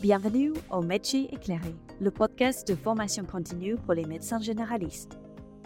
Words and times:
Bienvenue 0.00 0.54
au 0.70 0.80
Métier 0.80 1.28
éclairé, 1.34 1.74
le 2.00 2.10
podcast 2.10 2.66
de 2.66 2.74
formation 2.74 3.26
continue 3.26 3.76
pour 3.76 3.92
les 3.92 4.06
médecins 4.06 4.40
généralistes. 4.40 5.18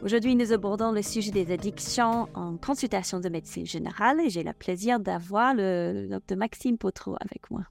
Aujourd'hui, 0.02 0.34
nous 0.34 0.52
abordons 0.52 0.90
le 0.90 1.02
sujet 1.02 1.30
des 1.30 1.52
addictions 1.52 2.28
en 2.34 2.56
consultation 2.56 3.20
de 3.20 3.28
médecine 3.28 3.64
générale 3.64 4.20
et 4.20 4.30
j'ai 4.30 4.42
le 4.42 4.52
plaisir 4.52 4.98
d'avoir 4.98 5.54
le 5.54 6.08
docteur 6.10 6.36
Maxime 6.36 6.78
Potreau 6.78 7.14
avec 7.20 7.48
moi. 7.48 7.62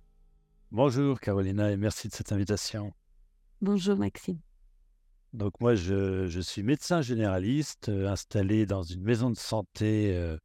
Bonjour 0.71 1.19
Carolina 1.19 1.69
et 1.69 1.75
merci 1.75 2.07
de 2.07 2.13
cette 2.13 2.31
invitation. 2.31 2.93
Bonjour 3.59 3.97
Maxime. 3.97 4.39
Donc 5.33 5.59
moi, 5.59 5.75
je, 5.75 6.39
suis 6.39 6.63
médecin 6.63 7.01
généraliste 7.01 7.89
euh, 7.89 8.07
installé 8.07 8.65
dans 8.65 8.83
une 8.83 9.03
maison 9.03 9.29
de 9.29 9.37
santé 9.37 10.15
euh, 10.15 10.37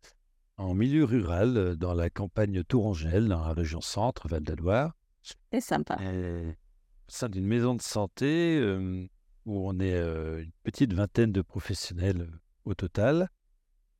en 0.57 0.75
milieu 0.75 1.05
rural 1.05 1.57
euh, 1.57 1.77
dans 1.77 1.95
la 1.95 2.11
campagne 2.11 2.65
Tourangelle, 2.65 3.29
dans 3.29 3.47
la 3.47 3.53
région 3.53 3.81
centre, 3.81 4.27
Val-de-Loire. 4.27 4.98
C'est 5.53 5.61
sympa. 5.61 5.97
au 6.01 7.11
sein 7.11 7.29
d'une 7.29 7.47
maison 7.47 7.75
de 7.75 7.83
santé 7.83 8.61
où 9.47 9.69
on 9.69 9.81
est 9.81 9.99
une 9.99 10.53
petite 10.63 10.93
vingtaine 10.93 11.33
de 11.33 11.43
professionnels 11.43 12.31
au 12.65 12.75
total. 12.75 13.29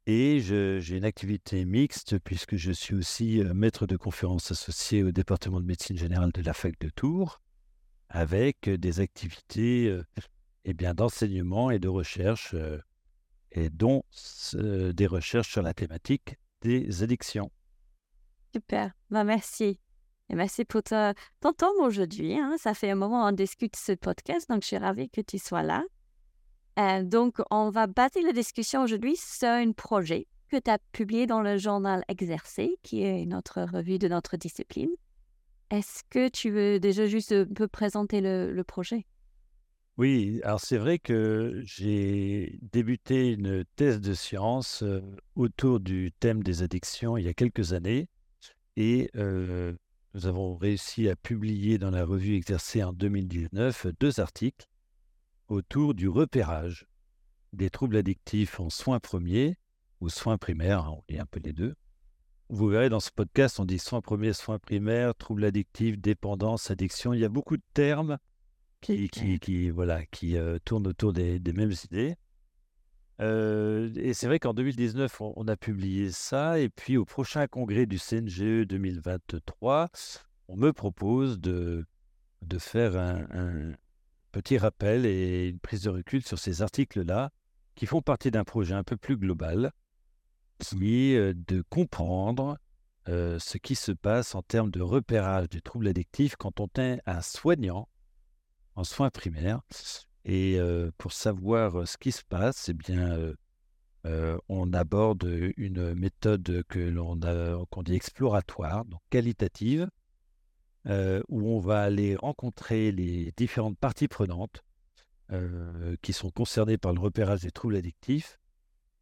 Et 0.07 0.41
j'ai 0.41 0.97
une 0.97 1.05
activité 1.05 1.65
mixte 1.65 2.19
puisque 2.19 2.57
je 2.57 2.73
suis 2.73 2.95
aussi 2.95 3.43
maître 3.55 3.87
de 3.87 3.97
conférence 3.97 4.51
associé 4.51 5.03
au 5.03 5.11
département 5.13 5.61
de 5.61 5.67
médecine 5.67 5.99
générale 5.99 6.33
de 6.33 6.43
la 6.43 6.55
fac 6.55 6.79
de 6.81 6.89
Tours, 6.89 7.43
avec 8.09 8.71
des 8.71 9.01
activités 9.01 9.95
eh 10.65 10.75
bien 10.75 10.95
d'enseignement 10.95 11.71
et 11.71 11.79
de 11.79 11.89
recherche, 11.89 12.55
et 13.53 13.71
dont 13.71 14.03
des 14.55 15.07
recherches 15.07 15.51
sur 15.51 15.63
la 15.63 15.75
thématique 15.75 16.37
des 16.63 17.03
addictions. 17.03 17.51
Super, 18.55 18.93
bah, 19.11 19.25
merci. 19.25 19.79
Merci 20.31 20.65
pour 20.65 20.83
ton 20.83 21.15
temps 21.53 21.73
aujourd'hui. 21.81 22.39
Hein. 22.39 22.57
Ça 22.59 22.75
fait 22.75 22.91
un 22.91 22.95
moment 22.95 23.27
qu'on 23.27 23.35
discute 23.35 23.77
ce 23.77 23.93
podcast, 23.93 24.49
donc 24.49 24.63
je 24.63 24.69
suis 24.69 24.79
ravie 24.79 25.09
que 25.09 25.21
tu 25.21 25.39
sois 25.39 25.63
là. 25.63 25.85
Euh, 26.79 27.03
donc, 27.03 27.39
on 27.51 27.71
va 27.71 27.87
baser 27.87 28.23
la 28.23 28.33
discussion 28.33 28.83
aujourd'hui 28.83 29.17
sur 29.17 29.49
un 29.49 29.73
projet 29.73 30.27
que 30.49 30.59
tu 30.59 30.71
as 30.71 30.79
publié 30.93 31.27
dans 31.27 31.43
le 31.43 31.59
journal 31.59 32.05
Exercer, 32.09 32.77
qui 32.83 33.03
est 33.03 33.27
notre 33.27 33.63
revue 33.63 33.99
de 33.99 34.09
notre 34.09 34.37
discipline. 34.37 34.91
Est-ce 35.71 36.03
que 36.09 36.29
tu 36.29 36.51
veux 36.51 36.79
déjà 36.79 37.07
juste 37.07 37.33
un 37.33 37.47
peu 37.47 37.67
présenter 37.69 38.21
le, 38.21 38.63
projet? 38.63 39.07
Oui, 39.97 40.41
alors 40.45 40.61
c'est 40.61 40.79
vrai 40.79 40.99
que 40.99 41.61
j'ai 41.65 42.59
débuté 42.63 43.33
une 43.33 43.65
thèse 43.77 44.01
de 44.01 44.15
science 44.15 44.83
euh, 44.83 45.01
autour 45.35 45.81
du 45.81 46.13
thème 46.21 46.43
des 46.43 46.63
addictions 46.63 47.17
il 47.17 47.25
y 47.25 47.29
a 47.29 47.35
quelques 47.35 47.73
années. 47.73 48.09
Et 48.77 49.11
euh, 49.17 49.75
nous 50.15 50.27
avons 50.27 50.57
réussi 50.57 51.09
à 51.09 51.17
publier 51.17 51.79
dans 51.79 51.91
la 51.91 52.05
revue 52.05 52.37
Exercer 52.37 52.83
en 52.83 52.93
2019 52.93 53.89
deux 54.01 54.21
articles 54.21 54.67
autour 55.49 55.95
du 55.95 56.09
repérage 56.09 56.87
des 57.53 57.71
troubles 57.71 57.97
addictifs 57.97 58.61
en 58.61 58.71
soins 58.71 59.01
premiers 59.01 59.57
ou 60.01 60.09
soins 60.09 60.39
primaires, 60.39 60.85
hein, 60.85 60.97
on 60.99 61.05
lit 61.09 61.19
un 61.19 61.27
peu 61.27 61.41
les 61.41 61.53
deux. 61.53 61.75
Vous 62.51 62.69
verrez 62.69 62.89
dans 62.89 63.01
ce 63.01 63.11
podcast, 63.11 63.61
on 63.61 63.65
dit 63.65 63.79
soins 63.79 64.01
premiers, 64.01 64.33
soins 64.33 64.59
primaires, 64.59 65.15
troubles 65.15 65.45
addictifs, 65.45 65.99
dépendance, 65.99 66.71
addiction. 66.71 67.13
Il 67.13 67.21
y 67.21 67.25
a 67.25 67.29
beaucoup 67.29 67.57
de 67.57 67.63
termes 67.75 68.19
qui, 68.81 69.09
qui, 69.09 69.71
voilà, 69.71 70.07
qui 70.07 70.37
euh, 70.37 70.59
tournent 70.65 70.87
autour 70.87 71.13
des, 71.13 71.41
mêmes 71.53 71.75
idées. 71.85 72.17
Et 73.21 74.13
c'est 74.15 74.27
vrai 74.27 74.39
qu'en 74.39 74.55
2019, 74.55 75.21
on, 75.21 75.49
a 75.49 75.57
publié 75.57 76.11
ça. 76.13 76.61
Et 76.61 76.69
puis 76.69 76.97
au 76.97 77.05
prochain 77.05 77.47
congrès 77.47 77.87
du 77.87 77.99
CNGE 77.99 78.67
2023, 78.67 79.89
on 80.49 80.57
me 80.57 80.73
propose 80.73 81.41
de, 81.41 81.85
faire 82.59 82.97
un, 82.97 83.75
petit 84.31 84.59
rappel 84.59 85.05
et 85.05 85.49
une 85.49 85.59
prise 85.59 85.83
de 85.83 85.91
recul 85.91 86.23
sur 86.25 86.39
ces 86.39 86.63
articles-là, 86.63 87.31
qui 87.75 87.87
font 87.87 88.03
partie 88.03 88.31
d'un 88.31 88.45
projet 88.45 88.75
un 88.75 88.85
peu 88.85 88.97
plus 88.97 89.17
global, 89.17 89.73
qui 90.61 91.13
est 91.13 91.35
de 91.35 91.63
comprendre 91.69 92.59
ce 93.07 93.59
qui 93.59 93.75
se 93.75 93.91
passe 93.93 94.35
en 94.35 94.43
termes 94.43 94.71
de 94.71 94.81
repérage 94.81 95.49
des 95.49 95.61
troubles 95.61 95.89
addictifs 95.89 96.37
quand 96.37 96.61
on 96.61 96.69
est 96.77 97.01
un 97.07 97.23
soignant 97.23 97.89
en 98.77 98.85
soins 98.85 99.11
primaires 99.11 99.61
et 100.29 100.61
pour 100.99 101.13
savoir 101.13 101.89
ce 101.89 101.97
qui 101.97 102.13
se 102.13 102.23
passe, 102.23 102.69
eh 102.69 102.75
bien, 102.75 103.19
on 104.49 104.73
aborde 104.75 105.27
une 105.57 105.95
méthode 105.95 106.63
que 106.69 106.79
l'on 106.79 107.19
qu'on 107.71 107.83
dit 107.83 107.95
exploratoire, 107.95 108.85
donc 108.85 109.01
qualitative, 109.09 109.89
où 110.85 111.49
on 111.51 111.59
va 111.59 111.81
aller 111.81 112.15
rencontrer 112.15 112.93
les 112.93 113.33
différentes 113.37 113.79
parties 113.79 114.09
prenantes 114.09 114.63
qui 116.03 116.13
sont 116.13 116.31
concernées 116.31 116.79
par 116.79 116.93
le 116.93 117.01
repérage 117.01 117.41
des 117.41 117.51
troubles 117.51 117.77
addictifs 117.77 118.39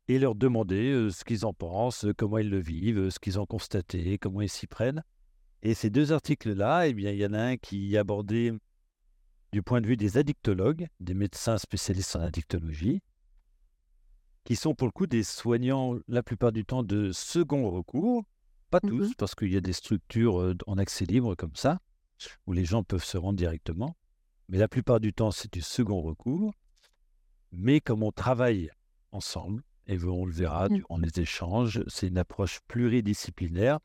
et 0.08 0.20
leur 0.20 0.36
demander 0.36 1.08
ce 1.10 1.24
qu'ils 1.24 1.44
en 1.44 1.52
pensent, 1.52 2.06
comment 2.16 2.38
ils 2.38 2.50
le 2.50 2.60
vivent, 2.60 3.10
ce 3.10 3.18
qu'ils 3.18 3.40
ont 3.40 3.46
constaté, 3.46 4.18
comment 4.18 4.42
ils 4.42 4.48
s'y 4.48 4.68
prennent. 4.68 5.02
Et 5.62 5.74
ces 5.74 5.90
deux 5.90 6.12
articles-là, 6.12 6.86
eh 6.86 6.90
il 6.90 7.16
y 7.16 7.26
en 7.26 7.32
a 7.32 7.42
un 7.42 7.56
qui 7.56 7.96
abordait 7.96 8.52
du 9.52 9.62
point 9.62 9.80
de 9.80 9.86
vue 9.86 9.96
des 9.96 10.18
addictologues, 10.18 10.88
des 11.00 11.14
médecins 11.14 11.58
spécialistes 11.58 12.16
en 12.16 12.20
addictologie, 12.20 13.02
qui 14.44 14.56
sont 14.56 14.74
pour 14.74 14.86
le 14.86 14.92
coup 14.92 15.06
des 15.06 15.24
soignants 15.24 15.96
la 16.08 16.22
plupart 16.22 16.52
du 16.52 16.64
temps 16.64 16.82
de 16.82 17.10
second 17.12 17.68
recours, 17.70 18.24
pas 18.70 18.80
mmh 18.82 18.88
tous, 18.88 19.14
parce 19.14 19.34
qu'il 19.34 19.52
y 19.52 19.56
a 19.56 19.60
des 19.60 19.72
structures 19.72 20.40
euh, 20.40 20.54
en 20.66 20.78
accès 20.78 21.04
libre 21.04 21.34
comme 21.34 21.56
ça, 21.56 21.80
où 22.46 22.52
les 22.52 22.64
gens 22.64 22.82
peuvent 22.82 23.04
se 23.04 23.18
rendre 23.18 23.36
directement, 23.36 23.96
mais 24.48 24.58
la 24.58 24.68
plupart 24.68 25.00
du 25.00 25.12
temps 25.12 25.30
c'est 25.30 25.52
du 25.52 25.62
second 25.62 26.00
recours. 26.02 26.52
Mais 27.52 27.80
comme 27.80 28.02
on 28.02 28.12
travaille 28.12 28.70
ensemble, 29.12 29.62
et 29.86 29.98
on 30.02 30.26
le 30.26 30.32
verra 30.32 30.68
mmh. 30.68 30.76
durant 30.76 30.98
les 30.98 31.20
échanges, 31.20 31.82
c'est 31.86 32.08
une 32.08 32.18
approche 32.18 32.60
pluridisciplinaire, 32.66 33.78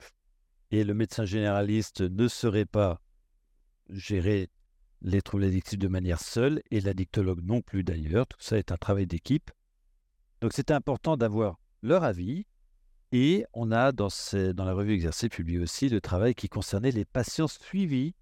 et 0.71 0.83
le 0.83 0.93
médecin 0.93 1.25
généraliste 1.25 2.01
ne 2.01 2.27
serait 2.27 2.65
pas 2.65 3.01
géré 3.89 4.49
les 5.01 5.21
troubles 5.21 5.45
addictifs 5.45 5.79
de 5.79 5.87
manière 5.87 6.21
seule 6.21 6.61
et 6.71 6.79
l'addictologue 6.79 7.41
non 7.43 7.61
plus 7.61 7.83
d'ailleurs. 7.83 8.27
Tout 8.27 8.39
ça 8.39 8.57
est 8.57 8.71
un 8.71 8.77
travail 8.77 9.07
d'équipe. 9.07 9.51
Donc 10.41 10.53
c'est 10.53 10.71
important 10.71 11.17
d'avoir 11.17 11.59
leur 11.81 12.03
avis. 12.03 12.45
Et 13.11 13.45
on 13.53 13.71
a 13.71 13.91
dans, 13.91 14.07
la 14.33 14.73
revue 14.73 14.93
Exercé 14.93 15.27
publié 15.27 15.59
aussi 15.59 15.89
le 15.89 15.99
travail 15.99 16.33
qui 16.33 16.47
concernait 16.47 16.91
les 16.91 17.03
patients 17.03 17.47
suivis 17.47 18.15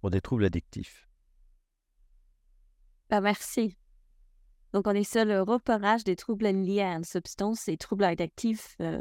pour 0.00 0.10
des 0.10 0.20
troubles 0.20 0.44
addictifs. 0.44 1.08
Bah, 3.10 3.20
merci. 3.20 3.76
Donc 4.72 4.86
on 4.86 4.92
est 4.92 5.10
sur 5.10 5.24
le 5.24 5.42
repérage 5.42 6.04
des 6.04 6.16
troubles 6.16 6.46
liés 6.46 6.82
à 6.82 6.92
une 6.92 7.04
substance 7.04 7.66
et 7.66 7.76
troubles 7.76 8.04
addictifs. 8.04 8.76
Euh, 8.80 9.00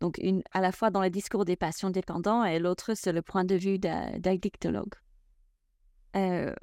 donc 0.00 0.18
une, 0.18 0.42
à 0.52 0.60
la 0.60 0.72
fois 0.72 0.90
dans 0.90 1.02
le 1.02 1.10
discours 1.10 1.44
des 1.44 1.56
patients 1.56 1.90
dépendants 1.90 2.44
et 2.44 2.58
l'autre 2.58 2.94
sur 2.94 3.12
le 3.12 3.22
point 3.22 3.44
de 3.44 3.54
vue 3.54 3.78
d'addictologue. 3.78 4.94
Euh, 6.16 6.54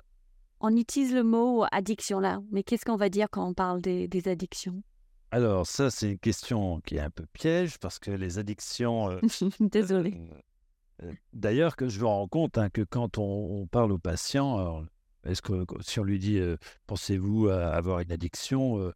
on 0.59 0.75
utilise 0.75 1.13
le 1.13 1.23
mot 1.23 1.65
addiction 1.71 2.19
là, 2.19 2.41
mais 2.51 2.63
qu'est-ce 2.63 2.85
qu'on 2.85 2.95
va 2.95 3.09
dire 3.09 3.27
quand 3.29 3.47
on 3.47 3.53
parle 3.53 3.81
des, 3.81 4.27
addictions? 4.27 4.83
Alors 5.31 5.65
ça, 5.65 5.89
c'est 5.89 6.11
une 6.11 6.19
question 6.19 6.81
qui 6.81 6.95
est 6.95 6.99
un 6.99 7.09
peu 7.09 7.25
piège 7.33 7.77
parce 7.79 7.99
que 7.99 8.11
les 8.11 8.37
addictions... 8.37 9.09
Euh, 9.09 9.19
Désolé. 9.59 10.19
Euh, 11.03 11.11
d'ailleurs, 11.33 11.75
que 11.75 11.87
je 11.87 11.99
me 11.99 12.05
rends 12.05 12.27
compte 12.27 12.57
hein, 12.57 12.69
que 12.69 12.81
quand 12.81 13.17
on, 13.17 13.65
parle 13.67 13.91
aux 13.91 13.97
patients, 13.97 14.85
est-ce 15.25 15.41
que 15.41 15.65
si 15.81 15.99
on 15.99 16.03
lui 16.03 16.19
dit 16.19 16.39
pensez-vous 16.87 17.47
avoir 17.47 18.01
une 18.01 18.11
addiction 18.11 18.91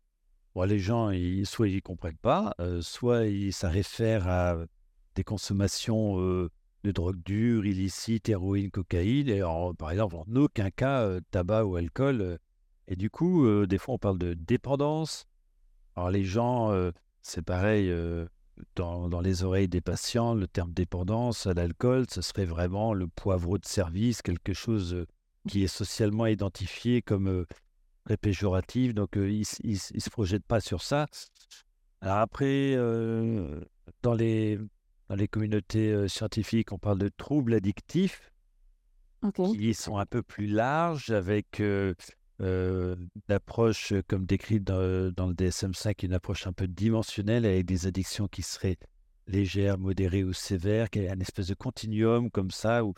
les 0.66 0.80
gens, 0.80 1.10
ils, 1.10 1.46
soit 1.46 1.68
ils 1.68 1.76
ne 1.76 1.80
comprennent 1.82 2.18
pas, 2.18 2.56
soit 2.82 3.26
ils, 3.26 3.52
ça 3.52 3.70
réfère 3.70 4.28
à 4.28 4.58
des 5.16 5.24
consommations 5.24 6.50
de 6.86 6.92
drogue 6.92 7.22
dure, 7.24 7.66
illicite, 7.66 8.30
héroïne, 8.30 8.70
cocaïne, 8.70 9.28
et 9.28 9.42
par 9.78 9.92
exemple, 9.92 10.16
en 10.16 10.36
aucun 10.36 10.70
cas 10.70 11.20
tabac 11.32 11.66
ou 11.66 11.76
alcool. 11.76 12.38
Et 12.88 12.96
du 12.96 13.10
coup, 13.10 13.66
des 13.66 13.78
fois, 13.78 13.96
on 13.96 13.98
parle 13.98 14.20
de 14.20 14.36
dépendance. 14.36 15.26
Alors, 15.96 16.12
les 16.12 16.24
gens, 16.24 16.72
c'est 17.22 17.42
pareil, 17.42 17.92
dans, 18.76 19.10
dans, 19.10 19.22
les 19.22 19.44
oreilles 19.44 19.68
des 19.68 19.82
patients, 19.82 20.36
le 20.36 20.48
terme 20.48 20.72
dépendance 20.72 21.48
à 21.48 21.54
l'alcool, 21.54 22.06
ce 22.10 22.22
serait 22.22 22.46
vraiment 22.46 22.94
le 22.94 23.08
poivreau 23.08 23.58
de 23.58 23.66
service, 23.66 24.22
quelque 24.22 24.54
chose 24.54 25.06
qui 25.48 25.64
est 25.64 25.68
socialement 25.68 26.28
identifié 26.28 27.02
comme 27.02 27.46
très 28.06 28.18
péjoratif. 28.18 28.94
Donc, 28.94 29.16
ils 29.16 29.40
ne 29.40 30.00
se 30.00 30.10
projettent 30.12 30.46
pas 30.46 30.62
sur 30.62 30.84
ça. 30.84 31.08
Alors, 32.02 32.18
après, 32.18 32.76
dans 34.04 34.14
les 34.14 34.60
dans 35.10 35.16
les 35.16 35.28
communautés 35.28 36.08
scientifiques, 36.08 36.72
on 36.72 36.80
parle 36.80 36.98
de 36.98 37.10
troubles 37.10 37.54
addictifs 37.54 38.32
qui 39.34 39.74
sont 39.74 39.98
un 39.98 40.06
peu 40.06 40.22
plus 40.22 40.48
larges 40.48 41.12
avec 41.12 41.60
une 41.60 43.10
approche, 43.30 43.94
comme 44.08 44.26
décrite 44.26 44.64
dans, 44.64 44.78
le 44.80 45.34
DSM-5, 45.34 46.06
une 46.06 46.14
approche 46.14 46.48
un 46.48 46.54
peu 46.54 46.68
dimensionnelle 46.68 47.46
avec 47.46 47.66
des 47.66 47.88
addictions 47.88 48.28
qui 48.28 48.42
seraient 48.42 48.78
légères, 49.28 49.78
modérées 49.78 50.24
ou 50.24 50.34
sévères, 50.34 50.90
qui 50.90 51.00
est 51.00 51.10
un 51.10 51.20
espèce 51.20 51.48
de 51.48 51.56
continuum 51.56 52.30
comme 52.30 52.52
ça 52.52 52.86
où, 52.86 52.94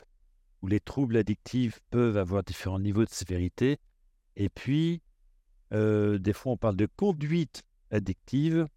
où 0.61 0.67
les 0.67 0.79
troubles 0.79 1.17
addictifs 1.17 1.79
peuvent 1.89 2.17
avoir 2.17 2.43
différents 2.43 2.79
niveaux 2.79 3.05
de 3.05 3.09
sévérité. 3.09 3.77
Et 4.35 4.49
puis, 4.49 5.01
euh, 5.73 6.17
des 6.17 6.33
fois, 6.33 6.53
on 6.53 6.57
parle 6.57 6.75
de 6.75 6.85
conduite 6.85 7.63
addictive 7.91 8.67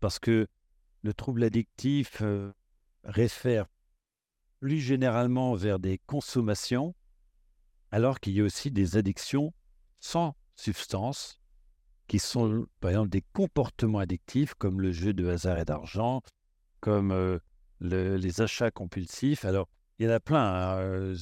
parce 0.00 0.18
que 0.18 0.46
le 1.04 1.14
trouble 1.14 1.44
addictif 1.44 2.22
euh, 2.22 2.50
réfère 3.04 3.66
plus 4.60 4.80
généralement 4.80 5.54
vers 5.54 5.78
des 5.78 5.98
consommations, 5.98 6.94
alors 7.92 8.18
qu'il 8.18 8.32
y 8.32 8.40
a 8.40 8.44
aussi 8.44 8.70
des 8.70 8.96
addictions 8.96 9.52
sans 10.00 10.34
substance, 10.56 11.38
qui 12.08 12.18
sont 12.18 12.66
par 12.80 12.90
exemple 12.90 13.10
des 13.10 13.22
comportements 13.32 13.98
addictifs 13.98 14.54
comme 14.54 14.80
le 14.80 14.92
jeu 14.92 15.12
de 15.12 15.28
hasard 15.28 15.58
et 15.58 15.64
d'argent, 15.66 16.22
comme 16.80 17.12
euh, 17.12 17.38
les 17.80 18.40
achats 18.40 18.70
compulsifs. 18.70 19.44
Alors, 19.44 19.68
il 19.98 20.06
y 20.06 20.08
en 20.08 20.12
a 20.12 20.20
plein. 20.20 20.42
Hein, 20.42 20.78
euh, 20.78 21.16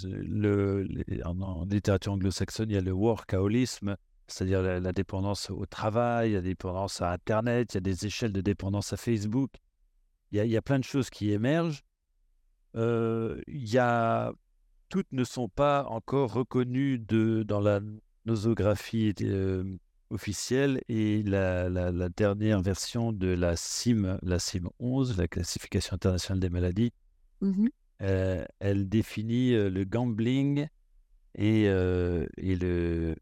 en, 1.25 1.65
littérature 1.65 2.13
anglo-saxonne, 2.13 2.71
il 2.71 2.75
y 2.75 2.79
a 2.79 2.81
le 2.81 2.93
workaholisme, 2.93 3.97
c'est-à-dire 4.29 4.63
la, 4.63 4.93
dépendance 4.93 5.51
au 5.51 5.67
travail, 5.67 6.33
la 6.33 6.41
dépendance 6.41 7.01
à 7.01 7.13
Internet, 7.13 7.75
il 7.75 7.77
y 7.77 7.79
a 7.79 7.81
des 7.81 8.07
échelles 8.07 8.33
de 8.33 8.41
dépendance 8.41 8.93
à 8.93 8.97
Facebook. 8.97 9.51
Il 10.33 10.39
y 10.39 10.41
a, 10.41 10.45
il 10.45 10.51
y 10.51 10.57
a 10.57 10.63
plein 10.63 10.79
de 10.79 10.85
choses 10.85 11.11
qui 11.11 11.31
émergent. 11.31 11.83
Euh, 12.75 13.41
il 13.47 13.69
y 13.69 13.79
a, 13.79 14.33
toutes 14.89 15.13
ne 15.13 15.25
sont 15.25 15.49
pas 15.49 15.85
encore 15.85 16.33
reconnues 16.33 16.99
de, 16.99 17.43
dans 17.43 17.61
la 17.61 17.81
nosographie 18.25 19.15
euh, 19.21 19.77
officielle 20.11 20.81
et 20.89 21.23
la, 21.23 21.69
la, 21.69 22.09
dernière 22.09 22.63
version 22.63 23.13
de 23.13 23.29
la 23.29 23.57
CIM, 23.57 24.19
la 24.23 24.39
CIM 24.39 24.71
11, 24.79 25.19
la 25.19 25.29
classification 25.29 25.95
internationale 25.95 26.41
des 26.41 26.51
maladies, 26.51 26.93
mmh 27.41 27.67
euh, 28.01 28.45
elle 28.59 28.89
définit 28.89 29.53
le 29.53 29.85
gambling 29.85 30.67
et, 31.37 31.63
et 31.63 32.57
le, 32.57 33.15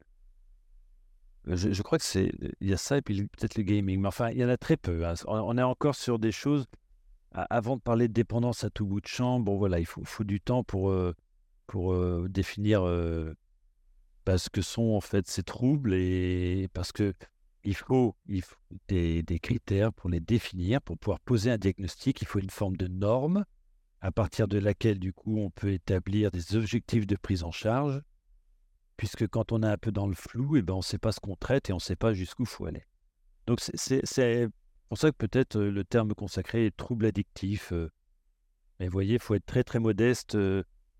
je, 1.46 1.82
crois 1.82 1.98
que 1.98 2.04
c'est. 2.04 2.32
Il 2.60 2.68
y 2.68 2.72
a 2.72 2.76
ça 2.76 2.98
et 2.98 3.02
puis 3.02 3.26
peut-être 3.26 3.56
le 3.56 3.62
gaming. 3.62 4.00
Mais 4.00 4.08
enfin, 4.08 4.30
il 4.30 4.38
y 4.38 4.44
en 4.44 4.48
a 4.48 4.56
très 4.56 4.76
peu. 4.76 5.06
Hein. 5.06 5.14
On, 5.26 5.56
est 5.56 5.62
encore 5.62 5.94
sur 5.94 6.18
des 6.18 6.32
choses. 6.32 6.66
Avant 7.32 7.76
de 7.76 7.80
parler 7.80 8.08
de 8.08 8.12
dépendance 8.12 8.64
à 8.64 8.70
tout 8.70 8.86
bout 8.86 9.00
de 9.00 9.06
champ, 9.06 9.38
bon 9.38 9.56
voilà, 9.56 9.78
il 9.78 9.86
faut, 9.86 10.24
du 10.24 10.40
temps 10.40 10.64
pour, 10.64 10.90
euh, 10.90 11.14
pour 11.66 11.92
euh, 11.92 12.26
définir 12.28 12.82
euh, 12.82 13.34
bah, 14.26 14.36
ce 14.36 14.50
que 14.50 14.62
sont 14.62 14.94
en 14.94 15.00
fait 15.00 15.28
ces 15.28 15.44
troubles 15.44 15.94
et 15.94 16.68
parce 16.72 16.90
que 16.90 17.14
il 17.62 17.76
faut, 17.76 18.16
il 18.26 18.42
faut 18.42 18.56
des, 18.88 19.22
des, 19.22 19.38
critères 19.38 19.92
pour 19.92 20.08
les 20.08 20.18
définir, 20.18 20.80
pour 20.80 20.98
pouvoir 20.98 21.20
poser 21.20 21.50
un 21.50 21.58
diagnostic. 21.58 22.20
Il 22.22 22.26
faut 22.26 22.38
une 22.38 22.50
forme 22.50 22.76
de 22.76 22.88
norme 22.88 23.44
à 24.00 24.10
partir 24.10 24.48
de 24.48 24.58
laquelle 24.58 24.98
du 24.98 25.12
coup 25.12 25.38
on 25.38 25.50
peut 25.50 25.72
établir 25.72 26.30
des 26.30 26.56
objectifs 26.56 27.06
de 27.06 27.16
prise 27.16 27.44
en 27.44 27.52
charge 27.52 28.02
puisque 29.00 29.26
quand 29.28 29.50
on 29.52 29.62
est 29.62 29.66
un 29.66 29.78
peu 29.78 29.92
dans 29.92 30.06
le 30.06 30.14
flou, 30.14 30.56
et 30.56 30.58
eh 30.58 30.62
ben, 30.62 30.74
on 30.74 30.78
ne 30.78 30.82
sait 30.82 30.98
pas 30.98 31.10
ce 31.10 31.20
qu'on 31.20 31.34
traite 31.34 31.70
et 31.70 31.72
on 31.72 31.76
ne 31.76 31.80
sait 31.80 31.96
pas 31.96 32.12
jusqu'où 32.12 32.42
il 32.42 32.48
faut 32.48 32.66
aller. 32.66 32.84
Donc 33.46 33.58
c'est 33.60 34.48
pour 34.90 34.98
ça 34.98 35.12
que 35.12 35.16
peut-être 35.16 35.58
le 35.58 35.84
terme 35.84 36.14
consacré 36.14 36.66
est 36.66 36.76
trouble 36.76 37.06
addictif. 37.06 37.72
mais 38.78 38.86
vous 38.86 38.92
voyez, 38.92 39.14
il 39.14 39.20
faut 39.20 39.34
être 39.34 39.46
très 39.46 39.62
très 39.64 39.78
modeste 39.78 40.36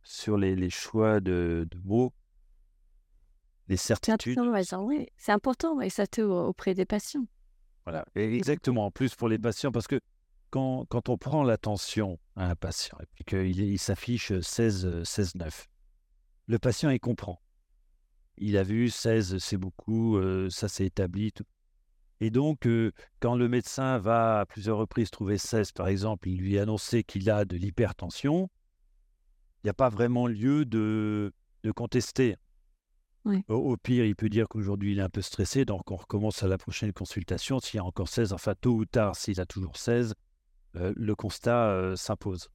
sur 0.04 0.36
les, 0.36 0.70
choix 0.70 1.18
de, 1.18 1.68
mots, 1.84 2.12
les 3.66 3.76
certitudes. 3.76 4.38
C'est 5.16 5.32
important, 5.32 5.80
et 5.80 5.90
ça 5.90 6.06
te 6.06 6.20
auprès 6.20 6.74
des 6.74 6.86
patients. 6.86 7.26
Voilà, 7.84 8.04
exactement. 8.14 8.86
En 8.86 8.90
plus 8.92 9.16
pour 9.16 9.28
les 9.28 9.38
patients, 9.38 9.72
parce 9.72 9.88
que 9.88 10.00
quand, 10.50 10.86
quand 10.88 11.08
on 11.08 11.18
prend 11.18 11.42
l'attention 11.42 12.18
à 12.36 12.48
un 12.48 12.54
patient 12.54 12.96
et 13.02 13.06
puis 13.12 13.24
qu'il 13.24 13.60
il, 13.60 13.78
s'affiche 13.78 14.38
16, 14.38 15.02
16, 15.02 15.34
9, 15.34 15.68
le 16.46 16.58
patient, 16.58 16.90
il 16.90 17.00
comprend 17.00 17.40
il 18.40 18.56
a 18.56 18.62
vu 18.62 18.88
16, 18.88 19.38
c'est 19.38 19.58
beaucoup, 19.58 20.18
ça 20.48 20.68
s'est 20.68 20.86
établi. 20.86 21.32
Et 22.20 22.30
donc, 22.30 22.68
quand 23.20 23.34
le 23.34 23.48
médecin 23.48 23.98
va 23.98 24.40
à 24.40 24.46
plusieurs 24.46 24.76
reprises 24.76 25.10
trouver 25.10 25.38
16, 25.38 25.72
par 25.72 25.88
exemple, 25.88 26.28
il 26.28 26.38
lui 26.38 26.58
annoncer 26.58 27.02
qu'il 27.02 27.30
a 27.30 27.46
de 27.46 27.56
l'hypertension, 27.56 28.50
il 29.62 29.66
n'y 29.66 29.70
a 29.70 29.74
pas 29.74 29.88
vraiment 29.88 30.26
lieu 30.26 30.64
de, 30.66 31.32
de 31.62 31.72
contester. 31.72 32.36
Au, 33.48 33.76
pire, 33.76 34.06
il 34.06 34.16
peut 34.16 34.30
dire 34.30 34.48
qu'aujourd'hui, 34.48 34.92
il 34.92 34.98
est 34.98 35.02
un 35.02 35.10
peu 35.10 35.20
stressé, 35.20 35.66
donc 35.66 35.90
on 35.90 35.96
recommence 35.96 36.42
à 36.42 36.48
la 36.48 36.56
prochaine 36.56 36.92
consultation. 36.92 37.60
S'il 37.60 37.76
y 37.76 37.80
a 37.80 37.84
encore 37.84 38.08
16, 38.08 38.32
enfin, 38.32 38.54
tôt 38.58 38.72
ou 38.72 38.84
tard, 38.86 39.14
s'il 39.16 39.40
a 39.40 39.46
toujours 39.46 39.76
16, 39.76 40.14
le 40.74 41.14
constat 41.14 41.94
s'impose. 41.96 42.48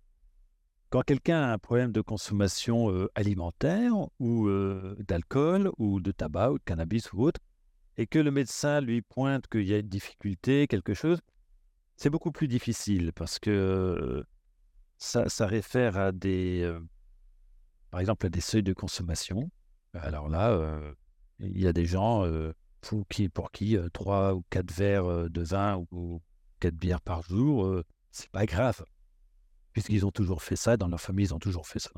Quand 0.90 1.02
quelqu'un 1.02 1.42
a 1.42 1.54
un 1.54 1.58
problème 1.58 1.92
de 1.92 2.02
consommation 2.02 3.08
alimentaire 3.14 3.94
ou 4.20 4.50
d'alcool 5.00 5.72
ou 5.78 6.00
de 6.00 6.12
tabac 6.12 6.52
ou 6.52 6.58
de 6.58 6.64
cannabis 6.64 7.14
ou 7.14 7.22
autre, 7.22 7.40
et 7.98 8.08
que 8.08 8.20
le 8.20 8.32
médecin 8.32 8.82
lui 8.82 9.02
pointe 9.02 9.48
qu'il 9.48 9.64
y 9.64 9.74
a 9.74 9.78
une 9.78 9.88
difficulté, 9.88 10.68
quelque 10.68 10.94
chose, 10.94 11.20
c'est 11.96 12.10
beaucoup 12.10 12.32
plus 12.32 12.48
difficile 12.48 13.14
parce 13.14 13.40
que 13.40 13.50
euh, 13.50 14.24
ça, 14.98 15.30
ça, 15.30 15.48
réfère 15.48 15.98
à 15.98 16.12
des, 16.12 16.70
par 17.92 18.00
exemple, 18.00 18.26
à 18.26 18.30
des 18.30 18.42
seuils 18.42 18.64
de 18.64 18.74
consommation. 18.74 19.50
Alors 19.94 20.28
là, 20.28 20.80
il 21.40 21.60
y 21.60 21.68
a 21.68 21.74
des 21.74 21.86
gens 21.86 22.26
pour 22.82 23.08
qui, 23.08 23.30
pour 23.30 23.52
qui 23.52 23.78
3 23.94 24.36
ou 24.36 24.44
4 24.50 24.72
verres 24.72 25.30
de 25.30 25.42
vin 25.42 25.86
ou 25.92 26.22
4 26.60 26.76
bières 26.76 27.02
par 27.02 27.24
jour, 27.24 27.82
c'est 28.12 28.30
pas 28.32 28.46
grave 28.46 28.84
puisqu'ils 29.76 30.06
ont 30.06 30.12
toujours 30.12 30.42
fait 30.42 30.56
ça, 30.56 30.78
dans 30.78 30.88
leur 30.88 31.02
famille, 31.02 31.26
ils 31.26 31.34
ont 31.34 31.40
toujours 31.40 31.68
fait 31.68 31.80
ça. 31.80 31.90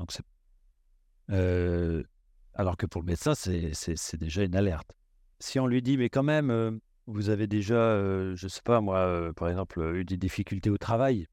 Euh, 1.30 2.02
alors 2.54 2.76
que 2.76 2.86
pour 2.86 3.02
le 3.02 3.06
médecin, 3.06 3.34
c'est 3.36 4.16
déjà 4.16 4.42
une 4.42 4.56
alerte. 4.56 4.90
Si 5.40 5.58
on 5.58 5.66
lui 5.66 5.82
dit, 5.82 5.96
mais 5.96 6.08
quand 6.08 6.22
même, 6.22 6.50
euh, 6.50 6.72
vous 7.06 7.28
avez 7.30 7.46
déjà, 7.46 7.74
euh, 7.74 8.34
je 8.36 8.46
ne 8.46 8.48
sais 8.48 8.62
pas 8.62 8.80
moi, 8.80 9.32
par 9.34 9.48
exemple, 9.48 9.80
eu 9.94 10.04
des 10.04 10.16
difficultés 10.16 10.70
au 10.70 10.78
travail, 10.78 11.26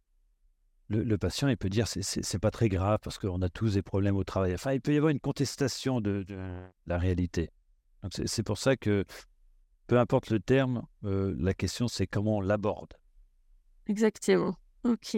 le, 0.88 1.18
patient, 1.18 1.48
il 1.48 1.58
peut 1.58 1.70
dire, 1.70 1.88
c'est 1.88 2.40
pas 2.40 2.52
très 2.52 2.70
grave 2.70 3.00
parce 3.02 3.18
qu'on 3.18 3.42
a 3.42 3.50
tous 3.50 3.74
des 3.74 3.82
problèmes 3.82 4.16
au 4.16 4.24
travail. 4.24 4.54
Enfin, 4.54 4.74
il 4.74 4.82
peut 4.82 4.94
y 4.94 4.98
avoir 4.98 5.10
une 5.10 5.20
contestation 5.20 6.00
de, 6.00 6.22
de 6.22 6.38
la 6.86 7.00
réalité. 7.00 7.50
C'est 8.12 8.44
pour 8.44 8.60
ça 8.60 8.76
que, 8.76 9.04
peu 9.88 9.98
importe 9.98 10.30
le 10.30 10.40
terme, 10.40 10.84
la 11.02 11.56
question, 11.56 11.88
c'est 11.88 12.06
comment 12.06 12.38
on 12.38 12.42
l'aborde. 12.42 12.94
Exactement. 13.88 14.56
OK. 14.84 15.18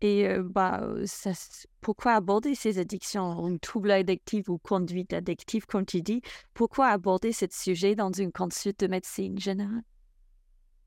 Et 0.00 0.28
bah, 0.38 0.86
ça, 1.06 1.32
pourquoi 1.80 2.12
aborder 2.12 2.54
ces 2.54 2.78
addictions, 2.78 3.58
trouble 3.58 3.90
addictif 3.90 4.48
ou 4.48 4.58
conduite 4.58 5.12
addictive, 5.12 5.66
comme 5.66 5.86
tu 5.86 6.02
dis 6.02 6.20
Pourquoi 6.52 6.88
aborder 6.88 7.32
ce 7.32 7.46
sujet 7.50 7.94
dans 7.94 8.12
une 8.12 8.32
consulte 8.32 8.80
de 8.80 8.86
médecine 8.86 9.38
générale? 9.38 9.82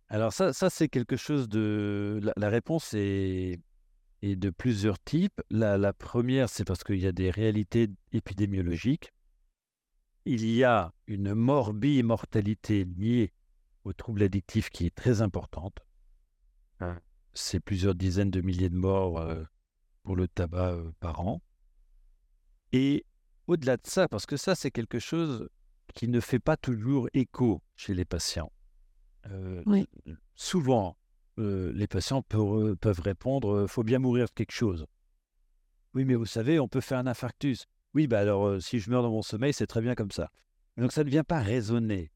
Alors 0.10 0.32
ça, 0.32 0.54
ça 0.54 0.70
c'est 0.70 0.88
quelque 0.88 1.18
chose 1.18 1.50
de... 1.50 2.22
La, 2.36 2.50
réponse 2.50 2.94
est, 2.94 3.60
est, 4.22 4.36
de 4.36 4.50
plusieurs 4.50 5.00
types. 5.00 5.42
La, 5.50 5.78
la 5.78 5.94
première, 5.94 6.50
c'est 6.50 6.64
parce 6.64 6.84
qu'il 6.84 7.00
y 7.00 7.08
a 7.08 7.12
des 7.12 7.30
réalités 7.30 7.90
épidémiologiques. 8.14 9.12
Il 10.26 10.46
y 10.46 10.64
a 10.64 10.94
une 11.08 11.34
morbimortalité 11.34 12.86
liée 12.86 13.34
au 13.84 13.94
trouble 13.94 14.24
addictif 14.24 14.70
qui 14.70 14.86
est 14.86 14.96
très 14.96 15.22
importante. 15.22 15.80
Hein 16.80 17.00
c'est 17.38 17.60
plusieurs 17.60 17.96
dizaines 17.96 18.32
de 18.32 18.42
milliers 18.42 18.70
de 18.70 18.76
morts 18.76 19.20
euh, 19.20 19.44
pour 20.04 20.16
le 20.16 20.28
tabac 20.28 20.74
euh, 20.74 20.92
par 21.00 21.22
an. 21.22 21.42
Et 22.74 23.06
au-delà 23.48 23.78
de 23.78 23.86
ça, 23.86 24.08
parce 24.08 24.26
que 24.26 24.38
ça, 24.38 24.56
c'est 24.56 24.72
quelque 24.72 25.00
chose 25.00 25.50
qui 25.94 26.08
ne 26.08 26.20
fait 26.20 26.40
pas 26.40 26.58
toujours 26.58 27.08
écho 27.14 27.62
chez 27.76 27.94
les 27.94 28.06
patients. 28.06 28.52
Euh, 29.28 29.64
souvent, 30.36 30.98
les 31.38 31.88
patients 31.88 32.22
peuvent, 32.24 32.76
peuvent 32.78 33.00
répondre 33.00 33.68
faut 33.68 33.84
bien 33.84 34.00
mourir 34.00 34.26
de 34.26 34.32
quelque 34.32 34.52
chose. 34.52 34.86
Oui, 35.94 36.04
mais 36.04 36.16
vous 36.16 36.26
savez, 36.26 36.60
on 36.60 36.68
peut 36.68 36.82
faire 36.82 36.98
un 36.98 37.08
infarctus. 37.08 37.66
Oui, 37.94 38.08
bah 38.08 38.20
alors, 38.20 38.62
si 38.62 38.80
je 38.80 38.90
meurs 38.90 39.04
dans 39.04 39.12
mon 39.12 39.22
sommeil, 39.22 39.54
c'est 39.54 39.68
très 39.68 39.82
bien 39.82 39.96
comme 39.96 40.12
ça. 40.12 40.30
Donc, 40.78 40.92
ça 40.92 41.04
ne 41.04 41.10
vient 41.10 41.24
pas 41.24 41.40
raisonner. 41.40 42.12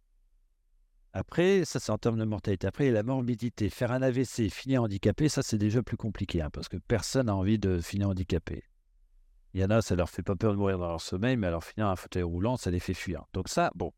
Après, 1.13 1.65
ça 1.65 1.79
c'est 1.79 1.91
en 1.91 1.97
termes 1.97 2.17
de 2.17 2.25
mortalité. 2.25 2.67
Après, 2.67 2.89
la 2.89 3.03
morbidité. 3.03 3.69
Faire 3.69 3.91
un 3.91 4.01
AVC, 4.01 4.49
finir 4.49 4.83
handicapé, 4.83 5.27
ça 5.29 5.41
c'est 5.43 5.57
déjà 5.57 5.83
plus 5.83 5.97
compliqué, 5.97 6.41
hein, 6.41 6.49
parce 6.51 6.69
que 6.69 6.77
personne 6.77 7.25
n'a 7.27 7.35
envie 7.35 7.59
de 7.59 7.79
finir 7.81 8.09
handicapé. 8.09 8.63
Il 9.53 9.61
y 9.61 9.65
en 9.65 9.69
a, 9.69 9.81
ça 9.81 9.95
leur 9.95 10.09
fait 10.09 10.23
pas 10.23 10.35
peur 10.35 10.53
de 10.53 10.57
mourir 10.57 10.77
dans 10.77 10.87
leur 10.87 11.01
sommeil, 11.01 11.35
mais 11.35 11.47
alors 11.47 11.63
finir 11.63 11.87
un 11.87 11.97
fauteuil 11.97 12.23
roulant, 12.23 12.55
ça 12.55 12.71
les 12.71 12.79
fait 12.79 12.93
fuir. 12.93 13.25
Donc 13.33 13.49
ça, 13.49 13.71
bon. 13.75 13.91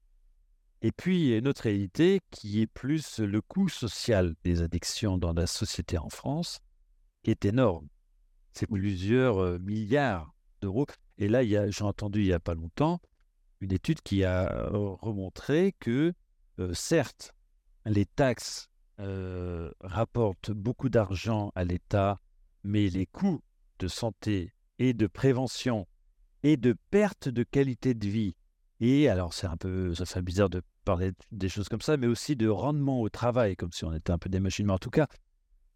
Et 0.82 0.92
puis, 0.92 1.22
il 1.22 1.28
y 1.28 1.34
a 1.34 1.38
une 1.38 1.48
autre 1.48 1.62
réalité 1.62 2.20
qui 2.32 2.62
est 2.62 2.68
plus 2.68 3.20
le 3.20 3.40
coût 3.42 3.70
social 3.70 4.34
des 4.44 4.62
addictions 4.62 5.18
dans 5.18 5.32
la 5.34 5.46
société 5.46 5.98
en 5.98 6.10
France, 6.10 6.60
qui 7.22 7.32
est 7.32 7.46
énorme. 7.46 7.88
C'est 8.52 8.68
plusieurs 8.68 9.38
euh, 9.38 9.60
milliards 9.60 10.34
d'euros. 10.62 10.88
Et 11.20 11.28
là, 11.28 11.44
j'ai 11.46 11.84
entendu 11.84 12.22
il 12.22 12.26
n'y 12.26 12.34
a 12.34 12.40
pas 12.40 12.56
longtemps 12.56 13.00
une 13.64 13.72
étude 13.72 14.02
qui 14.02 14.24
a 14.24 14.52
euh, 14.52 14.70
remontré 15.02 15.74
que 15.80 16.14
euh, 16.60 16.74
certes, 16.74 17.34
les 17.86 18.06
taxes 18.06 18.70
euh, 19.00 19.72
rapportent 19.82 20.52
beaucoup 20.52 20.90
d'argent 20.90 21.52
à 21.56 21.64
l'État, 21.64 22.20
mais 22.64 22.90
les 22.90 23.06
coûts 23.06 23.42
de 23.80 23.88
santé 23.88 24.54
et 24.80 24.94
de 24.94 25.08
prévention 25.08 25.88
et 26.44 26.58
de 26.58 26.76
perte 26.92 27.30
de 27.30 27.44
qualité 27.44 27.94
de 27.94 28.08
vie. 28.08 28.36
Et 28.80 29.08
alors, 29.08 29.34
c'est 29.34 29.48
un 29.48 29.58
peu, 29.58 29.96
ça 29.96 30.06
fait 30.06 30.22
bizarre 30.22 30.50
de 30.50 30.62
parler 30.84 31.12
des 31.32 31.50
choses 31.50 31.70
comme 31.70 31.82
ça, 31.82 31.98
mais 31.98 32.08
aussi 32.08 32.36
de 32.36 32.48
rendement 32.48 33.02
au 33.02 33.10
travail, 33.10 33.56
comme 33.56 33.72
si 33.72 33.86
on 33.86 33.94
était 33.94 34.12
un 34.12 34.18
peu 34.18 34.30
des 34.30 34.40
machines. 34.40 34.66
Mais 34.66 34.74
en 34.74 34.80
tout 34.80 34.90
cas, 34.90 35.08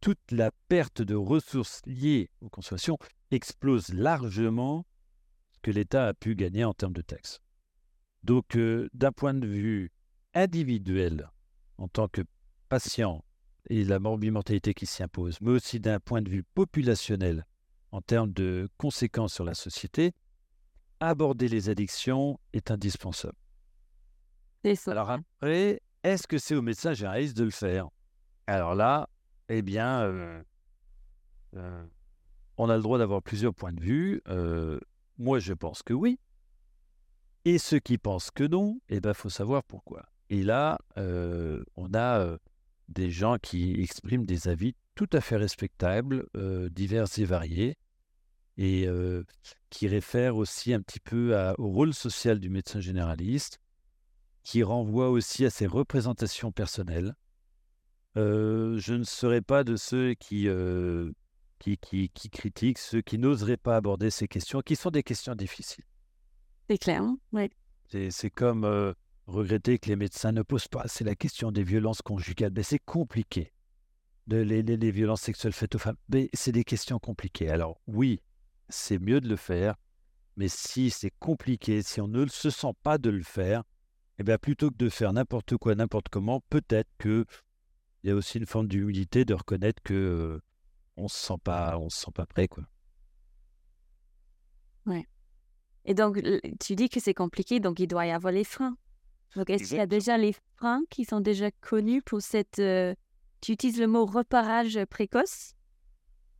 toute 0.01 0.31
la 0.31 0.51
perte 0.67 1.01
de 1.01 1.15
ressources 1.15 1.81
liées 1.85 2.29
aux 2.41 2.49
consommations 2.49 2.97
explose 3.31 3.93
largement 3.93 4.85
ce 5.53 5.59
que 5.61 5.71
l'État 5.71 6.07
a 6.07 6.13
pu 6.13 6.35
gagner 6.35 6.65
en 6.65 6.73
termes 6.73 6.93
de 6.93 7.01
taxes. 7.01 7.39
Donc, 8.23 8.55
euh, 8.55 8.89
d'un 8.93 9.11
point 9.11 9.33
de 9.33 9.47
vue 9.47 9.91
individuel, 10.37 11.29
en 11.77 11.87
tant 11.87 12.07
que 12.07 12.21
patient 12.69 13.23
et 13.69 13.83
la 13.83 13.99
morbimortalité 13.99 14.73
qui 14.73 14.85
s'y 14.85 15.03
impose, 15.03 15.41
mais 15.41 15.51
aussi 15.51 15.79
d'un 15.79 15.99
point 15.99 16.21
de 16.21 16.29
vue 16.29 16.43
populationnel, 16.43 17.45
en 17.91 18.01
termes 18.01 18.31
de 18.31 18.69
conséquences 18.77 19.33
sur 19.33 19.43
la 19.43 19.55
société, 19.55 20.13
aborder 20.99 21.47
les 21.47 21.69
addictions 21.69 22.39
est 22.53 22.71
indispensable. 22.71 23.37
Alors 24.87 25.09
après, 25.09 25.81
est-ce 26.03 26.27
que 26.27 26.37
c'est 26.37 26.55
au 26.55 26.61
médecin 26.61 26.93
généraliste 26.93 27.35
de 27.35 27.43
le 27.43 27.51
faire? 27.51 27.87
Alors 28.45 28.75
là, 28.75 29.09
eh 29.49 29.61
bien, 29.61 30.01
euh, 30.01 30.43
euh, 31.55 31.85
on 32.57 32.69
a 32.69 32.75
le 32.75 32.83
droit 32.83 32.97
d'avoir 32.97 33.21
plusieurs 33.23 33.53
points 33.53 33.73
de 33.73 33.81
vue. 33.81 34.21
Euh, 34.27 34.79
moi, 35.17 35.39
je 35.39 35.53
pense 35.53 35.83
que 35.83 35.93
oui. 35.93 36.19
Et 37.45 37.57
ceux 37.57 37.79
qui 37.79 37.97
pensent 37.97 38.29
que 38.29 38.43
non, 38.43 38.79
eh 38.89 38.99
bien, 38.99 39.13
faut 39.13 39.29
savoir 39.29 39.63
pourquoi. 39.63 40.05
Et 40.29 40.43
là, 40.43 40.79
on 40.95 41.93
a 41.93 42.37
des 42.89 43.11
gens 43.11 43.37
qui 43.37 43.81
expriment 43.81 44.25
des 44.25 44.47
avis 44.47 44.75
tout 44.95 45.09
à 45.13 45.21
fait 45.21 45.37
respectables, 45.37 46.25
divers 46.71 47.07
et 47.17 47.25
variés, 47.25 47.77
et 48.57 48.87
qui 49.69 49.87
réfèrent 49.87 50.35
aussi 50.35 50.73
un 50.73 50.81
petit 50.81 50.99
peu 50.99 51.37
au 51.57 51.67
rôle 51.67 51.93
social 51.93 52.39
du 52.39 52.49
médecin 52.49 52.79
généraliste, 52.79 53.59
qui 54.43 54.63
renvoie 54.63 55.09
aussi 55.09 55.45
à 55.45 55.49
ses 55.49 55.67
représentations 55.67 56.51
personnelles. 56.51 57.15
je 58.15 58.93
ne 58.93 59.03
serai 59.03 59.41
pas 59.41 59.63
de 59.63 59.75
ceux 59.75 60.13
qui, 60.15 60.47
qui, 61.59 61.77
qui, 61.77 62.09
qui, 62.09 62.29
critiquent, 62.29 62.79
ceux 62.79 63.01
qui 63.01 63.17
n'oseraient 63.17 63.57
pas 63.57 63.77
aborder 63.77 64.09
ces 64.09 64.27
questions, 64.27 64.61
qui 64.61 64.75
sont 64.75 64.91
des 64.91 65.03
questions 65.03 65.35
difficiles. 65.35 65.85
C'est 66.69 66.77
clair, 66.77 67.03
oui. 67.31 67.49
C'est 68.09 68.29
comme 68.29 68.93
regretter 69.27 69.77
que 69.77 69.89
les 69.89 69.95
médecins 69.95 70.31
ne 70.31 70.41
posent 70.41 70.67
pas 70.67 70.87
c'est 70.87 71.03
la 71.03 71.15
question 71.15 71.51
des 71.51 71.63
violences 71.63 72.01
conjugales. 72.01 72.53
Mais 72.55 72.63
c'est 72.63 72.79
compliqué. 72.79 73.53
De, 74.25 74.37
les, 74.37 74.61
les, 74.61 74.91
violences 74.91 75.21
sexuelles 75.21 75.53
faites 75.53 75.75
aux 75.75 75.79
femmes, 75.79 75.95
mais 76.09 76.29
c'est 76.33 76.51
des 76.51 76.65
questions 76.65 76.99
compliquées. 76.99 77.49
Alors 77.49 77.79
oui, 77.87 78.19
c'est 78.67 78.99
mieux 78.99 79.21
de 79.21 79.29
le 79.29 79.37
faire, 79.37 79.75
mais 80.35 80.49
si 80.49 80.89
c'est 80.89 81.13
compliqué, 81.17 81.81
si 81.81 82.01
on 82.01 82.09
ne 82.09 82.25
se 82.27 82.49
sent 82.49 82.73
pas 82.83 82.97
de 82.97 83.09
le 83.09 83.23
faire, 83.23 83.63
eh 84.19 84.23
bien 84.23 84.37
plutôt 84.37 84.69
que 84.69 84.75
de 84.75 84.89
faire 84.89 85.13
n'importe 85.13 85.55
quoi, 85.55 85.75
n'importe 85.75 86.09
comment, 86.09 86.41
peut-être 86.49 86.89
que 86.97 87.25
il 88.03 88.09
y 88.09 88.11
a 88.11 88.15
aussi 88.15 88.37
une 88.37 88.45
forme 88.45 88.67
d'humilité 88.67 89.23
de 89.23 89.33
reconnaître 89.33 89.81
que 89.81 89.93
euh, 89.93 90.41
on 90.97 91.07
se 91.07 91.17
sent 91.17 91.39
pas, 91.43 91.77
on 91.77 91.89
se 91.89 92.01
sent 92.01 92.11
pas 92.13 92.25
prêt, 92.25 92.47
quoi. 92.47 92.65
Ouais. 94.85 95.07
Et 95.85 95.93
donc, 95.93 96.21
tu 96.59 96.75
dis 96.75 96.89
que 96.89 96.99
c'est 96.99 97.13
compliqué, 97.13 97.59
donc 97.59 97.79
il 97.79 97.87
doit 97.87 98.05
y 98.05 98.11
avoir 98.11 98.33
les 98.33 98.43
freins. 98.43 98.77
Donc, 99.35 99.49
est-ce 99.49 99.65
qu'il 99.65 99.77
y 99.77 99.81
a 99.81 99.87
déjà 99.87 100.17
les 100.17 100.33
freins 100.55 100.81
qui 100.89 101.05
sont 101.05 101.19
déjà 101.19 101.51
connus 101.51 102.01
pour 102.01 102.21
cette... 102.21 102.59
Euh, 102.59 102.95
tu 103.41 103.51
utilises 103.51 103.79
le 103.79 103.87
mot 103.87 104.05
reparage 104.05 104.79
précoce 104.85 105.53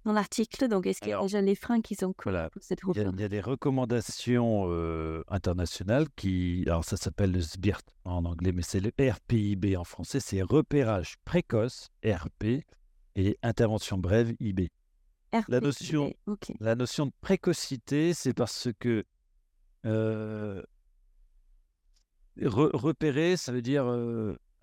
dans 0.08 0.13
l'article, 0.13 0.70
donc 0.70 0.88
est-ce 0.88 1.01
qu'il 1.01 1.10
y 1.10 1.13
a 1.13 1.22
déjà 1.22 1.41
les 1.41 1.53
freins 1.53 1.82
qui 1.82 1.94
sont 1.96 2.13
connus 2.13 2.38
pour 2.51 2.63
cette 2.63 2.79
il 2.96 2.98
y, 2.98 3.01
a, 3.01 3.12
il 3.13 3.20
y 3.20 3.24
a 3.24 3.29
des 3.29 3.41
recommandations 3.41 4.67
euh, 4.70 5.22
internationales 5.27 6.08
qui... 6.15 6.63
Alors, 6.65 6.86
ça 6.86 6.96
s'appelle 6.96 7.34
le 7.34 7.41
SBIRT 7.41 7.84
en 8.06 8.24
anglais, 8.24 8.53
mais 8.53 8.62
c'est 8.62 8.79
le 8.79 8.91
RPIB 8.98 9.75
en 9.75 9.84
français. 9.84 10.20
C'est 10.22 10.41
repérage 10.41 11.17
précoce, 11.25 11.89
RP, 12.06 12.63
et 13.17 13.38
intervention 13.44 13.98
brève, 13.98 14.34
IB. 14.39 14.70
la, 15.50 15.60
notion, 15.60 16.13
la 16.62 16.75
notion 16.75 17.08
de 17.08 17.13
précocité, 17.22 18.13
c'est 18.13 18.34
parce 18.34 18.70
que... 18.79 19.03
Euh, 19.86 20.63
repérer, 22.44 23.38
ça 23.38 23.51
veut 23.51 23.62
dire. 23.62 23.86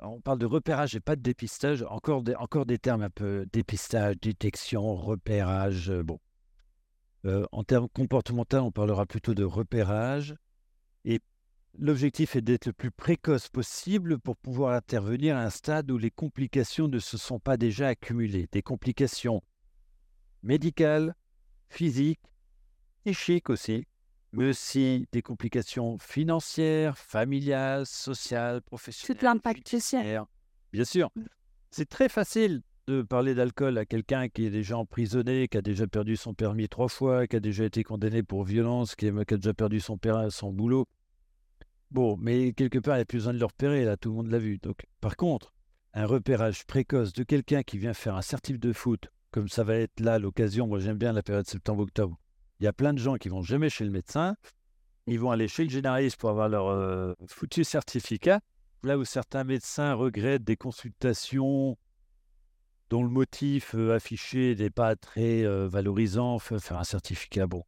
On 0.00 0.20
parle 0.20 0.38
de 0.38 0.46
repérage 0.46 0.94
et 0.96 1.00
pas 1.00 1.16
de 1.16 1.22
dépistage. 1.22 1.84
Encore 1.88 2.22
des, 2.22 2.78
termes 2.78 3.02
un 3.02 3.10
peu 3.10 3.46
dépistage, 3.52 4.16
détection, 4.20 4.94
repérage. 4.96 5.90
Bon. 5.90 6.18
En 7.52 7.64
termes 7.64 7.88
comportementaux, 7.88 8.58
on 8.58 8.72
parlera 8.72 9.06
plutôt 9.06 9.34
de 9.34 9.44
repérage. 9.44 10.34
Et 11.04 11.20
l'objectif 11.78 12.36
est 12.36 12.42
d'être 12.42 12.66
le 12.66 12.72
plus 12.72 12.90
précoce 12.90 13.48
possible 13.48 14.18
pour 14.18 14.36
pouvoir 14.36 14.74
intervenir 14.74 15.36
à 15.36 15.42
un 15.42 15.50
stade 15.50 15.90
où 15.90 15.98
les 15.98 16.10
complications 16.10 16.88
ne 16.88 16.98
se 16.98 17.16
sont 17.16 17.38
pas 17.38 17.56
déjà 17.56 17.88
accumulées. 17.88 18.48
Des 18.52 18.62
complications 18.62 19.42
médicales, 20.42 21.14
physiques, 21.68 22.20
psychiques 23.04 23.50
aussi, 23.50 23.86
mais 24.34 24.48
aussi 24.48 25.06
des 25.12 25.22
complications 25.22 25.98
financières, 25.98 26.98
familiales, 26.98 27.86
sociales, 27.86 28.62
professionnelles. 28.62 29.18
Tout 29.18 29.24
l'impact 29.24 29.68
social. 29.68 30.24
Bien 30.72 30.84
sûr. 30.84 31.10
Mmh. 31.14 31.22
C'est 31.70 31.88
très 31.88 32.08
facile 32.08 32.62
de 32.86 33.02
parler 33.02 33.34
d'alcool 33.34 33.78
à 33.78 33.86
quelqu'un 33.86 34.28
qui 34.28 34.46
est 34.46 34.50
déjà 34.50 34.76
emprisonné, 34.76 35.48
qui 35.48 35.56
a 35.56 35.62
déjà 35.62 35.86
perdu 35.86 36.16
son 36.16 36.34
permis 36.34 36.68
trois 36.68 36.88
fois, 36.88 37.26
qui 37.26 37.36
a 37.36 37.40
déjà 37.40 37.64
été 37.64 37.82
condamné 37.82 38.22
pour 38.22 38.44
violence, 38.44 38.94
qui 38.94 39.08
a, 39.08 39.24
déjà 39.24 39.54
perdu 39.54 39.80
son, 39.80 39.96
père, 39.96 40.30
son 40.30 40.52
boulot. 40.52 40.86
Bon, 41.90 42.16
mais 42.16 42.52
quelque 42.52 42.78
part, 42.78 42.96
il 42.96 42.98
n'y 42.98 43.02
a 43.02 43.06
plus 43.06 43.18
besoin 43.18 43.34
de 43.34 43.38
le 43.38 43.44
repérer, 43.44 43.84
là, 43.84 43.96
tout 43.96 44.10
le 44.10 44.16
monde 44.16 44.30
l'a 44.30 44.38
vu. 44.38 44.58
Donc, 44.58 44.84
par 45.00 45.16
contre, 45.16 45.52
un 45.94 46.06
repérage 46.06 46.66
précoce 46.66 47.12
de 47.12 47.22
quelqu'un 47.22 47.62
qui 47.62 47.78
vient 47.78 47.94
faire 47.94 48.16
un 48.16 48.22
certif 48.22 48.58
de 48.58 48.72
foot, 48.72 49.08
comme 49.30 49.48
ça 49.48 49.64
va 49.64 49.76
être 49.76 50.00
là 50.00 50.18
l'occasion, 50.18 50.66
moi 50.66 50.80
j'aime 50.80 50.98
bien 50.98 51.12
la 51.12 51.22
période 51.22 51.46
septembre-octobre, 51.46 52.18
il 52.60 52.64
y 52.64 52.66
a 52.66 52.72
plein 52.72 52.92
de 52.92 52.98
gens 52.98 53.16
qui 53.16 53.28
vont 53.28 53.42
jamais 53.42 53.70
chez 53.70 53.84
le 53.84 53.90
médecin. 53.90 54.36
Ils 55.06 55.18
vont 55.18 55.30
aller 55.30 55.48
chez 55.48 55.64
le 55.64 55.70
généraliste 55.70 56.16
pour 56.16 56.30
avoir 56.30 56.48
leur 56.48 56.68
euh, 56.68 57.14
foutu 57.26 57.64
certificat. 57.64 58.40
Là 58.82 58.98
où 58.98 59.04
certains 59.04 59.44
médecins 59.44 59.94
regrettent 59.94 60.44
des 60.44 60.56
consultations 60.56 61.76
dont 62.90 63.02
le 63.02 63.08
motif 63.08 63.74
euh, 63.74 63.94
affiché 63.94 64.54
n'est 64.54 64.70
pas 64.70 64.94
très 64.96 65.44
euh, 65.44 65.66
valorisant, 65.68 66.38
faire 66.38 66.78
un 66.78 66.84
certificat 66.84 67.46
bon. 67.46 67.64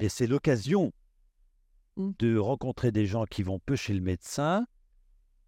Et 0.00 0.08
c'est 0.08 0.26
l'occasion 0.26 0.92
mmh. 1.96 2.10
de 2.18 2.36
rencontrer 2.36 2.92
des 2.92 3.06
gens 3.06 3.24
qui 3.24 3.42
vont 3.42 3.58
peu 3.58 3.76
chez 3.76 3.94
le 3.94 4.00
médecin 4.00 4.66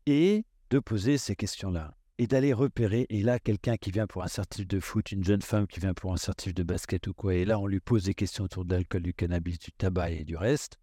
et 0.07 0.45
de 0.71 0.79
poser 0.79 1.19
ces 1.19 1.37
questions-là 1.37 1.95
et 2.21 2.27
d'aller 2.27 2.53
repérer. 2.53 3.07
Et 3.09 3.23
là, 3.23 3.39
quelqu'un 3.39 3.79
qui 3.79 3.91
vient 3.91 4.07
pour 4.07 4.23
un 4.23 4.29
certif 4.29 4.69
de 4.69 4.79
foot, 4.79 5.11
une 5.11 5.25
jeune 5.25 5.41
femme 5.41 5.67
qui 5.67 5.81
vient 5.81 5.95
pour 5.95 6.12
un 6.12 6.19
certif 6.19 6.53
de 6.53 6.62
basket 6.62 7.07
ou 7.07 7.15
quoi, 7.15 7.35
et 7.35 7.47
là, 7.47 7.59
on 7.59 7.67
lui 7.67 7.81
pose 7.81 8.05
des 8.05 8.12
questions 8.12 8.45
autour 8.45 8.67
de 8.67 8.75
l'alcool, 8.75 9.00
du 9.00 9.15
cannabis, 9.15 9.59
du 9.59 9.73
tabac 9.73 10.11
et 10.11 10.25
du 10.25 10.37
reste. 10.37 10.77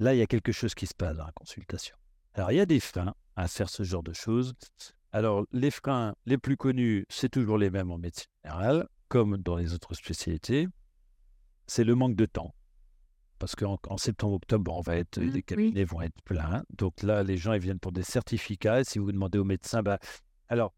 Là, 0.00 0.14
il 0.14 0.18
y 0.18 0.22
a 0.22 0.26
quelque 0.26 0.50
chose 0.50 0.74
qui 0.74 0.88
se 0.88 0.94
passe 0.94 1.16
dans 1.16 1.26
la 1.26 1.30
consultation. 1.30 1.94
Alors, 2.34 2.50
il 2.50 2.56
y 2.56 2.60
a 2.60 2.66
des 2.66 2.80
freins 2.80 3.14
à 3.36 3.46
faire 3.46 3.70
ce 3.70 3.84
genre 3.84 4.02
de 4.02 4.12
choses. 4.12 4.54
Alors, 5.12 5.46
les 5.52 5.70
freins 5.70 6.16
les 6.26 6.38
plus 6.38 6.56
connus, 6.56 7.06
c'est 7.08 7.28
toujours 7.28 7.56
les 7.56 7.70
mêmes 7.70 7.92
en 7.92 7.98
médecine 7.98 8.26
générale, 8.44 8.88
comme 9.06 9.36
dans 9.36 9.54
les 9.54 9.74
autres 9.74 9.94
spécialités. 9.94 10.66
C'est 11.68 11.84
le 11.84 11.94
manque 11.94 12.16
de 12.16 12.26
temps. 12.26 12.52
Parce 13.38 13.54
qu'en 13.54 13.96
septembre-octobre, 13.96 14.74
on 14.74 14.80
va 14.80 14.96
être, 14.96 15.20
mmh, 15.20 15.30
les 15.30 15.42
cabinets 15.42 15.84
vont 15.84 16.00
être 16.00 16.20
pleins. 16.22 16.64
Donc 16.76 17.02
là, 17.02 17.22
les 17.22 17.36
gens, 17.36 17.52
ils 17.52 17.60
viennent 17.60 17.78
pour 17.78 17.92
des 17.92 18.02
certificats. 18.02 18.80
Et 18.80 18.84
si 18.84 18.98
vous 18.98 19.12
demandez 19.12 19.38
au 19.38 19.44
médecin, 19.44 19.82
bah, 19.82 19.98
alors, 20.48 20.72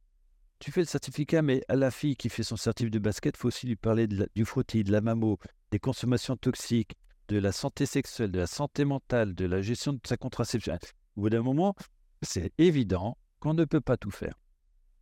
tu 0.59 0.73
fais 0.73 0.81
le 0.81 0.87
certificat, 0.87 1.41
mais 1.43 1.63
à 1.69 1.77
la 1.77 1.91
fille 1.91 2.17
qui 2.17 2.29
fait 2.29 2.43
son 2.43 2.57
certificat 2.57 2.99
de 2.99 2.99
basket, 2.99 3.37
il 3.37 3.39
faut 3.39 3.49
aussi 3.49 3.67
lui 3.67 3.77
parler 3.77 4.09
du 4.09 4.45
frottis, 4.45 4.83
de 4.83 4.91
la 4.91 5.01
mammo, 5.01 5.39
des 5.71 5.79
consommations 5.79 6.37
toxiques, 6.37 6.97
de 7.29 7.39
la 7.39 7.53
santé 7.53 7.87
sexuelle, 7.87 8.33
de 8.33 8.41
la 8.41 8.47
santé 8.47 8.85
mentale, 8.85 9.35
de 9.35 9.45
la 9.45 9.63
gestion 9.63 9.93
de 9.93 10.01
sa 10.05 10.17
contraception. 10.17 10.79
Au 11.17 11.21
bout 11.23 11.31
d'un 11.31 11.43
moment, 11.43 11.77
c'est 12.23 12.53
évident 12.59 13.17
qu'on 13.39 13.55
ne 13.55 13.65
peut 13.65 13.81
pas 13.81 13.97
tout 13.97 14.11
faire. 14.11 14.35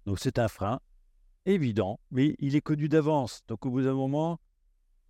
Donc 0.04 0.18
c'est 0.18 0.38
un 0.38 0.48
frein 0.48 0.80
évident, 1.46 2.00
mais 2.10 2.36
il 2.38 2.56
est 2.56 2.60
connu 2.60 2.88
d'avance. 2.88 3.42
Donc 3.48 3.64
au 3.64 3.70
bout 3.70 3.82
d'un 3.82 3.94
moment, 3.94 4.40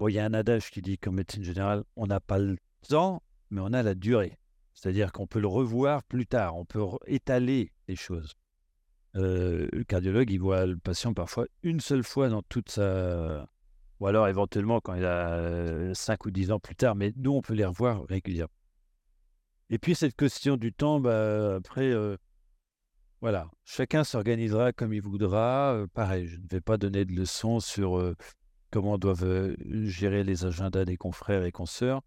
Il 0.00 0.12
y 0.12 0.18
a 0.18 0.24
un 0.24 0.34
adage 0.34 0.70
qui 0.70 0.82
dit 0.82 0.98
qu'en 0.98 1.12
médecine 1.12 1.42
générale, 1.42 1.82
on 1.96 2.06
n'a 2.06 2.20
pas 2.20 2.38
le 2.38 2.56
temps, 2.88 3.22
mais 3.50 3.60
on 3.62 3.72
a 3.72 3.82
la 3.82 3.94
durée. 3.94 4.38
C'est-à-dire 4.74 5.10
qu'on 5.10 5.26
peut 5.26 5.40
le 5.40 5.48
revoir 5.48 6.02
plus 6.02 6.26
tard, 6.26 6.56
on 6.56 6.66
peut 6.66 6.84
étaler 7.06 7.72
les 7.88 7.96
choses. 7.96 8.34
Euh, 9.16 9.68
le 9.72 9.84
cardiologue, 9.84 10.30
il 10.30 10.38
voit 10.38 10.66
le 10.66 10.76
patient 10.76 11.14
parfois 11.14 11.46
une 11.62 11.80
seule 11.80 12.04
fois 12.04 12.28
dans 12.28 12.42
toute 12.42 12.70
sa... 12.70 13.48
Ou 13.98 14.06
alors 14.06 14.28
éventuellement 14.28 14.80
quand 14.80 14.92
il 14.94 15.06
a 15.06 15.94
5 15.94 16.26
ou 16.26 16.30
10 16.30 16.52
ans 16.52 16.60
plus 16.60 16.76
tard, 16.76 16.94
mais 16.94 17.14
nous, 17.16 17.32
on 17.32 17.40
peut 17.40 17.54
les 17.54 17.64
revoir 17.64 18.04
régulièrement. 18.06 18.52
Et 19.70 19.78
puis 19.78 19.94
cette 19.94 20.14
question 20.14 20.58
du 20.58 20.74
temps, 20.74 21.00
bah, 21.00 21.54
après, 21.56 21.90
euh, 21.90 22.18
voilà, 23.22 23.50
chacun 23.64 24.04
s'organisera 24.04 24.72
comme 24.72 24.92
il 24.92 25.00
voudra. 25.00 25.72
Euh, 25.72 25.86
pareil, 25.86 26.26
je 26.26 26.36
ne 26.36 26.46
vais 26.50 26.60
pas 26.60 26.76
donner 26.76 27.06
de 27.06 27.12
leçons 27.12 27.58
sur 27.60 27.96
comment 28.70 28.98
doivent 28.98 29.54
gérer 29.84 30.24
les 30.24 30.44
agendas 30.44 30.84
des 30.84 30.96
confrères 30.96 31.44
et 31.44 31.52
consoeurs. 31.52 32.02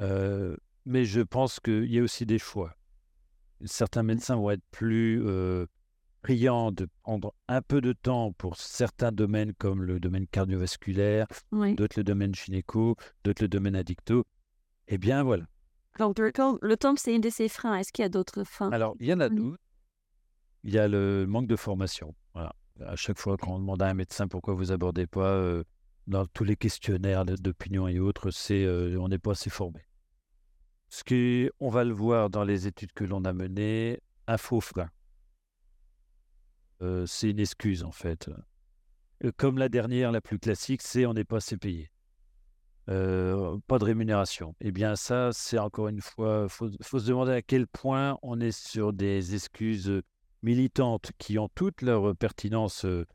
Euh, 0.00 0.56
mais 0.84 1.04
je 1.04 1.20
pense 1.20 1.60
qu'il 1.60 1.92
y 1.92 1.98
a 1.98 2.02
aussi 2.02 2.24
des 2.26 2.38
choix. 2.38 2.74
Certains 3.64 4.02
médecins 4.02 4.36
vont 4.36 4.50
être 4.50 4.62
plus 4.70 5.20
euh, 5.26 5.66
priants 6.22 6.70
de 6.70 6.86
prendre 7.02 7.34
un 7.48 7.60
peu 7.60 7.80
de 7.80 7.92
temps 7.92 8.32
pour 8.32 8.56
certains 8.56 9.10
domaines 9.12 9.52
comme 9.54 9.82
le 9.82 9.98
domaine 9.98 10.26
cardiovasculaire, 10.28 11.26
Oui. 11.52 11.74
d'autres 11.74 11.98
le 11.98 12.04
domaine 12.04 12.34
gynéco, 12.34 12.96
d'autres 13.24 13.42
le 13.42 13.48
domaine 13.48 13.74
addicto. 13.74 14.24
Eh 14.86 14.98
bien 14.98 15.22
voilà. 15.22 15.44
Donc, 15.98 16.18
le 16.20 16.76
temps, 16.76 16.94
c'est 16.96 17.12
une 17.14 17.20
de 17.20 17.28
ces 17.30 17.48
freins. 17.48 17.76
Est-ce 17.76 17.92
qu'il 17.92 18.04
y 18.04 18.06
a 18.06 18.08
d'autres 18.08 18.44
freins? 18.44 18.70
Alors, 18.70 18.94
il 19.00 19.06
y 19.08 19.12
en 19.12 19.18
a 19.18 19.28
d'autres. 19.28 19.58
Il 20.62 20.72
y 20.72 20.78
a 20.78 20.86
le 20.86 21.26
manque 21.26 21.48
de 21.48 21.56
formation. 21.56 22.14
À 22.86 22.96
chaque 22.96 23.18
fois 23.18 23.36
quand 23.36 23.54
on 23.54 23.58
demande 23.58 23.82
à 23.82 23.88
un 23.88 23.94
médecin 23.94 24.28
pourquoi 24.28 24.54
vous 24.54 24.72
abordez 24.72 25.06
pas 25.06 25.32
euh, 25.32 25.64
dans 26.08 26.26
tous 26.26 26.44
les 26.44 26.56
questionnaires 26.56 27.24
d'opinion 27.24 27.86
et 27.86 27.98
autres, 27.98 28.30
c'est 28.30 28.64
euh, 28.64 28.98
on 28.98 29.08
n'est 29.08 29.18
pas 29.18 29.32
assez 29.32 29.50
formé. 29.50 29.80
Ce 30.88 31.04
qui, 31.04 31.50
on 31.60 31.68
va 31.68 31.84
le 31.84 31.92
voir 31.92 32.30
dans 32.30 32.44
les 32.44 32.66
études 32.66 32.92
que 32.92 33.04
l'on 33.04 33.24
a 33.24 33.34
menées, 33.34 34.00
un 34.26 34.38
faux 34.38 34.62
frein. 34.62 34.88
Euh, 36.80 37.04
c'est 37.06 37.30
une 37.30 37.40
excuse 37.40 37.84
en 37.84 37.92
fait. 37.92 38.30
Euh, 39.22 39.32
Comme 39.36 39.58
la 39.58 39.68
dernière, 39.68 40.10
la 40.10 40.22
plus 40.22 40.38
classique, 40.38 40.80
c'est 40.82 41.04
on 41.04 41.12
n'est 41.12 41.24
pas 41.24 41.36
assez 41.36 41.58
payé. 41.58 41.90
Pas 42.86 43.78
de 43.78 43.84
rémunération. 43.84 44.54
Eh 44.62 44.72
bien, 44.72 44.96
ça, 44.96 45.28
c'est 45.34 45.58
encore 45.58 45.88
une 45.88 46.00
fois, 46.00 46.46
il 46.62 46.82
faut, 46.82 46.98
se 46.98 47.06
demander 47.06 47.32
à 47.32 47.42
quel 47.42 47.66
point 47.66 48.18
on 48.22 48.40
est 48.40 48.50
sur 48.50 48.94
des 48.94 49.34
excuses 49.34 50.00
militantes 50.42 51.10
qui 51.18 51.38
ont 51.38 51.48
toute 51.54 51.82
leur 51.82 52.16
pertinence 52.16 52.84
euh, 52.84 53.06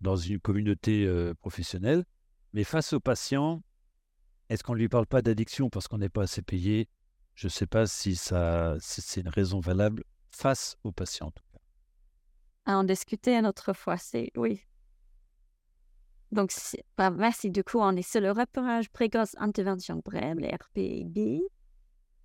dans 0.00 0.16
une 0.16 0.40
communauté 0.40 1.06
euh, 1.06 1.34
professionnelle. 1.34 2.04
Mais 2.52 2.64
face 2.64 2.92
au 2.92 3.00
patient, 3.00 3.62
est-ce 4.48 4.62
qu'on 4.62 4.74
ne 4.74 4.78
lui 4.78 4.88
parle 4.88 5.06
pas 5.06 5.22
d'addiction 5.22 5.70
parce 5.70 5.88
qu'on 5.88 5.98
n'est 5.98 6.08
pas 6.08 6.22
assez 6.22 6.42
payé? 6.42 6.88
Je 7.34 7.46
ne 7.46 7.50
sais 7.50 7.66
pas 7.66 7.86
si, 7.86 8.16
c'est 8.16 9.20
une 9.20 9.28
raison 9.28 9.60
valable 9.60 10.02
face 10.30 10.76
au 10.82 10.92
patient. 10.92 11.26
en 11.26 11.30
tout 11.30 11.44
cas. 11.52 11.58
À 12.64 12.76
en 12.76 12.84
discuter 12.84 13.36
une 13.36 13.46
autre 13.46 13.72
fois, 13.72 13.96
c'est 13.96 14.30
oui. 14.36 14.62
Donc, 16.32 16.52
bah, 16.96 17.10
merci. 17.10 17.50
Du 17.50 17.64
coup, 17.64 17.78
on 17.78 17.96
est 17.96 18.02
sur 18.02 18.20
le 18.20 18.32
repérage 18.32 18.90
précoce 18.90 19.34
intervention 19.38 20.02
les 20.12 20.48
RPB, 20.48 21.40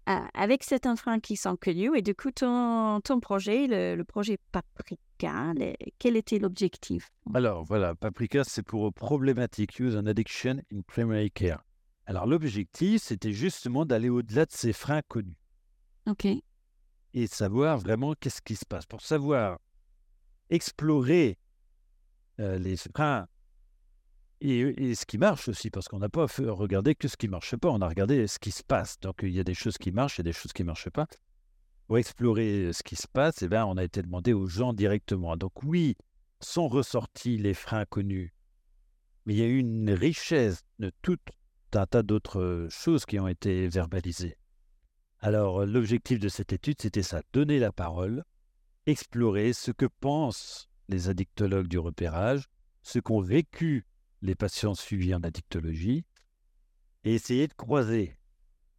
avec 0.05 0.63
certains 0.63 0.95
freins 0.95 1.19
qui 1.19 1.35
sont 1.35 1.55
connus. 1.55 1.95
Et 1.95 2.01
du 2.01 2.13
coup, 2.15 2.31
ton, 2.31 3.01
ton 3.01 3.19
projet, 3.19 3.67
le, 3.67 3.95
le 3.95 4.03
projet 4.03 4.37
Paprika, 4.51 5.53
quel 5.99 6.17
était 6.17 6.39
l'objectif? 6.39 7.09
Alors 7.33 7.63
voilà, 7.63 7.95
Paprika, 7.95 8.43
c'est 8.43 8.63
pour 8.63 8.93
Problematic 8.93 9.79
Use 9.79 9.95
and 9.95 10.05
Addiction 10.07 10.61
in 10.73 10.81
Primary 10.85 11.31
Care. 11.31 11.63
Alors 12.05 12.25
l'objectif, 12.27 13.01
c'était 13.01 13.31
justement 13.31 13.85
d'aller 13.85 14.09
au-delà 14.09 14.45
de 14.45 14.51
ces 14.51 14.73
freins 14.73 15.01
connus 15.07 15.37
OK. 16.05 16.27
et 17.13 17.27
savoir 17.27 17.77
vraiment 17.77 18.13
qu'est-ce 18.19 18.41
qui 18.41 18.57
se 18.57 18.65
passe. 18.65 18.85
Pour 18.85 19.01
savoir 19.01 19.59
explorer 20.49 21.37
euh, 22.39 22.57
les 22.57 22.75
freins 22.75 23.27
et, 24.43 24.95
ce 24.95 25.05
qui 25.05 25.17
marche 25.17 25.47
aussi, 25.47 25.69
parce 25.69 25.87
qu'on 25.87 25.99
n'a 25.99 26.09
pas 26.09 26.25
regardé 26.25 26.95
que 26.95 27.07
ce 27.07 27.15
qui 27.15 27.27
ne 27.27 27.31
marche 27.31 27.55
pas, 27.55 27.69
on 27.69 27.81
a 27.81 27.87
regardé 27.87 28.27
ce 28.27 28.39
qui 28.39 28.51
se 28.51 28.63
passe. 28.63 28.99
Donc 28.99 29.19
il 29.23 29.29
y 29.29 29.39
a 29.39 29.43
des 29.43 29.53
choses 29.53 29.77
qui 29.77 29.91
marchent 29.91 30.19
et 30.19 30.23
des 30.23 30.33
choses 30.33 30.51
qui 30.51 30.63
ne 30.63 30.67
marchent 30.67 30.89
pas. 30.89 31.07
Pour 31.87 31.97
explorer 31.97 32.71
ce 32.73 32.83
qui 32.83 32.95
se 32.95 33.07
passe, 33.07 33.41
eh 33.41 33.47
ben, 33.47 33.65
on 33.65 33.77
a 33.77 33.83
été 33.83 34.01
demandé 34.01 34.33
aux 34.33 34.47
gens 34.47 34.73
directement. 34.73 35.37
Donc 35.37 35.63
oui, 35.63 35.95
sont 36.41 36.67
ressortis 36.67 37.37
les 37.37 37.53
freins 37.53 37.85
connus, 37.85 38.33
mais 39.25 39.33
il 39.33 39.39
y 39.39 39.43
a 39.43 39.47
eu 39.47 39.59
une 39.59 39.91
richesse 39.91 40.63
de 40.79 40.91
tout 41.01 41.17
un 41.73 41.85
tas 41.85 42.03
d'autres 42.03 42.67
choses 42.69 43.05
qui 43.05 43.19
ont 43.19 43.27
été 43.27 43.67
verbalisées. 43.67 44.37
Alors 45.19 45.65
l'objectif 45.65 46.19
de 46.19 46.29
cette 46.29 46.53
étude, 46.53 46.81
c'était 46.81 47.01
ça, 47.01 47.21
donner 47.31 47.59
la 47.59 47.71
parole, 47.71 48.23
explorer 48.85 49.53
ce 49.53 49.71
que 49.71 49.85
pensent 49.85 50.69
les 50.89 51.09
addictologues 51.09 51.67
du 51.67 51.79
repérage, 51.79 52.45
ce 52.81 52.99
qu'ont 52.99 53.21
vécu 53.21 53.85
les 54.23 54.35
patients 54.35 54.73
suivis 54.73 55.13
en 55.13 55.21
addictologie, 55.21 56.05
et 57.03 57.13
essayer 57.13 57.47
de 57.47 57.53
croiser. 57.53 58.15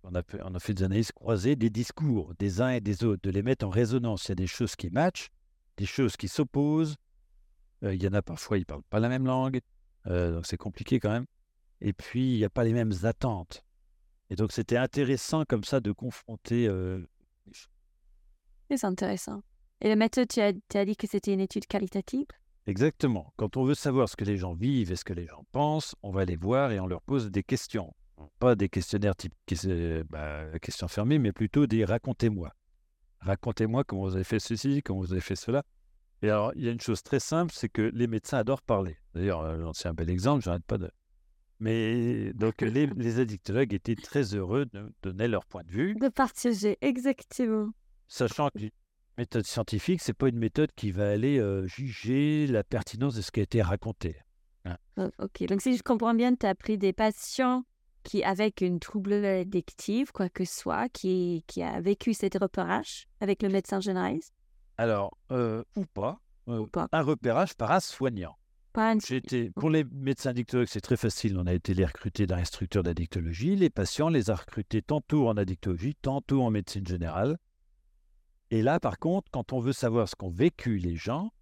On 0.03 0.15
a, 0.15 0.23
fait, 0.23 0.41
on 0.43 0.55
a 0.55 0.59
fait 0.59 0.75
des 0.75 0.83
analyses 0.83 1.13
croisées 1.13 1.57
des 1.57 1.71
discours 1.71 2.35
des 2.39 2.61
uns 2.61 2.71
et 2.71 2.81
des 2.81 3.05
autres, 3.05 3.23
de 3.23 3.31
les 3.31 3.43
mettre 3.43 3.67
en 3.67 3.71
résonance. 3.71 4.27
Il 4.27 4.31
y 4.31 4.33
a 4.33 4.35
des 4.37 4.47
choses 4.47 4.75
qui 4.77 4.91
matchent, 4.91 5.31
des 5.77 5.87
choses 5.87 6.17
qui 6.17 6.29
s'opposent. 6.29 6.97
Euh, 7.83 7.95
il 7.95 8.03
y 8.03 8.09
en 8.09 8.13
a 8.13 8.23
parfois, 8.23 8.57
ils 8.57 8.61
ne 8.61 8.65
parlent 8.65 8.83
pas 8.91 9.01
la 9.01 9.09
même 9.09 9.27
langue, 9.27 9.61
euh, 10.07 10.33
donc 10.33 10.47
c'est 10.47 10.57
compliqué 10.57 10.99
quand 10.99 11.11
même. 11.11 11.27
Et 11.81 11.93
puis, 11.93 12.35
il 12.35 12.39
n'y 12.39 12.45
a 12.45 12.51
pas 12.51 12.65
les 12.65 12.73
mêmes 12.73 12.93
attentes. 13.03 13.65
Et 14.31 14.37
donc, 14.37 14.53
c'était 14.53 14.79
intéressant 14.79 15.45
comme 15.45 15.65
ça 15.65 15.81
de 15.81 15.93
confronter 15.93 16.67
euh. 16.67 17.07
C'est 18.71 18.85
intéressant. 18.85 19.43
Et 19.83 19.89
la 19.89 19.97
méthode, 19.97 20.29
tu 20.29 20.41
as 20.41 20.85
dit 20.85 20.97
que 20.97 21.07
c'était 21.07 21.35
une 21.35 21.41
étude 21.41 21.67
qualitative? 21.67 22.27
Exactement. 22.67 23.33
Quand 23.37 23.57
on 23.57 23.65
veut 23.65 23.75
savoir 23.75 24.09
ce 24.09 24.17
que 24.17 24.25
les 24.25 24.37
gens 24.37 24.55
vivent 24.55 24.91
et 24.91 24.97
ce 24.97 25.05
que 25.05 25.13
les 25.13 25.27
gens 25.27 25.45
pensent, 25.53 25.95
on 26.03 26.11
va 26.11 26.25
les 26.25 26.37
voir 26.37 26.73
et 26.73 26.81
on 26.81 26.87
leur 26.87 27.03
pose 27.03 27.31
des 27.31 27.43
questions. 27.43 27.95
Pas 28.39 28.55
des 28.55 28.69
questionnaires 28.69 29.17
type 29.17 29.35
bah, 30.09 30.59
questions 30.61 30.89
fermées, 30.89 31.19
mais 31.19 31.33
plutôt 31.33 31.67
des 31.67 31.85
racontez-moi. 31.85 32.53
Racontez-moi 33.21 33.85
comment 33.85 34.03
vous 34.03 34.15
avez 34.15 34.25
fait 34.25 34.39
ceci, 34.39 34.83
comment 34.83 35.01
vous 35.01 35.13
avez 35.13 35.21
fait 35.21 35.37
cela. 35.37 35.63
Et 36.23 36.31
alors, 36.31 36.53
il 36.55 36.65
y 36.65 36.69
a 36.69 36.73
une 36.73 36.81
chose 36.81 37.03
très 37.03 37.21
simple, 37.21 37.53
c'est 37.55 37.69
que 37.69 37.83
les 37.83 38.07
médecins 38.07 38.39
adorent 38.39 38.63
parler. 38.63 38.97
D'ailleurs, 39.15 39.41
euh, 39.43 39.61
j'en 39.61 39.73
sais 39.75 39.89
un 39.89 39.95
bel 39.95 40.09
exemple, 40.09 40.43
j'arrête 40.43 40.65
pas 40.65 40.79
de. 40.79 40.91
Mais 41.61 42.33
donc, 42.33 42.63
les, 42.63 42.87
les 42.97 43.21
addictologues 43.21 43.75
étaient 43.75 43.95
très 43.95 44.35
heureux 44.35 44.67
de 44.67 44.91
donner 45.03 45.29
leur 45.29 45.45
point 45.45 45.65
de 45.65 45.71
vue, 45.71 45.95
De 46.01 46.09
partager, 46.09 46.79
exactement. 46.81 47.73
sachant 48.09 48.49
que 48.57 48.71
méthode 49.19 49.45
scientifique, 49.47 50.01
c'est 50.03 50.13
pas 50.15 50.29
une 50.29 50.39
méthode 50.39 50.71
qui 50.77 50.91
va 50.91 51.11
aller 51.11 51.39
euh, 51.39 51.67
juger 51.67 52.47
la 52.47 52.65
pertinence 52.65 53.15
de 53.15 53.23
ce 53.23 53.31
qui 53.31 53.41
a 53.41 53.43
été 53.45 53.63
raconté. 53.63 54.17
Oh, 54.97 55.09
Ok, 55.19 55.45
donc 55.47 55.61
si 55.61 55.77
je 55.77 55.83
comprends 55.83 56.15
bien, 56.15 56.35
tu 56.35 56.47
as 56.47 56.55
pris 56.55 56.79
des 56.79 56.93
patients 56.93 57.65
qui, 58.03 58.23
avec 58.25 58.61
une 58.61 58.81
trouble 58.81 59.13
addictive, 59.13 60.13
quoi 60.13 60.29
que 60.29 60.45
ce 60.45 60.55
soit, 60.61 60.89
qui, 60.89 61.45
qui 61.47 61.63
a 61.63 61.81
vécu 61.81 62.15
cette 62.15 62.39
repérage 62.39 63.07
avec 63.21 63.43
le 63.43 63.49
médecin 63.49 63.81
généraliste, 63.81 64.33
Alors, 64.79 65.17
euh, 65.33 65.63
ou 65.77 65.85
pas, 65.87 66.21
euh, 66.49 66.59
ou 66.61 66.67
pas? 66.67 66.89
un 66.93 67.03
repérage 67.03 67.55
par 67.55 67.73
un 67.73 67.81
soignant. 67.81 68.37
Pas 68.73 68.93
un- 68.93 68.99
J'ai 68.99 69.17
été, 69.17 69.51
pour 69.51 69.71
les 69.71 69.85
médecins 69.85 70.31
addictologues, 70.31 70.67
c'est 70.69 70.81
très 70.81 70.97
facile. 70.97 71.39
On 71.39 71.47
a 71.47 71.55
été 71.55 71.75
les 71.75 71.85
recruter 71.85 72.27
dans 72.27 72.37
les 72.37 72.45
structures 72.45 72.83
d'addictologie. 72.83 73.55
Les 73.57 73.71
patients, 73.71 74.07
on 74.07 74.11
les 74.11 74.31
a 74.31 74.35
recrutés 74.35 74.83
tantôt 74.83 75.29
en 75.29 75.37
addictologie, 75.37 75.95
tantôt 76.01 76.43
en 76.43 76.51
médecine 76.51 76.87
générale. 76.87 77.37
Et 78.55 78.63
là, 78.63 78.79
par 78.79 79.01
contre, 79.01 79.29
quand 79.33 79.53
on 79.53 79.59
veut 79.59 79.73
savoir 79.73 80.09
ce 80.09 80.15
qu'ont 80.15 80.31
vécu 80.31 80.77
les 80.79 80.95
gens, 80.95 81.33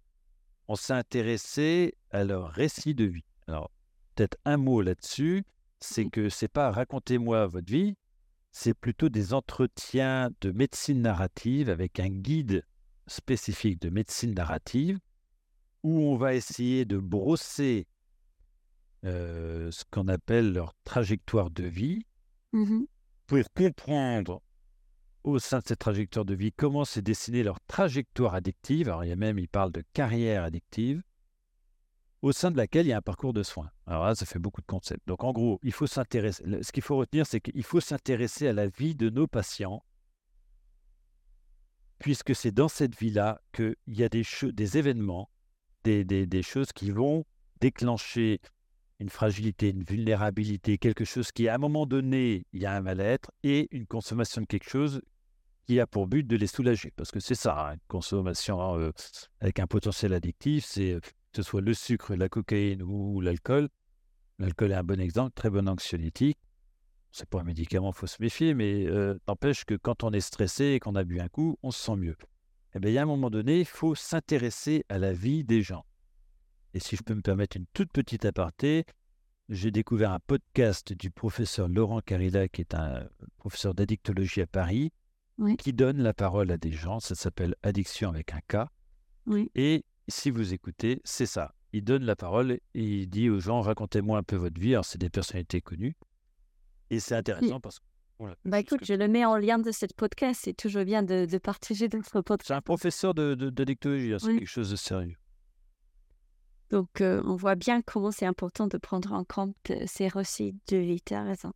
on 0.67 0.75
s'est 0.75 0.93
intéressé 0.93 1.93
à 2.09 2.23
leur 2.23 2.49
récit 2.49 2.95
de 2.95 3.05
vie. 3.05 3.23
Alors, 3.47 3.69
peut-être 4.15 4.35
un 4.45 4.57
mot 4.57 4.81
là-dessus, 4.81 5.43
c'est 5.79 6.09
que 6.09 6.27
c'est 6.29 6.47
pas 6.47 6.71
racontez-moi 6.71 7.45
votre 7.45 7.71
vie, 7.71 7.93
c'est 8.51 8.73
plutôt 8.73 9.09
des 9.09 9.35
entretiens 9.35 10.31
de 10.41 10.49
médecine 10.51 11.03
narrative 11.03 11.69
avec 11.69 11.99
un 11.99 12.09
guide 12.09 12.65
spécifique 13.05 13.79
de 13.79 13.91
médecine 13.91 14.33
narrative 14.33 14.99
où 15.83 15.99
on 15.99 16.15
va 16.15 16.33
essayer 16.33 16.83
de 16.83 16.97
brosser 16.97 17.85
euh, 19.05 19.69
ce 19.69 19.83
qu'on 19.91 20.07
appelle 20.07 20.51
leur 20.51 20.73
trajectoire 20.83 21.51
de 21.51 21.65
vie 21.65 22.07
Mhm. 22.53 22.87
pour 23.27 23.43
comprendre 23.55 24.41
au 25.23 25.39
sein 25.39 25.59
de 25.59 25.63
cette 25.65 25.79
trajectoire 25.79 26.25
de 26.25 26.33
vie 26.33 26.51
comment 26.51 26.85
s'est 26.85 27.01
dessinée 27.01 27.43
leur 27.43 27.59
trajectoire 27.61 28.35
addictive? 28.35 28.89
Alors, 28.89 29.03
il 29.03 29.09
y 29.09 29.11
a 29.11 29.15
même, 29.15 29.39
il 29.39 29.47
parle 29.47 29.71
de 29.71 29.83
carrière 29.93 30.43
addictive, 30.43 31.01
au 32.21 32.31
sein 32.31 32.51
de 32.51 32.57
laquelle 32.57 32.85
il 32.85 32.89
y 32.89 32.93
a 32.93 32.97
un 32.97 33.01
parcours 33.01 33.33
de 33.33 33.43
soins. 33.43 33.69
Alors 33.85 34.05
là, 34.05 34.15
ça 34.15 34.25
fait 34.25 34.39
beaucoup 34.39 34.61
de 34.61 34.65
concepts. 34.65 35.05
Donc, 35.07 35.23
en 35.23 35.33
gros, 35.33 35.59
il 35.61 35.73
faut 35.73 35.87
s'intéresser. 35.87 36.43
Ce 36.61 36.71
qu'il 36.71 36.83
faut 36.83 36.95
retenir, 36.97 37.25
c'est 37.25 37.41
qu'il 37.41 37.63
faut 37.63 37.81
s'intéresser 37.81 38.47
à 38.47 38.53
la 38.53 38.67
vie 38.67 38.95
de 38.95 39.09
nos 39.09 39.27
patients, 39.27 39.83
puisque 41.99 42.35
c'est 42.35 42.51
dans 42.51 42.69
cette 42.69 42.97
vie-là 42.97 43.41
qu'il 43.51 43.75
y 43.87 44.03
a 44.03 44.09
des, 44.09 44.23
des 44.53 44.77
événements, 44.77 45.29
des, 45.83 46.05
des- 46.05 46.25
des 46.25 46.43
choses 46.43 46.71
qui 46.71 46.91
vont 46.91 47.25
déclencher 47.59 48.39
une 48.99 49.09
fragilité, 49.09 49.69
une 49.69 49.83
vulnérabilité, 49.83 50.77
quelque 50.77 51.03
chose 51.03 51.31
qui, 51.33 51.49
à 51.49 51.55
un 51.55 51.57
moment 51.57 51.85
donné, 51.85 52.45
il 52.53 52.61
y 52.61 52.65
a 52.65 52.73
un 52.73 52.81
mal-être 52.81 53.31
et 53.43 53.67
une 53.75 53.85
consommation 53.85 54.41
de 54.41 54.45
quelque 54.45 54.69
chose 54.69 55.01
qui 55.65 55.79
a 55.79 55.87
pour 55.87 56.07
but 56.07 56.23
de 56.23 56.35
les 56.35 56.47
soulager. 56.47 56.91
Parce 56.95 57.11
que 57.11 57.19
c'est 57.19 57.35
ça, 57.35 57.69
hein, 57.69 57.73
une 57.73 57.79
consommation 57.87 58.77
euh, 58.77 58.91
avec 59.39 59.59
un 59.59 59.67
potentiel 59.67 60.13
addictif, 60.13 60.65
c'est 60.65 60.93
euh, 60.93 60.99
que 60.99 61.09
ce 61.37 61.43
soit 61.43 61.61
le 61.61 61.73
sucre, 61.73 62.15
la 62.15 62.29
cocaïne 62.29 62.81
ou 62.81 63.21
l'alcool. 63.21 63.69
L'alcool 64.39 64.71
est 64.71 64.75
un 64.75 64.83
bon 64.83 64.99
exemple, 64.99 65.33
très 65.35 65.49
bon 65.49 65.67
anxiolytique. 65.67 66.37
C'est 67.11 67.29
pas 67.29 67.41
un 67.41 67.43
médicament, 67.43 67.91
il 67.91 67.95
faut 67.95 68.07
se 68.07 68.21
méfier, 68.21 68.53
mais 68.53 68.85
euh, 68.87 69.17
n'empêche 69.27 69.65
que 69.65 69.75
quand 69.75 70.03
on 70.03 70.11
est 70.11 70.19
stressé 70.19 70.65
et 70.65 70.79
qu'on 70.79 70.95
a 70.95 71.03
bu 71.03 71.19
un 71.19 71.27
coup, 71.27 71.57
on 71.61 71.71
se 71.71 71.83
sent 71.83 71.95
mieux. 71.95 72.17
Eh 72.75 72.79
bien, 72.79 72.89
il 72.89 72.93
y 72.95 72.97
a 72.97 73.03
un 73.03 73.05
moment 73.05 73.29
donné, 73.29 73.59
il 73.59 73.65
faut 73.65 73.93
s'intéresser 73.93 74.83
à 74.89 74.97
la 74.97 75.13
vie 75.13 75.43
des 75.43 75.61
gens. 75.61 75.85
Et 76.73 76.79
si 76.79 76.95
je 76.95 77.03
peux 77.03 77.13
me 77.13 77.21
permettre 77.21 77.55
une 77.55 77.67
toute 77.73 77.91
petite 77.91 78.25
aparté, 78.25 78.85
j'ai 79.47 79.69
découvert 79.69 80.11
un 80.11 80.19
podcast 80.19 80.93
du 80.93 81.11
professeur 81.11 81.67
Laurent 81.67 82.01
Carilla, 82.01 82.47
qui 82.47 82.61
est 82.61 82.73
un 82.73 83.07
professeur 83.37 83.75
d'addictologie 83.75 84.41
à 84.41 84.47
Paris, 84.47 84.91
qui 85.57 85.73
donne 85.73 86.01
la 86.01 86.13
parole 86.13 86.51
à 86.51 86.57
des 86.57 86.71
gens. 86.71 86.99
Ça 86.99 87.15
s'appelle 87.15 87.55
Addiction 87.63 88.09
avec 88.09 88.33
un 88.33 88.41
K. 88.47 88.67
Et 89.55 89.85
si 90.07 90.29
vous 90.29 90.53
écoutez, 90.53 91.01
c'est 91.03 91.25
ça. 91.25 91.53
Il 91.71 91.83
donne 91.83 92.03
la 92.03 92.15
parole 92.15 92.51
et 92.51 92.61
il 92.75 93.07
dit 93.07 93.29
aux 93.29 93.39
gens 93.39 93.61
racontez-moi 93.61 94.19
un 94.19 94.23
peu 94.23 94.35
votre 94.35 94.59
vie. 94.59 94.73
Alors, 94.73 94.85
c'est 94.85 94.99
des 94.99 95.09
personnalités 95.09 95.61
connues. 95.61 95.95
Et 96.89 96.99
c'est 96.99 97.15
intéressant 97.15 97.59
parce 97.59 97.79
que. 97.79 97.85
bah 98.45 98.59
écoute, 98.59 98.81
je 98.83 98.93
le 98.93 99.07
mets 99.07 99.25
en 99.25 99.37
lien 99.37 99.57
de 99.57 99.71
cette 99.71 99.95
podcast. 99.95 100.41
C'est 100.43 100.53
toujours 100.53 100.83
bien 100.83 101.01
de, 101.01 101.37
partager 101.39 101.89
notre 101.91 102.21
podcast. 102.21 102.47
C'est 102.47 102.53
un 102.53 102.61
professeur 102.61 103.13
d'addictologie. 103.13 104.09
De, 104.09 104.15
hein, 104.15 104.19
c'est 104.19 104.35
quelque 104.35 104.45
chose 104.45 104.69
de 104.69 104.75
sérieux. 104.75 105.17
Donc, 106.69 107.01
euh, 107.01 107.21
on 107.25 107.35
voit 107.35 107.55
bien 107.55 107.81
comment 107.81 108.11
c'est 108.11 108.25
important 108.25 108.67
de 108.67 108.77
prendre 108.77 109.13
en 109.13 109.23
compte 109.23 109.55
euh, 109.69 109.83
ces 109.85 110.07
récits 110.07 110.55
de 110.67 110.77
vie. 110.77 111.01
Tu 111.01 111.13
as 111.13 111.23
raison. 111.23 111.53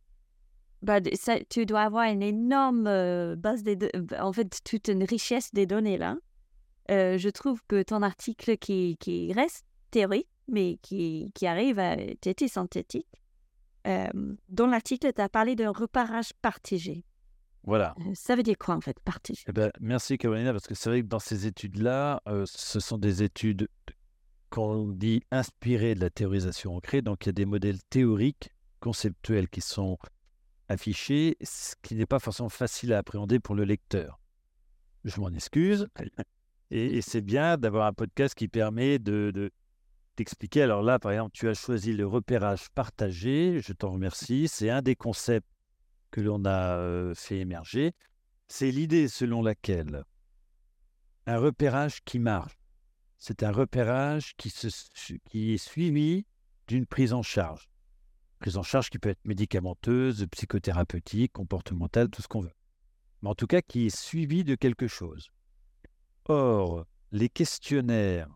Bah, 0.82 1.00
ça, 1.14 1.38
tu 1.48 1.66
dois 1.66 1.82
avoir 1.82 2.04
une 2.04 2.22
énorme 2.22 2.86
euh, 2.86 3.36
base 3.36 3.62
des 3.62 3.76
en 4.20 4.32
fait 4.32 4.60
toute 4.64 4.88
une 4.88 5.02
richesse 5.02 5.52
des 5.52 5.66
données 5.66 5.98
là. 5.98 6.16
je 6.88 7.28
trouve 7.30 7.60
que 7.66 7.82
ton 7.82 8.02
article 8.02 8.56
qui, 8.58 8.96
qui 8.98 9.32
reste 9.32 9.64
théorique, 9.90 10.28
mais 10.46 10.78
qui, 10.82 11.32
qui 11.34 11.46
arrive 11.46 11.78
à 11.78 11.96
être 11.96 12.46
synthétique, 12.46 13.08
dans 13.84 14.66
l'article, 14.66 15.12
tu 15.14 15.20
as 15.20 15.28
parlé 15.28 15.56
d'un 15.56 15.72
reparage 15.72 16.32
partagé. 16.42 17.04
Voilà. 17.64 17.94
ça 18.14 18.36
veut 18.36 18.42
dire 18.42 18.56
quoi 18.56 18.74
en 18.76 18.80
fait, 18.80 18.98
partagé? 19.00 19.42
Eh 19.48 19.52
ben, 19.52 19.70
Merci 19.80 20.16
Carolina, 20.16 20.52
parce 20.52 20.66
que 20.66 20.74
c'est 20.74 20.88
vrai 20.90 21.02
que 21.02 21.06
dans 21.06 21.18
ces 21.18 21.46
études-là, 21.46 22.22
ce 22.46 22.80
sont 22.80 22.98
des 22.98 23.22
études 23.22 23.68
qu'on 24.50 24.88
dit 24.88 25.22
inspirées 25.30 25.94
de 25.94 26.00
la 26.00 26.10
théorisation 26.10 26.76
ancrée. 26.76 27.02
Donc 27.02 27.26
il 27.26 27.28
y 27.28 27.30
a 27.30 27.32
des 27.32 27.46
modèles 27.46 27.82
théoriques, 27.90 28.50
conceptuels 28.80 29.48
qui 29.48 29.60
sont 29.60 29.98
affiché, 30.68 31.36
ce 31.42 31.74
qui 31.82 31.94
n'est 31.94 32.06
pas 32.06 32.18
forcément 32.18 32.48
facile 32.48 32.92
à 32.92 32.98
appréhender 32.98 33.40
pour 33.40 33.54
le 33.54 33.64
lecteur. 33.64 34.20
Je 35.04 35.20
m'en 35.20 35.30
excuse. 35.30 35.88
Et, 36.70 37.00
c'est 37.00 37.22
bien 37.22 37.56
d'avoir 37.56 37.86
un 37.86 37.94
podcast 37.94 38.34
qui 38.34 38.48
permet 38.48 38.98
de, 38.98 39.50
t'expliquer. 40.16 40.62
Alors 40.62 40.82
là, 40.82 40.98
par 40.98 41.12
exemple, 41.12 41.30
tu 41.32 41.48
as 41.48 41.54
choisi 41.54 41.94
le 41.94 42.06
repérage 42.06 42.68
partagé. 42.74 43.60
Je 43.62 43.72
t'en 43.72 43.92
remercie. 43.92 44.48
C'est 44.48 44.68
un 44.68 44.82
des 44.82 44.96
concepts 44.96 45.48
que 46.10 46.20
l'on 46.20 46.44
a 46.44 46.76
euh, 46.76 47.14
fait 47.14 47.38
émerger. 47.38 47.92
C'est 48.48 48.70
l'idée 48.70 49.08
selon 49.08 49.42
laquelle 49.42 50.04
un 51.26 51.38
repérage 51.38 52.02
qui 52.04 52.18
marche, 52.18 52.58
c'est 53.18 53.42
un 53.42 53.52
repérage 53.52 54.34
qui, 54.36 54.48
se, 54.48 54.68
qui 55.28 55.52
est 55.52 55.58
suivi 55.58 56.24
d'une 56.66 56.86
prise 56.86 57.12
en 57.12 57.22
charge 57.22 57.67
prise 58.38 58.56
en 58.56 58.62
charge 58.62 58.90
qui 58.90 58.98
peut 58.98 59.10
être 59.10 59.24
médicamenteuse, 59.24 60.26
psychothérapeutique, 60.30 61.32
comportementale, 61.32 62.08
tout 62.08 62.22
ce 62.22 62.28
qu'on 62.28 62.40
veut. 62.40 62.52
Mais 63.22 63.30
en 63.30 63.34
tout 63.34 63.46
cas, 63.46 63.62
qui 63.62 63.86
est 63.86 63.96
suivi 63.96 64.44
de 64.44 64.54
quelque 64.54 64.86
chose. 64.86 65.30
Or, 66.26 66.84
les 67.10 67.28
questionnaires 67.28 68.28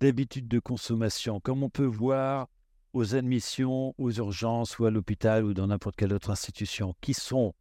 d'habitude 0.00 0.48
de 0.48 0.58
consommation, 0.58 1.40
comme 1.40 1.62
on 1.62 1.70
peut 1.70 1.84
voir 1.84 2.48
aux 2.92 3.14
admissions, 3.14 3.94
aux 3.98 4.10
urgences 4.10 4.78
ou 4.78 4.86
à 4.86 4.90
l'hôpital 4.90 5.44
ou 5.44 5.54
dans 5.54 5.66
n'importe 5.66 5.96
quelle 5.96 6.12
autre 6.12 6.30
institution, 6.30 6.94
qui 7.00 7.14
sont 7.14 7.54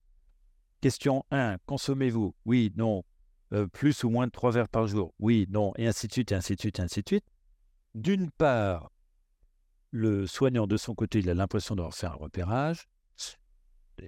question 0.82 1.23
1, 1.32 1.58
consommez-vous? 1.65 2.36
Oui, 2.45 2.73
non. 2.75 3.04
Euh, 3.54 3.67
plus 3.67 4.04
ou 4.04 4.10
moins 4.10 4.27
de 4.27 4.32
3 4.32 4.51
verres 4.51 4.69
par 4.69 4.88
jour? 4.88 5.13
Oui, 5.19 5.45
non. 5.49 5.73
Et 5.77 5.88
ainsi 5.88 6.08
de 6.08 6.13
suite, 6.13 6.32
et 6.32 6.36
ainsi 6.36 6.56
de 6.56 6.60
suite, 6.60 6.80
et 6.80 6.82
ainsi 6.82 7.01
de 7.01 7.08
suite. 7.08 7.25
D'une 7.95 8.32
part, 8.32 8.91
le 9.91 10.25
soignant, 10.25 10.67
de 10.67 10.77
son 10.77 10.95
côté, 10.95 11.19
il 11.19 11.30
a 11.30 11.34
l'impression 11.34 11.75
d'avoir 11.75 11.93
fait 11.93 12.08
un 12.08 12.13
repérage 12.13 12.88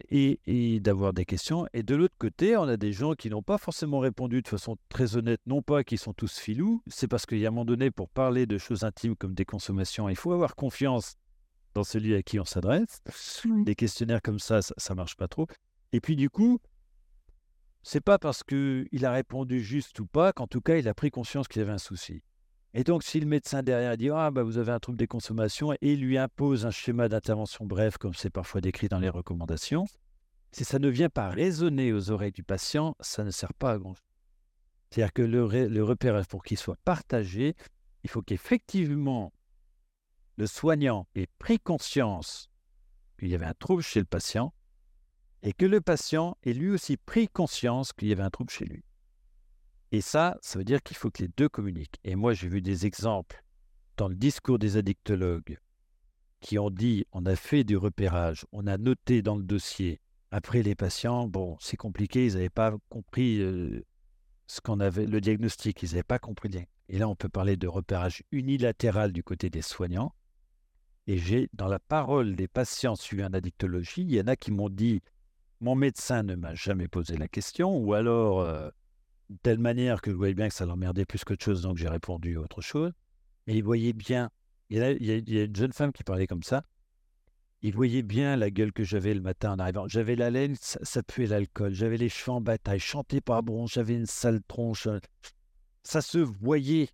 et, 0.09 0.79
d'avoir 0.79 1.13
des 1.13 1.25
questions. 1.25 1.67
Et 1.73 1.83
de 1.83 1.95
l'autre 1.95 2.15
côté, 2.17 2.57
on 2.57 2.63
a 2.63 2.77
des 2.77 2.93
gens 2.93 3.13
qui 3.13 3.29
n'ont 3.29 3.43
pas 3.43 3.57
forcément 3.57 3.99
répondu 3.99 4.41
de 4.41 4.47
façon 4.47 4.77
très 4.89 5.17
honnête, 5.17 5.41
non 5.45 5.61
pas 5.61 5.83
qu'ils 5.83 5.99
sont 5.99 6.13
tous 6.13 6.39
filous, 6.39 6.81
c'est 6.87 7.07
parce 7.07 7.25
qu'il 7.25 7.39
y 7.39 7.45
a 7.45 7.49
un 7.49 7.51
moment 7.51 7.65
donné, 7.65 7.91
pour 7.91 8.09
parler 8.09 8.45
de 8.45 8.57
choses 8.57 8.83
intimes 8.83 9.15
comme 9.15 9.35
des 9.35 9.45
consommations, 9.45 10.09
il 10.09 10.15
faut 10.15 10.31
avoir 10.31 10.55
confiance 10.55 11.15
dans 11.73 11.83
celui 11.83 12.15
à 12.15 12.23
qui 12.23 12.39
on 12.39 12.45
s'adresse. 12.45 13.01
Des 13.63 13.75
questionnaires 13.75 14.21
comme 14.21 14.39
ça, 14.39 14.61
ça 14.61 14.93
ne 14.93 14.95
marche 14.95 15.15
pas 15.15 15.27
trop. 15.27 15.47
Et 15.91 16.01
puis 16.01 16.15
du 16.15 16.29
coup, 16.29 16.59
c'est 17.83 18.01
pas 18.01 18.17
parce 18.17 18.43
qu'il 18.43 19.05
a 19.05 19.11
répondu 19.11 19.61
juste 19.61 19.99
ou 19.99 20.05
pas 20.05 20.33
qu'en 20.33 20.47
tout 20.47 20.61
cas, 20.61 20.77
il 20.77 20.87
a 20.87 20.93
pris 20.93 21.11
conscience 21.11 21.47
qu'il 21.47 21.59
y 21.59 21.63
avait 21.63 21.73
un 21.73 21.77
souci. 21.77 22.23
Et 22.73 22.83
donc, 22.83 23.03
si 23.03 23.19
le 23.19 23.27
médecin 23.27 23.61
derrière 23.61 23.97
dit 23.97 24.09
Ah, 24.09 24.31
bah, 24.31 24.43
vous 24.43 24.57
avez 24.57 24.71
un 24.71 24.79
trouble 24.79 24.97
des 24.97 25.07
consommations 25.07 25.73
et 25.81 25.95
lui 25.95 26.17
impose 26.17 26.65
un 26.65 26.71
schéma 26.71 27.07
d'intervention 27.07 27.65
bref, 27.65 27.97
comme 27.97 28.13
c'est 28.13 28.31
parfois 28.31 28.61
décrit 28.61 28.87
dans 28.87 28.99
les 28.99 29.09
recommandations, 29.09 29.85
si 30.51 30.63
ça 30.63 30.79
ne 30.79 30.87
vient 30.87 31.09
pas 31.09 31.29
résonner 31.29 31.93
aux 31.93 32.11
oreilles 32.11 32.31
du 32.31 32.43
patient, 32.43 32.95
ça 32.99 33.23
ne 33.23 33.31
sert 33.31 33.53
pas 33.53 33.71
à 33.73 33.77
grand-chose. 33.77 34.03
C'est-à-dire 34.89 35.13
que 35.13 35.21
le, 35.21 35.67
le 35.67 35.83
repérage, 35.83 36.27
pour 36.27 36.43
qu'il 36.43 36.57
soit 36.57 36.77
partagé, 36.83 37.55
il 38.03 38.09
faut 38.09 38.21
qu'effectivement 38.21 39.33
le 40.35 40.47
soignant 40.47 41.07
ait 41.15 41.27
pris 41.39 41.59
conscience 41.59 42.49
qu'il 43.17 43.29
y 43.29 43.35
avait 43.35 43.45
un 43.45 43.53
trouble 43.53 43.81
chez 43.81 43.99
le 43.99 44.05
patient 44.05 44.53
et 45.41 45.53
que 45.53 45.65
le 45.65 45.81
patient 45.81 46.37
ait 46.43 46.53
lui 46.53 46.69
aussi 46.69 46.97
pris 46.97 47.27
conscience 47.27 47.93
qu'il 47.93 48.07
y 48.07 48.11
avait 48.11 48.23
un 48.23 48.29
trouble 48.29 48.51
chez 48.51 48.65
lui. 48.65 48.83
Et 49.93 50.01
ça, 50.01 50.39
ça 50.41 50.57
veut 50.57 50.65
dire 50.65 50.81
qu'il 50.81 50.97
faut 50.97 51.11
que 51.11 51.21
les 51.21 51.29
deux 51.37 51.47
communiquent. 51.47 51.99
Et 52.03 52.15
moi, 52.15 52.33
j'ai 52.33 52.47
vu 52.47 52.63
des 52.63 52.87
exemples 52.87 53.43
dans 53.95 54.07
le 54.07 54.15
discours 54.15 54.57
des 54.57 54.75
addictologues 54.75 55.59
qui 56.39 56.57
ont 56.57 56.71
dit 56.71 57.05
on 57.11 57.27
a 57.27 57.35
fait 57.35 57.63
du 57.63 57.77
repérage, 57.77 58.43
on 58.51 58.65
a 58.65 58.79
noté 58.79 59.21
dans 59.21 59.35
le 59.35 59.43
dossier. 59.43 60.01
Après, 60.31 60.63
les 60.63 60.73
patients, 60.73 61.27
bon, 61.27 61.57
c'est 61.59 61.77
compliqué, 61.77 62.25
ils 62.25 62.33
n'avaient 62.33 62.49
pas 62.49 62.73
compris 62.89 63.39
euh, 63.39 63.85
ce 64.47 64.61
qu'on 64.61 64.79
avait, 64.79 65.05
le 65.05 65.21
diagnostic, 65.21 65.83
ils 65.83 65.89
n'avaient 65.89 66.01
pas 66.01 66.17
compris. 66.17 66.49
Et 66.89 66.97
là, 66.97 67.07
on 67.07 67.15
peut 67.15 67.29
parler 67.29 67.55
de 67.55 67.67
repérage 67.67 68.23
unilatéral 68.31 69.13
du 69.13 69.21
côté 69.21 69.51
des 69.51 69.61
soignants. 69.61 70.15
Et 71.05 71.19
j'ai, 71.19 71.49
dans 71.53 71.67
la 71.67 71.77
parole 71.77 72.35
des 72.35 72.47
patients 72.47 72.95
suivis 72.95 73.25
en 73.25 73.33
addictologie, 73.33 74.01
il 74.01 74.11
y 74.11 74.19
en 74.19 74.25
a 74.25 74.35
qui 74.35 74.49
m'ont 74.49 74.69
dit 74.69 75.03
Mon 75.61 75.75
médecin 75.75 76.23
ne 76.23 76.33
m'a 76.33 76.55
jamais 76.55 76.87
posé 76.87 77.15
la 77.15 77.27
question, 77.27 77.77
ou 77.77 77.93
alors 77.93 78.39
euh, 78.39 78.71
de 79.33 79.39
telle 79.41 79.59
manière 79.59 80.01
que 80.01 80.11
je 80.11 80.15
voyais 80.15 80.33
bien 80.33 80.47
que 80.47 80.53
ça 80.53 80.65
l'emmerdait 80.65 81.05
plus 81.05 81.23
qu'autre 81.23 81.43
chose, 81.43 81.61
donc 81.61 81.77
j'ai 81.77 81.89
répondu 81.89 82.37
autre 82.37 82.61
chose. 82.61 82.91
Et 83.47 83.57
il 83.57 83.63
voyait 83.63 83.93
bien, 83.93 84.29
il 84.69 84.77
y, 84.77 85.11
a, 85.39 85.43
une 85.43 85.55
jeune 85.55 85.73
femme 85.73 85.91
qui 85.91 86.03
parlait 86.03 86.27
comme 86.27 86.43
ça, 86.43 86.63
il 87.61 87.73
voyait 87.73 88.03
bien 88.03 88.35
la 88.35 88.49
gueule 88.49 88.73
que 88.73 88.83
j'avais 88.83 89.13
le 89.13 89.21
matin 89.21 89.53
en 89.53 89.59
arrivant. 89.59 89.87
J'avais 89.87 90.15
la 90.15 90.29
laine, 90.29 90.55
ça, 90.59 91.03
puait 91.03 91.27
l'alcool, 91.27 91.73
j'avais 91.73 91.97
les 91.97 92.09
cheveux 92.09 92.33
en 92.33 92.41
bataille, 92.41 92.79
chantais 92.79 93.21
pas 93.21 93.41
bon, 93.41 93.67
j'avais 93.67 93.95
une 93.95 94.05
sale 94.05 94.41
tronche. 94.47 94.87
Ça 95.83 96.01
se 96.01 96.17
voyait. 96.17 96.89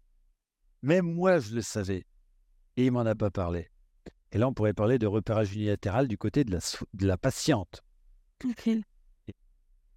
Même 0.81 1.11
moi, 1.11 1.39
je 1.39 1.55
le 1.55 1.61
savais. 1.61 2.05
Et 2.77 2.85
il 2.85 2.91
m'en 2.91 3.01
a 3.01 3.15
pas 3.15 3.31
parlé. 3.31 3.69
Et 4.31 4.37
là, 4.37 4.47
on 4.47 4.53
pourrait 4.53 4.73
parler 4.73 4.99
de 4.99 5.07
repérage 5.07 5.53
unilatéral 5.55 6.07
du 6.07 6.17
côté 6.17 6.43
de 6.43 6.51
la, 6.51 6.59
de 6.93 7.07
la 7.07 7.17
patiente. 7.17 7.83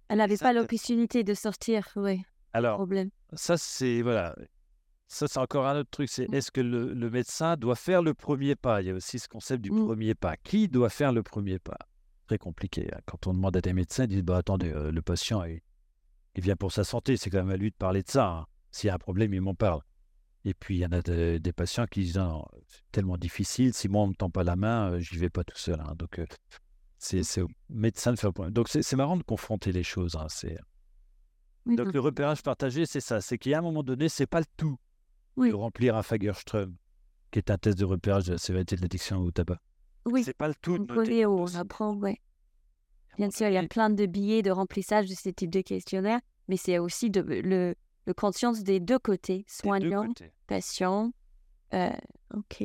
Elle 0.09 0.17
n'avait 0.17 0.37
pas 0.37 0.53
l'opportunité 0.53 1.23
de 1.23 1.33
sortir, 1.33 1.87
oui. 1.95 2.23
Alors, 2.53 2.77
problème. 2.77 3.09
ça, 3.33 3.57
c'est 3.57 4.01
voilà. 4.01 4.35
Ça, 5.07 5.27
c'est 5.27 5.39
encore 5.39 5.67
un 5.67 5.79
autre 5.79 5.89
truc. 5.91 6.09
C'est 6.09 6.29
mmh. 6.29 6.33
est-ce 6.33 6.51
que 6.51 6.61
le, 6.61 7.09
médecin 7.09 7.55
doit 7.55 7.75
faire 7.75 8.01
le 8.01 8.13
premier 8.13 8.55
pas? 8.55 8.81
Il 8.81 8.87
y 8.87 8.89
a 8.89 8.93
aussi 8.93 9.19
ce 9.19 9.27
concept 9.27 9.63
du 9.63 9.71
mmh. 9.71 9.85
premier 9.85 10.15
pas. 10.15 10.37
Qui 10.37 10.67
doit 10.67 10.89
faire 10.89 11.11
le 11.11 11.21
premier 11.21 11.59
pas? 11.59 11.77
Très 12.27 12.37
compliqué. 12.37 12.89
Hein. 12.93 12.99
Quand 13.05 13.27
on 13.27 13.33
demande 13.33 13.57
à 13.57 13.61
des 13.61 13.73
médecins, 13.73 14.05
ils 14.05 14.09
disent 14.09 14.23
bah, 14.23 14.37
attendez, 14.37 14.71
euh, 14.71 14.91
le 14.91 15.01
patient, 15.01 15.43
il, 15.43 15.61
vient 16.35 16.55
pour 16.55 16.71
sa 16.71 16.83
santé. 16.83 17.17
C'est 17.17 17.29
quand 17.29 17.39
même 17.39 17.51
à 17.51 17.57
lui 17.57 17.69
de 17.69 17.75
parler 17.75 18.01
de 18.01 18.09
ça. 18.09 18.27
Hein. 18.27 18.45
S'il 18.71 18.87
y 18.87 18.91
a 18.91 18.95
un 18.95 18.99
problème, 18.99 19.33
il 19.33 19.41
m'en 19.41 19.55
parle. 19.55 19.81
Et 20.45 20.53
puis, 20.53 20.77
il 20.77 20.79
y 20.79 20.85
en 20.85 20.91
a 20.91 21.01
des 21.01 21.53
patients 21.53 21.85
qui 21.85 22.01
disent 22.01 22.19
c'est 22.67 22.91
tellement 22.91 23.17
difficile. 23.17 23.73
Si 23.73 23.87
moi, 23.87 24.01
on 24.01 24.07
ne 24.07 24.11
me 24.11 24.15
tend 24.15 24.29
pas 24.29 24.43
la 24.43 24.55
main, 24.55 24.89
je 24.91 24.95
euh, 24.95 24.99
j'y 24.99 25.17
vais 25.17 25.29
pas 25.29 25.43
tout 25.43 25.57
seul. 25.57 25.79
Hein. 25.79 25.93
Donc, 25.95 26.19
euh, 26.19 26.25
c'est 26.97 27.41
au 27.41 27.49
médecin 27.69 28.13
de 28.13 28.19
faire 28.19 28.29
le 28.29 28.33
point. 28.33 28.51
Donc, 28.51 28.67
c'est 28.69 28.95
marrant 28.95 29.17
de 29.17 29.23
confronter 29.23 29.71
les 29.71 29.83
choses. 29.83 30.17
Donc, 31.65 31.93
le 31.93 31.99
repérage 31.99 32.43
partagé, 32.43 32.85
c'est 32.85 32.99
ça. 32.99 33.21
C'est 33.21 33.37
qu'à 33.37 33.59
un 33.59 33.61
moment 33.61 33.83
donné, 33.83 34.09
c'est 34.09 34.25
pas 34.25 34.39
le 34.39 34.45
tout 34.57 34.77
de 35.37 35.53
remplir 35.53 35.95
un 35.95 36.03
Fagerström, 36.03 36.75
qui 37.31 37.39
est 37.39 37.49
un 37.49 37.57
test 37.57 37.77
de 37.77 37.85
repérage 37.85 38.25
de 38.25 38.33
la 38.33 38.37
sévérité 38.37 38.75
de 38.75 38.81
l'addiction 38.81 39.19
au 39.19 39.31
tabac. 39.31 39.59
Oui. 40.05 40.23
C'est 40.23 40.35
pas 40.35 40.49
le 40.49 40.55
tout. 40.55 40.77
De 40.77 41.25
on 41.25 41.55
apprend, 41.55 41.95
oui. 41.95 42.19
Bien 43.17 43.31
sûr, 43.31 43.47
il 43.47 43.53
y 43.53 43.57
a 43.57 43.67
plein 43.67 43.89
de 43.89 44.05
billets 44.05 44.41
de 44.41 44.51
remplissage 44.51 45.07
de 45.07 45.13
ce 45.13 45.29
type 45.29 45.51
de 45.51 45.61
questionnaire, 45.61 46.19
mais 46.47 46.57
c'est 46.57 46.79
aussi 46.79 47.09
de, 47.09 47.21
le, 47.21 47.75
le, 48.05 48.13
conscience 48.13 48.63
des 48.63 48.79
deux 48.79 48.99
côtés, 48.99 49.45
soignant, 49.47 50.09
patient. 50.47 51.11
Euh, 51.73 51.91
ok. 52.33 52.63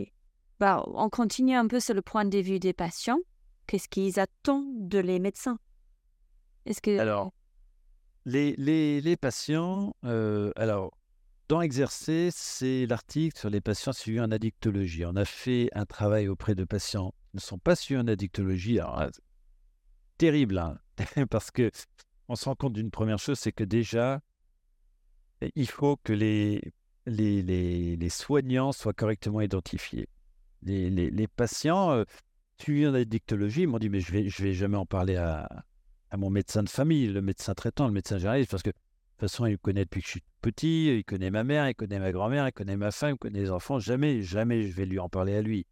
Bah, 0.58 0.84
on 0.88 1.08
continue 1.08 1.54
un 1.54 1.68
peu 1.68 1.80
sur 1.80 1.94
le 1.94 2.02
point 2.02 2.24
de 2.24 2.38
vue 2.38 2.58
des 2.58 2.72
patients 2.72 3.20
qu'est-ce 3.68 3.88
qu'ils 3.88 4.18
attendent 4.18 4.88
de 4.88 4.98
les 4.98 5.20
médecins? 5.20 5.60
Est-ce 6.66 6.82
que 6.82 6.98
alors 6.98 7.32
les, 8.28 9.16
patients, 9.16 9.94
euh, 10.04 10.52
alors 10.56 10.96
dans 11.48 11.62
Exercer, 11.62 12.28
c'est 12.30 12.86
l'article 12.86 13.38
sur 13.38 13.48
les 13.48 13.60
patients 13.60 13.92
suivis 13.92 14.20
en 14.20 14.30
addictologie. 14.30 15.06
On 15.06 15.16
a 15.16 15.24
fait 15.24 15.70
un 15.72 15.86
travail 15.86 16.28
auprès 16.28 16.54
de 16.54 16.64
patients 16.64 17.14
ne 17.34 17.40
sont 17.40 17.58
pas 17.58 17.74
suivis 17.74 18.00
en 18.00 18.06
addictologie, 18.06 18.80
alors, 18.80 19.08
terrible, 20.18 20.58
hein, 20.58 20.78
parce 21.30 21.50
que 21.50 21.70
on 22.28 22.36
se 22.36 22.44
rend 22.44 22.54
compte 22.54 22.74
d'une 22.74 22.90
première 22.90 23.18
chose, 23.18 23.38
c'est 23.38 23.52
que 23.52 23.64
déjà, 23.64 24.20
il 25.54 25.68
faut 25.68 25.96
que 25.96 26.12
les, 26.12 26.60
les, 27.06 27.42
les, 27.96 28.08
soignants 28.10 28.72
soient 28.72 28.92
correctement 28.92 29.40
identifiés. 29.40 30.08
Les, 30.62 30.90
les 30.90 31.28
patients 31.28 31.92
euh, 31.92 32.04
suivis 32.60 32.86
en 32.88 32.94
addictologie 32.94 33.66
m'ont 33.66 33.78
dit, 33.78 33.88
mais 33.88 34.00
je 34.00 34.12
ne 34.12 34.18
vais, 34.18 34.28
je 34.28 34.42
vais 34.42 34.52
jamais 34.52 34.76
en 34.76 34.84
parler 34.84 35.16
à, 35.16 35.64
à 36.10 36.16
mon 36.16 36.30
médecin 36.30 36.62
de 36.62 36.68
famille, 36.68 37.08
le 37.08 37.22
médecin 37.22 37.54
traitant, 37.54 37.86
le 37.86 37.92
médecin 37.92 38.18
généraliste, 38.18 38.50
parce 38.50 38.62
que 38.62 38.70
de 38.70 38.74
toute 38.74 39.30
façon, 39.30 39.46
il 39.46 39.52
me 39.52 39.56
connaît 39.56 39.84
depuis 39.84 40.00
que 40.00 40.06
je 40.06 40.12
suis 40.12 40.22
petit, 40.40 40.96
il 40.96 41.04
connaît 41.04 41.30
ma 41.30 41.44
mère, 41.44 41.68
il 41.68 41.74
connaît 41.74 41.98
ma 41.98 42.12
grand-mère, 42.12 42.46
il 42.46 42.52
connaît 42.52 42.76
ma 42.76 42.90
femme, 42.90 43.14
il 43.14 43.18
connaît 43.18 43.40
les 43.40 43.50
enfants. 43.50 43.78
Jamais, 43.78 44.22
jamais 44.22 44.62
je 44.62 44.72
vais 44.72 44.86
lui 44.86 44.98
en 44.98 45.08
parler 45.08 45.34
à 45.34 45.42
lui. 45.42 45.66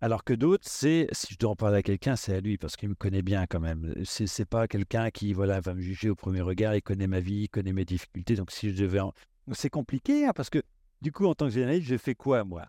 Alors 0.00 0.24
que 0.24 0.32
d'autres, 0.32 0.64
c'est 0.66 1.06
si 1.12 1.34
je 1.34 1.38
dois 1.38 1.50
en 1.50 1.54
parler 1.54 1.78
à 1.78 1.82
quelqu'un, 1.82 2.16
c'est 2.16 2.34
à 2.34 2.40
lui 2.40 2.58
parce 2.58 2.74
qu'il 2.74 2.88
me 2.88 2.96
connaît 2.96 3.22
bien 3.22 3.46
quand 3.46 3.60
même. 3.60 3.94
C'est 4.04 4.26
c'est 4.26 4.44
pas 4.44 4.66
quelqu'un 4.66 5.10
qui 5.12 5.32
voilà 5.32 5.60
va 5.60 5.74
me 5.74 5.80
juger 5.80 6.10
au 6.10 6.16
premier 6.16 6.40
regard. 6.40 6.74
Il 6.74 6.82
connaît 6.82 7.06
ma 7.06 7.20
vie, 7.20 7.42
il 7.42 7.48
connaît 7.48 7.72
mes 7.72 7.84
difficultés. 7.84 8.34
Donc 8.34 8.50
si 8.50 8.70
je 8.70 8.82
devais, 8.82 8.98
en... 8.98 9.12
c'est 9.52 9.70
compliqué 9.70 10.26
hein, 10.26 10.32
parce 10.34 10.50
que 10.50 10.60
du 11.02 11.12
coup 11.12 11.26
en 11.26 11.36
tant 11.36 11.46
que 11.46 11.52
généraliste, 11.52 11.86
je 11.86 11.96
fais 11.96 12.16
quoi 12.16 12.42
moi? 12.42 12.66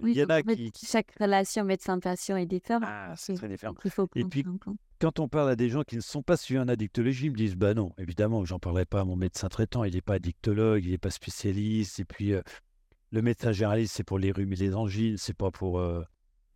Oui, 0.00 0.14
il 0.14 0.18
y 0.18 0.24
en 0.24 0.26
a 0.26 0.42
qui... 0.42 0.72
chaque 0.84 1.12
relation 1.20 1.64
médecin-patient 1.64 2.36
est 2.36 2.46
différente. 2.46 2.82
Ah, 2.84 3.14
c'est 3.16 3.34
très 3.34 3.48
différent. 3.48 3.74
Et 4.16 4.24
puis 4.24 4.44
quand 5.00 5.18
on 5.20 5.28
parle 5.28 5.50
à 5.50 5.56
des 5.56 5.68
gens 5.68 5.82
qui 5.82 5.96
ne 5.96 6.00
sont 6.00 6.22
pas 6.22 6.36
suivis 6.36 6.60
en 6.60 6.68
addictologie, 6.68 7.26
ils 7.26 7.32
me 7.32 7.36
disent 7.36 7.56
bah 7.56 7.74
non, 7.74 7.92
évidemment, 7.98 8.44
j'en 8.44 8.58
parlerai 8.58 8.86
pas 8.86 9.00
à 9.00 9.04
mon 9.04 9.16
médecin 9.16 9.48
traitant. 9.48 9.84
Il 9.84 9.94
n'est 9.94 10.00
pas 10.00 10.14
addictologue, 10.14 10.84
il 10.84 10.90
n'est 10.90 10.98
pas 10.98 11.10
spécialiste. 11.10 12.00
Et 12.00 12.04
puis 12.04 12.32
euh, 12.32 12.42
le 13.10 13.22
médecin 13.22 13.52
généraliste, 13.52 13.94
c'est 13.96 14.04
pour 14.04 14.18
les 14.18 14.32
rhumes 14.32 14.52
et 14.52 14.56
les 14.56 14.74
angines, 14.74 15.16
c'est 15.16 15.36
pas 15.36 15.50
pour 15.50 15.78
euh, 15.78 16.02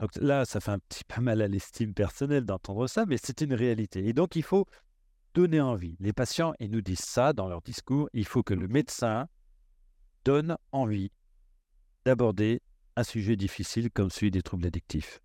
donc 0.01 0.17
là, 0.17 0.47
ça 0.47 0.61
fait 0.61 0.71
un 0.71 0.79
petit 0.79 1.05
peu 1.05 1.21
mal 1.21 1.43
à 1.43 1.49
l'estime 1.49 1.93
personnelle 1.93 2.47
d'entendre 2.47 2.87
ça, 2.87 3.05
mais 3.05 3.19
c'est 3.23 3.43
une 3.43 3.53
réalité. 3.53 4.09
Et 4.09 4.15
donc, 4.15 4.35
il 4.35 4.43
faut 4.43 4.67
donner 5.35 5.61
envie. 5.61 5.97
Les 6.01 6.15
patients, 6.15 6.55
ils 6.59 6.71
nous 6.71 6.81
disent 6.81 7.01
ça 7.01 7.35
dans 7.35 7.49
leur 7.49 7.61
discours, 7.61 8.09
il 8.15 8.25
faut 8.25 8.43
que 8.43 8.55
le 8.55 8.67
médecin 8.67 9.29
donne 10.25 10.57
envie 10.73 11.13
d'aborder 12.07 12.63
un 12.97 13.05
sujet 13.05 13.37
difficile 13.37 13.91
comme 13.91 14.11
celui 14.11 14.31
des 14.31 14.43
troubles 14.43 14.67
addictifs. 14.67 15.21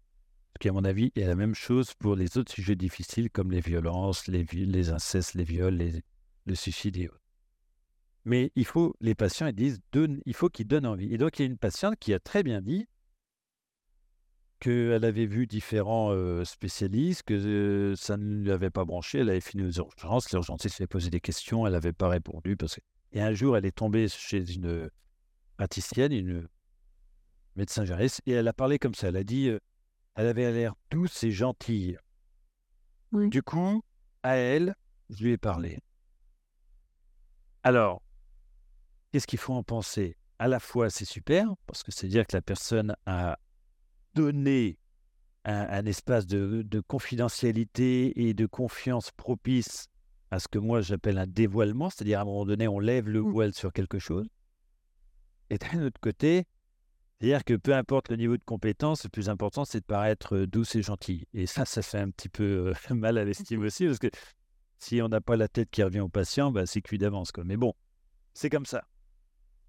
Qui, 0.59 0.69
à 0.69 0.71
mon 0.71 0.85
avis, 0.85 1.11
est 1.15 1.25
la 1.25 1.35
même 1.35 1.53
chose 1.53 1.93
pour 1.95 2.15
les 2.15 2.37
autres 2.37 2.51
sujets 2.51 2.75
difficiles 2.75 3.29
comme 3.29 3.51
les 3.51 3.59
violences, 3.59 4.27
les, 4.27 4.45
les 4.45 4.89
incestes, 4.89 5.33
les 5.33 5.43
viols, 5.43 5.75
les, 5.75 6.01
le 6.45 6.55
suicide 6.55 6.95
et 6.97 7.07
autres. 7.07 7.19
Mais 8.23 8.51
il 8.55 8.65
faut, 8.65 8.95
les 9.01 9.15
patients, 9.15 9.47
ils 9.47 9.53
disent, 9.53 9.79
il 9.93 10.33
faut 10.33 10.49
qu'ils 10.49 10.67
donnent 10.67 10.87
envie. 10.87 11.13
Et 11.13 11.17
donc, 11.17 11.37
il 11.37 11.43
y 11.43 11.45
a 11.45 11.47
une 11.47 11.57
patiente 11.57 11.97
qui 11.99 12.13
a 12.13 12.19
très 12.19 12.41
bien 12.41 12.61
dit, 12.61 12.87
qu'elle 14.59 15.03
avait 15.03 15.25
vu 15.25 15.45
différents 15.45 16.15
spécialistes, 16.45 17.23
que 17.23 17.93
ça 17.97 18.17
ne 18.17 18.41
lui 18.41 18.51
avait 18.51 18.71
pas 18.71 18.85
branché. 18.85 19.19
Elle 19.19 19.29
avait 19.29 19.41
fini 19.41 19.63
aux 19.63 19.71
urgences. 19.71 20.31
L'urgentiste 20.31 20.77
lui 20.77 20.85
a 20.85 20.87
posé 20.87 21.09
des 21.09 21.19
questions. 21.19 21.67
Elle 21.67 21.73
n'avait 21.73 21.93
pas 21.93 22.07
répondu. 22.07 22.55
Parce 22.55 22.75
que... 22.75 22.81
Et 23.11 23.21
un 23.21 23.33
jour, 23.33 23.57
elle 23.57 23.65
est 23.65 23.75
tombée 23.75 24.07
chez 24.07 24.49
une 24.53 24.89
praticienne, 25.57 26.13
une 26.13 26.47
médecin 27.55 27.85
gériste, 27.85 28.21
et 28.25 28.31
elle 28.31 28.47
a 28.47 28.53
parlé 28.53 28.79
comme 28.79 28.95
ça. 28.95 29.09
Elle 29.09 29.17
a 29.17 29.23
dit 29.23 29.51
elle 30.15 30.27
avait 30.27 30.51
l'air 30.51 30.75
douce 30.89 31.23
et 31.23 31.31
gentille. 31.31 31.97
Du 33.11 33.43
coup, 33.43 33.81
à 34.23 34.35
elle, 34.35 34.75
je 35.09 35.23
lui 35.23 35.31
ai 35.31 35.37
parlé. 35.37 35.79
Alors, 37.63 38.01
qu'est-ce 39.11 39.27
qu'il 39.27 39.39
faut 39.39 39.53
en 39.53 39.63
penser? 39.63 40.17
À 40.39 40.47
la 40.47 40.59
fois, 40.59 40.89
c'est 40.89 41.05
super, 41.05 41.47
parce 41.65 41.83
que 41.83 41.91
c'est 41.91 42.07
dire 42.07 42.27
que 42.27 42.35
la 42.35 42.41
personne 42.41 42.95
a 43.05 43.37
donner 44.13 44.77
un, 45.45 45.85
espace 45.85 46.25
de, 46.25 46.81
confidentialité 46.87 48.27
et 48.27 48.33
de 48.33 48.45
confiance 48.45 49.11
propice 49.11 49.87
à 50.31 50.39
ce 50.39 50.47
que 50.47 50.57
moi 50.57 50.81
j'appelle 50.81 51.17
un 51.17 51.27
dévoilement, 51.27 51.89
c'est-à-dire 51.89 52.19
à 52.19 52.21
un 52.23 52.25
moment 52.25 52.45
donné, 52.45 52.67
on 52.67 52.79
lève 52.79 53.07
le 53.07 53.21
mmh. 53.21 53.31
voile 53.31 53.53
sur 53.53 53.71
quelque 53.71 53.99
chose. 53.99 54.27
Et 55.49 55.57
d'un 55.57 55.83
autre 55.83 56.01
côté, 56.01 56.45
c'est-à-dire 57.19 57.43
que 57.43 57.53
peu 57.53 57.73
importe 57.73 58.09
le 58.09 58.17
niveau 58.17 58.35
de 58.37 58.43
compétence, 58.43 59.03
le 59.05 59.09
plus 59.09 59.29
important, 59.29 59.63
c'est 59.63 59.79
de 59.79 59.85
paraître 59.85 60.39
douce 60.39 60.75
et 60.75 60.81
gentil. 60.81 61.27
Et 61.33 61.45
ça, 61.45 61.65
ça 61.65 61.81
fait 61.81 61.99
un 61.99 62.09
petit 62.09 62.29
peu 62.29 62.73
mal 62.89 63.17
à 63.17 63.23
l'estime 63.23 63.61
aussi, 63.65 63.85
parce 63.85 63.99
que 63.99 64.09
si 64.79 65.01
on 65.01 65.07
n'a 65.07 65.21
pas 65.21 65.37
la 65.37 65.47
tête 65.47 65.69
qui 65.71 65.81
revient 65.83 66.01
au 66.01 66.09
patient, 66.09 66.51
bah, 66.51 66.65
c'est 66.65 66.81
cuit 66.81 66.97
d'avance. 66.97 67.31
Mais 67.43 67.57
bon, 67.57 67.73
c'est 68.33 68.49
comme 68.49 68.65
ça. 68.65 68.83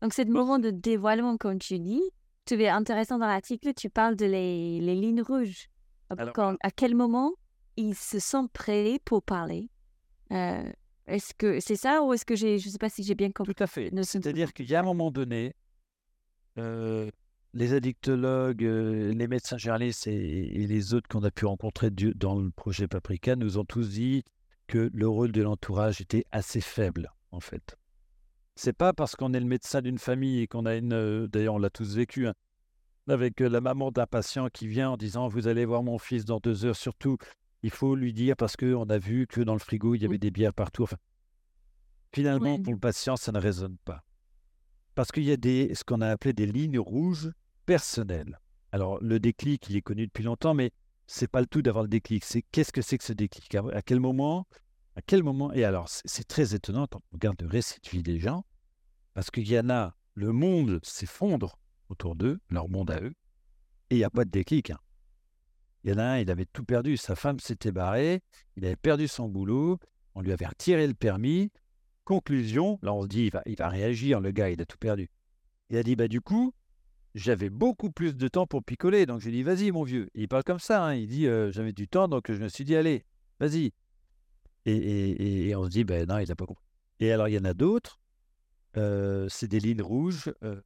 Donc, 0.02 0.12
c'est 0.12 0.24
le 0.24 0.32
moment 0.32 0.59
de 0.59 0.70
dévoilement, 0.70 1.37
comme 1.37 1.59
tu 1.59 1.78
dis, 1.78 2.02
es 2.50 2.68
intéressant 2.68 3.18
dans 3.18 3.26
l'article, 3.26 3.72
tu 3.74 3.90
parles 3.90 4.16
de 4.16 4.26
les, 4.26 4.80
les 4.80 4.94
lignes 4.94 5.22
rouges. 5.22 5.68
à 6.11 6.70
quel 6.70 6.94
moment 6.94 7.32
ils 7.76 7.94
se 7.94 8.18
sentent 8.18 8.52
prêts 8.52 8.98
pour 9.04 9.22
parler? 9.22 9.70
Euh, 10.32 10.70
Est-ce 11.06 11.35
que 11.35 11.61
c'est 11.61 11.76
ça 11.76 12.02
ou 12.02 12.12
est-ce 12.12 12.24
que 12.24 12.35
j'ai, 12.35 12.59
je 12.59 12.66
ne 12.66 12.72
sais 12.72 12.78
pas 12.78 12.88
si 12.88 13.04
j'ai 13.04 13.14
bien 13.14 13.30
compris 13.30 13.54
Tout 13.54 13.62
à 13.62 13.66
fait. 13.66 13.90
C'est-à-dire 14.02 14.52
qu'il 14.52 14.68
y 14.68 14.74
a 14.74 14.80
un 14.80 14.85
moment 14.85 15.11
donné, 15.11 15.54
euh, 16.59 17.11
les 17.57 17.73
addictologues, 17.73 18.64
euh, 18.64 19.12
les 19.14 19.27
médecins 19.27 19.57
généralistes 19.57 20.07
et, 20.07 20.66
les 20.66 20.95
autres 20.95 21.09
qu'on 21.09 21.25
a 21.25 21.31
pu 21.31 21.47
rencontrer 21.47 21.90
dans 21.90 22.38
le 22.38 22.51
projet 22.51 22.87
Paprika 22.87 23.35
nous 23.35 23.57
ont 23.57 23.64
tous 23.64 23.90
dit 23.90 24.25
que 24.66 24.90
le 24.92 25.09
rôle 25.09 25.33
de 25.33 25.42
l'entourage 25.42 26.01
était 26.03 26.25
assez 26.33 26.61
faible, 26.61 27.11
en 27.31 27.40
fait. 27.40 27.79
C'est 28.57 28.75
pas 28.75 28.92
parce 28.92 29.16
qu'on 29.16 29.33
est 29.33 29.40
le 29.40 29.47
médecin 29.47 29.81
d'une 29.81 29.99
famille 29.99 30.40
et 30.40 30.47
qu'on 30.47 30.66
a 30.66 30.77
une. 30.77 30.92
Euh, 30.92 31.29
d'ailleurs, 31.29 31.55
on 31.55 31.59
l'a 31.59 31.71
tous 31.71 31.97
vécu, 31.97 32.27
hein, 32.27 32.35
avec 33.09 33.40
euh, 33.40 33.49
la 33.49 33.62
maman 33.62 33.90
d'un 33.90 34.07
patient 34.07 34.49
qui 34.49 34.66
vient 34.66 34.90
en 34.90 34.97
disant 34.99 35.29
Vous 35.29 35.49
allez 35.49 35.64
voir 35.64 35.83
mon 35.83 35.99
fils 35.99 36.27
dans 36.27 36.40
deux 36.40 36.66
heures, 36.66 36.77
surtout, 36.77 37.16
il 37.62 37.71
faut 37.71 37.95
lui 37.95 38.12
dire 38.12 38.37
parce 38.37 38.57
qu'on 38.57 38.88
a 38.90 38.99
vu 38.99 39.27
que 39.27 39.40
dans 39.40 39.55
le 39.55 39.61
frigo, 39.61 39.95
il 39.95 40.03
y 40.03 40.05
avait 40.05 40.19
des 40.19 40.31
bières 40.31 40.55
partout. 40.55 40.83
Enfin, 40.83 40.97
finalement, 42.12 42.61
pour 42.61 42.75
le 42.75 42.79
patient, 42.79 43.16
ça 43.16 43.33
ne 43.33 43.38
résonne 43.38 43.79
pas. 43.85 44.03
Parce 44.95 45.11
qu'il 45.11 45.25
y 45.25 45.33
a 45.33 45.37
des, 45.38 45.75
ce 45.75 45.85
qu'on 45.85 46.01
a 46.03 46.09
appelé 46.09 46.33
des 46.33 46.47
lignes 46.47 46.79
rouges 46.79 47.31
personnelles. 47.66 48.40
Alors, 48.72 48.98
le 49.02 49.20
déclic, 49.20 49.68
il 49.68 49.76
est 49.76 49.83
connu 49.83 50.07
depuis 50.07 50.24
longtemps, 50.24 50.55
mais 50.55 50.70
c'est 51.07 51.29
pas 51.31 51.40
le 51.40 51.46
tout 51.46 51.62
d'avoir 51.62 51.85
le 51.85 51.88
déclic. 51.88 52.24
C'est 52.24 52.42
qu'est-ce 52.50 52.72
que 52.72 52.83
c'est 52.83 52.98
que 52.98 53.05
ce 53.05 53.12
déclic? 53.12 53.55
À 53.55 53.83
quel 53.83 54.00
moment 54.00 54.46
à 54.96 55.02
quel 55.02 55.22
moment? 55.22 55.52
Et 55.52 55.62
alors, 55.62 55.88
c'est 55.88 56.26
très 56.26 56.55
étonnant 56.55 56.87
quand 56.87 57.02
on 57.12 57.16
regarde 57.16 57.40
le 57.42 57.48
récit 57.48 57.81
de 57.83 57.88
vie 57.90 58.02
des 58.02 58.18
gens, 58.18 58.46
parce 59.12 59.31
qu'il 59.31 59.46
y 59.46 59.59
en 59.59 59.68
a, 59.68 59.94
le 60.14 60.33
monde 60.33 60.81
s'effondre 60.83 61.59
autour 61.90 62.16
d'eux, 62.16 62.40
leur 62.48 62.70
monde 62.70 62.90
à 62.90 63.00
eux, 63.00 63.12
et 63.90 63.96
il 63.96 63.98
n'y 63.98 64.05
a 64.05 64.11
pas 64.11 64.24
de 64.24 64.31
déclic. 64.31 64.70
Hein. 64.70 64.79
Il 65.85 65.90
y 65.90 65.92
en 65.92 65.98
a 65.98 66.05
un, 66.05 66.18
il 66.18 66.31
avait 66.31 66.46
tout 66.46 66.64
perdu. 66.64 66.96
Sa 66.96 67.14
femme 67.14 67.38
s'était 67.38 67.72
barrée, 67.72 68.22
il 68.57 68.64
avait 68.64 68.76
perdu 68.76 69.07
son 69.07 69.29
boulot, 69.29 69.79
on 70.14 70.22
lui 70.22 70.33
avait 70.33 70.46
retiré 70.46 70.87
le 70.87 70.94
permis. 70.94 71.52
Conclusion, 72.05 72.79
là 72.83 72.94
on 72.94 73.02
se 73.02 73.09
dit, 73.09 73.26
il 73.26 73.31
va, 73.31 73.42
il 73.44 73.57
va 73.57 73.68
réagir, 73.68 74.20
le 74.20 74.31
gars, 74.31 74.48
il 74.48 74.61
a 74.62 74.64
tout 74.64 74.79
perdu. 74.79 75.11
Il 75.68 75.76
a 75.76 75.83
dit, 75.83 75.94
bah 75.94 76.09
du 76.09 76.22
coup, 76.22 76.55
j'avais 77.16 77.48
beaucoup 77.48 77.90
plus 77.90 78.14
de 78.14 78.29
temps 78.29 78.46
pour 78.46 78.62
picoler. 78.62 79.07
Donc 79.07 79.20
j'ai 79.20 79.33
dit, 79.33 79.42
vas-y 79.42 79.72
mon 79.72 79.83
vieux. 79.83 80.09
il 80.14 80.29
parle 80.29 80.44
comme 80.44 80.61
ça, 80.61 80.85
hein. 80.85 80.94
il 80.94 81.09
dit, 81.09 81.26
euh, 81.26 81.50
j'avais 81.50 81.72
du 81.72 81.88
temps, 81.88 82.09
donc 82.09 82.31
je 82.31 82.40
me 82.40 82.48
suis 82.48 82.64
dit, 82.64 82.76
allez, 82.76 83.05
vas-y, 83.40 83.72
et, 84.66 85.55
on 85.57 85.64
se 85.64 85.70
dit, 85.70 85.85
ben 85.85 86.07
non, 86.09 86.18
il 86.18 86.29
n'a 86.29 86.37
pas 86.37 86.44
compris. 86.44 86.64
Et 87.00 87.12
alors, 87.12 87.29
il 87.29 87.35
y 87.35 87.38
en 87.38 87.44
a 87.44 87.55
d'autres, 87.55 88.00
euh, 88.76 89.29
c'est 89.29 89.48
des 89.48 89.61
lignes 89.61 89.83
rouges, 89.83 90.33
euh, 90.42 90.61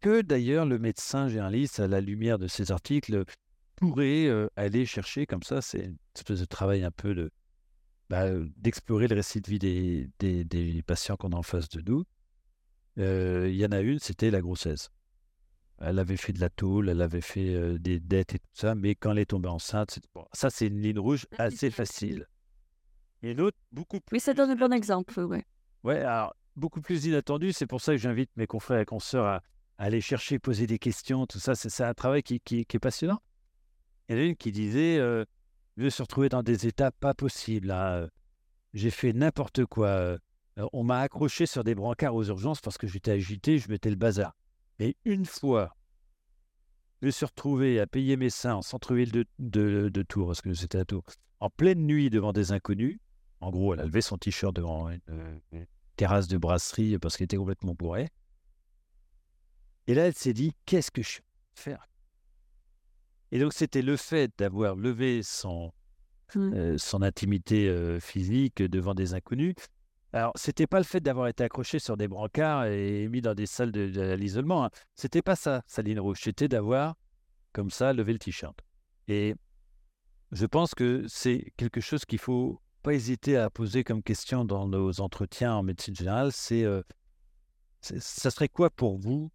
que 0.00 0.22
d'ailleurs 0.22 0.64
le 0.64 0.78
médecin 0.78 1.28
généraliste, 1.28 1.80
à 1.80 1.86
la 1.86 2.00
lumière 2.00 2.38
de 2.38 2.48
ces 2.48 2.72
articles, 2.72 3.24
pourrait 3.76 4.28
aller 4.56 4.86
chercher 4.86 5.26
comme 5.26 5.42
ça. 5.42 5.62
C'est 5.62 5.84
une 5.84 5.96
espèce 6.16 6.40
de 6.40 6.44
travail 6.46 6.82
un 6.82 6.90
peu 6.90 7.14
de, 7.14 7.30
bah, 8.08 8.24
d'explorer 8.56 9.06
le 9.06 9.16
récit 9.16 9.40
de 9.40 9.50
vie 9.50 9.58
des, 9.58 10.08
des, 10.18 10.44
des 10.44 10.82
patients 10.82 11.16
qu'on 11.16 11.32
a 11.32 11.36
en 11.36 11.42
face 11.42 11.68
de 11.68 11.82
nous. 11.82 12.04
Il 12.96 13.54
y 13.54 13.64
en 13.66 13.72
a 13.72 13.80
une, 13.80 13.98
c'était 13.98 14.30
la 14.30 14.40
grossesse. 14.40 14.90
Elle 15.80 15.98
avait 15.98 16.16
fait 16.16 16.32
de 16.32 16.40
la 16.40 16.50
tôle, 16.50 16.88
elle 16.88 17.00
avait 17.00 17.20
fait 17.20 17.78
des 17.78 18.00
dettes 18.00 18.34
et 18.34 18.38
tout 18.38 18.48
ça, 18.52 18.74
mais 18.74 18.94
quand 18.94 19.12
elle 19.12 19.18
est 19.18 19.30
tombée 19.30 19.48
enceinte, 19.48 19.98
bon, 20.14 20.24
ça 20.32 20.50
c'est 20.50 20.66
une 20.66 20.80
ligne 20.80 20.98
rouge 20.98 21.26
ah, 21.38 21.44
assez 21.44 21.70
facile. 21.70 22.26
Et 23.22 23.34
l'autre, 23.34 23.58
beaucoup 23.72 24.00
plus. 24.00 24.16
Oui, 24.16 24.20
ça 24.20 24.34
donne 24.34 24.50
un 24.50 24.56
bon 24.56 24.72
exemple, 24.72 25.18
ouais. 25.20 25.44
Ouais, 25.82 25.98
alors, 25.98 26.34
beaucoup 26.56 26.80
plus 26.80 27.06
inattendu. 27.06 27.52
C'est 27.52 27.66
pour 27.66 27.80
ça 27.80 27.92
que 27.92 27.98
j'invite 27.98 28.30
mes 28.36 28.46
confrères 28.46 28.80
et 28.80 28.84
consoeurs 28.84 29.26
à, 29.26 29.42
aller 29.78 30.00
chercher, 30.00 30.38
poser 30.38 30.66
des 30.66 30.78
questions, 30.78 31.26
tout 31.26 31.38
ça. 31.38 31.54
C'est 31.54 31.84
un 31.84 31.94
travail 31.94 32.22
qui, 32.22 32.40
qui, 32.40 32.60
est 32.60 32.78
passionnant. 32.78 33.20
Il 34.08 34.16
y 34.16 34.18
en 34.18 34.22
a 34.22 34.24
une 34.24 34.36
qui 34.36 34.52
disait 34.52 34.98
euh, 34.98 35.24
Je 35.76 35.84
veux 35.84 35.90
se 35.90 36.02
retrouver 36.02 36.28
dans 36.28 36.42
des 36.42 36.66
états 36.66 36.90
pas 36.90 37.14
possibles. 37.14 37.70
Euh, 37.70 38.06
j'ai 38.74 38.90
fait 38.90 39.12
n'importe 39.12 39.64
quoi. 39.66 39.88
Euh, 39.88 40.18
on 40.72 40.84
m'a 40.84 41.00
accroché 41.00 41.46
sur 41.46 41.64
des 41.64 41.74
brancards 41.74 42.14
aux 42.14 42.24
urgences 42.24 42.60
parce 42.60 42.76
que 42.76 42.86
j'étais 42.86 43.12
agité, 43.12 43.58
je 43.58 43.70
mettais 43.70 43.90
le 43.90 43.96
bazar. 43.96 44.34
Et 44.80 44.96
une 45.04 45.26
fois, 45.26 45.76
je 47.00 47.06
me 47.06 47.10
suis 47.10 47.26
retrouvé 47.26 47.78
à 47.78 47.86
payer 47.86 48.16
mes 48.16 48.30
seins 48.30 48.56
en 48.56 48.62
centre-ville 48.62 49.12
de, 49.12 49.24
de, 49.38 49.88
de 49.88 50.02
Tours, 50.02 50.28
parce 50.28 50.40
que 50.40 50.52
c'était 50.54 50.78
à 50.78 50.84
Tours, 50.84 51.04
en 51.38 51.50
pleine 51.50 51.86
nuit 51.86 52.10
devant 52.10 52.32
des 52.32 52.50
inconnus. 52.52 52.98
En 53.40 53.50
gros, 53.50 53.74
elle 53.74 53.80
a 53.80 53.84
levé 53.84 54.00
son 54.00 54.18
t-shirt 54.18 54.54
devant 54.54 54.90
une, 54.90 55.00
terrasse 55.96 56.28
de 56.28 56.38
brasserie 56.38 56.98
parce 56.98 57.16
qu'elle 57.16 57.26
était 57.26 57.36
complètement 57.36 57.74
bourrée. 57.74 58.08
Et 59.86 59.94
là, 59.94 60.06
elle 60.06 60.14
s'est 60.14 60.32
dit, 60.32 60.52
qu'est-ce 60.66 60.90
que 60.90 61.02
je 61.02 61.18
vais 61.18 61.24
faire? 61.54 61.88
Et 63.32 63.38
donc, 63.38 63.52
c'était 63.52 63.82
le 63.82 63.96
fait 63.96 64.32
d'avoir 64.38 64.76
levé 64.76 65.22
son, 65.22 65.72
Mmh. 66.34 66.52
euh, 66.54 66.78
son 66.78 67.02
intimité 67.02 67.68
euh, 67.68 67.98
physique 67.98 68.62
devant 68.62 68.94
des 68.94 69.14
inconnus. 69.14 69.54
Alors, 70.12 70.32
c'était 70.34 70.66
pas 70.66 70.78
le 70.78 70.84
fait 70.84 71.00
d'avoir 71.00 71.28
été 71.28 71.44
accroché 71.44 71.78
sur 71.78 71.96
des 71.96 72.08
brancards 72.08 72.66
et 72.66 73.08
mis 73.08 73.20
dans 73.20 73.34
des 73.34 73.46
salles 73.46 73.70
de, 73.70 74.14
l'isolement. 74.14 74.64
Hein. 74.64 74.70
C'était 74.96 75.22
pas 75.22 75.36
ça, 75.36 75.62
sa 75.66 75.82
ligne 75.82 76.00
rouge. 76.00 76.18
C'était 76.22 76.48
d'avoir, 76.48 76.96
comme 77.52 77.70
ça, 77.70 77.92
levé 77.92 78.12
le 78.12 78.18
t-shirt. 78.18 78.58
Et 79.06 79.36
je 80.32 80.46
pense 80.46 80.74
que 80.74 81.04
c'est 81.08 81.52
quelque 81.56 81.80
chose 81.80 82.04
qu'il 82.04 82.18
faut 82.18 82.60
pas 82.82 82.94
hésiter 82.94 83.36
à 83.36 83.50
poser 83.50 83.84
comme 83.84 84.02
question 84.02 84.44
dans 84.44 84.66
nos 84.66 85.00
entretiens 85.00 85.54
en 85.54 85.62
médecine 85.62 85.94
générale. 85.94 86.32
C'est, 86.32 86.64
euh, 86.64 86.82
ça 87.80 88.30
serait 88.30 88.48
quoi 88.48 88.70
pour 88.70 88.98
vous 88.98 89.30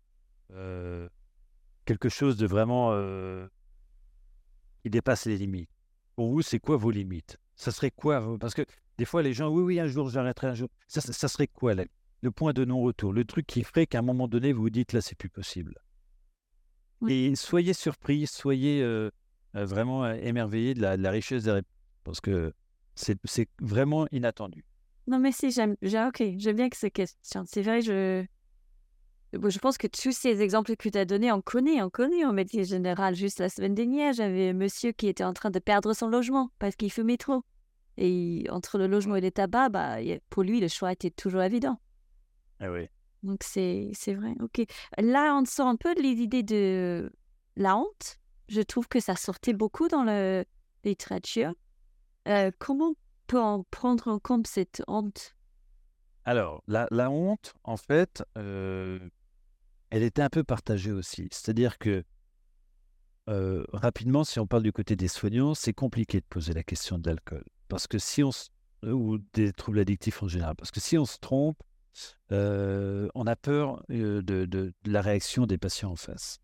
euh, 0.51 1.07
quelque 1.85 2.09
chose 2.09 2.37
de 2.37 2.47
vraiment 2.47 2.91
euh, 2.91 3.47
qui 4.83 4.89
dépasse 4.89 5.25
les 5.25 5.37
limites? 5.37 5.69
Pour 6.15 6.31
vous, 6.31 6.41
c'est 6.41 6.59
quoi 6.59 6.75
vos 6.75 6.91
limites? 6.91 7.37
Ça 7.55 7.71
serait 7.71 7.91
quoi 7.91 8.19
vos- 8.19 8.37
Parce 8.37 8.53
que 8.53 8.63
des 8.97 9.05
fois, 9.05 9.21
les 9.23 9.33
gens, 9.33 9.49
oui, 9.49 9.63
oui, 9.63 9.79
un 9.79 9.87
jour, 9.87 10.09
j'arrêterai 10.09 10.47
un 10.47 10.53
jour. 10.55 10.69
Ça, 10.87 11.01
ça- 11.01 11.13
ça 11.13 11.27
serait 11.27 11.47
quoi 11.47 11.73
là, 11.73 11.83
le 12.21 12.31
point 12.31 12.53
de 12.53 12.65
non-retour 12.65 13.13
Le 13.13 13.25
truc 13.25 13.45
qui 13.47 13.63
ferait 13.63 13.87
qu'à 13.87 13.99
un 13.99 14.03
moment 14.03 14.27
donné, 14.27 14.51
vous 14.53 14.61
vous 14.63 14.69
dites, 14.69 14.93
là, 14.93 15.01
c'est 15.01 15.15
plus 15.17 15.29
possible? 15.29 15.75
Oui. 17.01 17.13
Et 17.13 17.35
soyez 17.35 17.73
surpris, 17.73 18.25
soyez 18.27 18.81
euh, 18.81 19.09
euh, 19.55 19.65
vraiment 19.65 20.05
euh, 20.05 20.13
émerveillés 20.15 20.73
de 20.73 20.81
la, 20.81 20.97
de 20.97 21.01
la 21.03 21.11
richesse 21.11 21.43
des 21.43 21.51
réponses. 21.51 21.71
Parce 22.03 22.21
que 22.21 22.53
c'est 22.93 23.49
vraiment 23.59 24.07
inattendu. 24.11 24.63
Non, 25.07 25.19
mais 25.19 25.31
si, 25.31 25.51
j'aime, 25.51 25.75
j'ai- 25.81 26.03
ok, 26.03 26.23
j'aime 26.37 26.55
bien 26.55 26.69
que 26.69 26.77
ces 26.77 26.91
questions. 26.91 27.43
C'est 27.47 27.61
vrai, 27.61 27.81
je, 27.81 28.25
bon, 29.33 29.49
je 29.49 29.59
pense 29.59 29.77
que 29.77 29.87
tous 29.87 30.11
ces 30.11 30.41
exemples 30.41 30.75
que 30.75 30.89
tu 30.89 30.97
as 30.97 31.05
donnés, 31.05 31.31
on 31.31 31.41
connaît, 31.41 31.81
on 31.81 31.89
connaît 31.89 32.25
en 32.25 32.33
médecine 32.33 32.63
générale. 32.63 33.15
Juste 33.15 33.39
la 33.39 33.49
semaine 33.49 33.75
dernière, 33.75 34.13
j'avais 34.13 34.49
un 34.49 34.53
monsieur 34.53 34.91
qui 34.91 35.07
était 35.07 35.23
en 35.23 35.33
train 35.33 35.51
de 35.51 35.59
perdre 35.59 35.93
son 35.93 36.07
logement 36.07 36.51
parce 36.59 36.75
qu'il 36.75 36.91
fumait 36.91 37.17
trop. 37.17 37.43
Et 37.97 38.45
entre 38.49 38.77
le 38.77 38.87
logement 38.87 39.15
et 39.15 39.21
les 39.21 39.31
tabacs, 39.31 39.71
bah, 39.71 39.97
pour 40.29 40.43
lui, 40.43 40.59
le 40.59 40.67
choix 40.67 40.91
était 40.91 41.11
toujours 41.11 41.41
évident. 41.41 41.79
Ah 42.59 42.71
oui. 42.71 42.87
Donc, 43.23 43.39
c'est, 43.41 43.91
vrai, 44.07 44.35
ok. 44.41 44.65
Là, 44.97 45.35
on 45.35 45.45
sort 45.45 45.67
un 45.67 45.77
peu 45.77 45.95
de 45.95 46.01
l'idée 46.01 46.43
de 46.43 47.11
la 47.55 47.77
honte. 47.77 48.17
Je 48.49 48.61
trouve 48.61 48.87
que 48.87 48.99
ça 48.99 49.15
sortait 49.15 49.53
beaucoup 49.53 49.87
dans 49.87 50.03
la 50.03 50.43
littérature. 50.83 51.53
Euh, 52.27 52.51
comment 52.59 52.93
peut-on 53.27 53.63
prendre 53.71 54.07
en 54.07 54.19
compte 54.19 54.47
cette 54.47 54.83
honte? 54.87 55.34
Alors, 56.25 56.63
la, 56.67 57.11
honte, 57.11 57.53
en 57.63 57.77
fait, 57.77 58.23
euh, 58.37 58.99
elle 59.91 60.01
était 60.01 60.23
un 60.23 60.29
peu 60.29 60.43
partagée 60.43 60.91
aussi. 60.91 61.27
C'est-à-dire 61.31 61.77
que, 61.77 62.03
euh, 63.29 63.63
rapidement, 63.71 64.23
si 64.23 64.39
on 64.39 64.47
parle 64.47 64.63
du 64.63 64.71
côté 64.71 64.95
des 64.95 65.07
soignants, 65.07 65.53
c'est 65.53 65.73
compliqué 65.73 66.19
de 66.19 66.25
poser 66.27 66.53
la 66.53 66.63
question 66.63 66.97
de 66.97 67.07
l'alcool. 67.07 67.43
Parce 67.67 67.85
que 67.85 67.99
si 67.99 68.23
on 68.23 68.31
se- 68.31 68.49
ou 68.83 69.19
des 69.33 69.53
troubles 69.53 69.79
addictifs 69.79 70.21
en 70.23 70.27
général, 70.27 70.55
parce 70.55 70.71
que 70.71 70.79
si 70.79 70.97
on 70.97 71.05
se 71.05 71.17
trompe, 71.19 71.57
euh, 72.31 73.07
on 73.15 73.25
a 73.27 73.35
peur 73.35 73.83
euh, 73.91 74.21
de, 74.21 74.73
la 74.85 75.01
réaction 75.01 75.45
des 75.45 75.57
patients 75.57 75.91
en 75.91 75.95
face. 75.95 76.39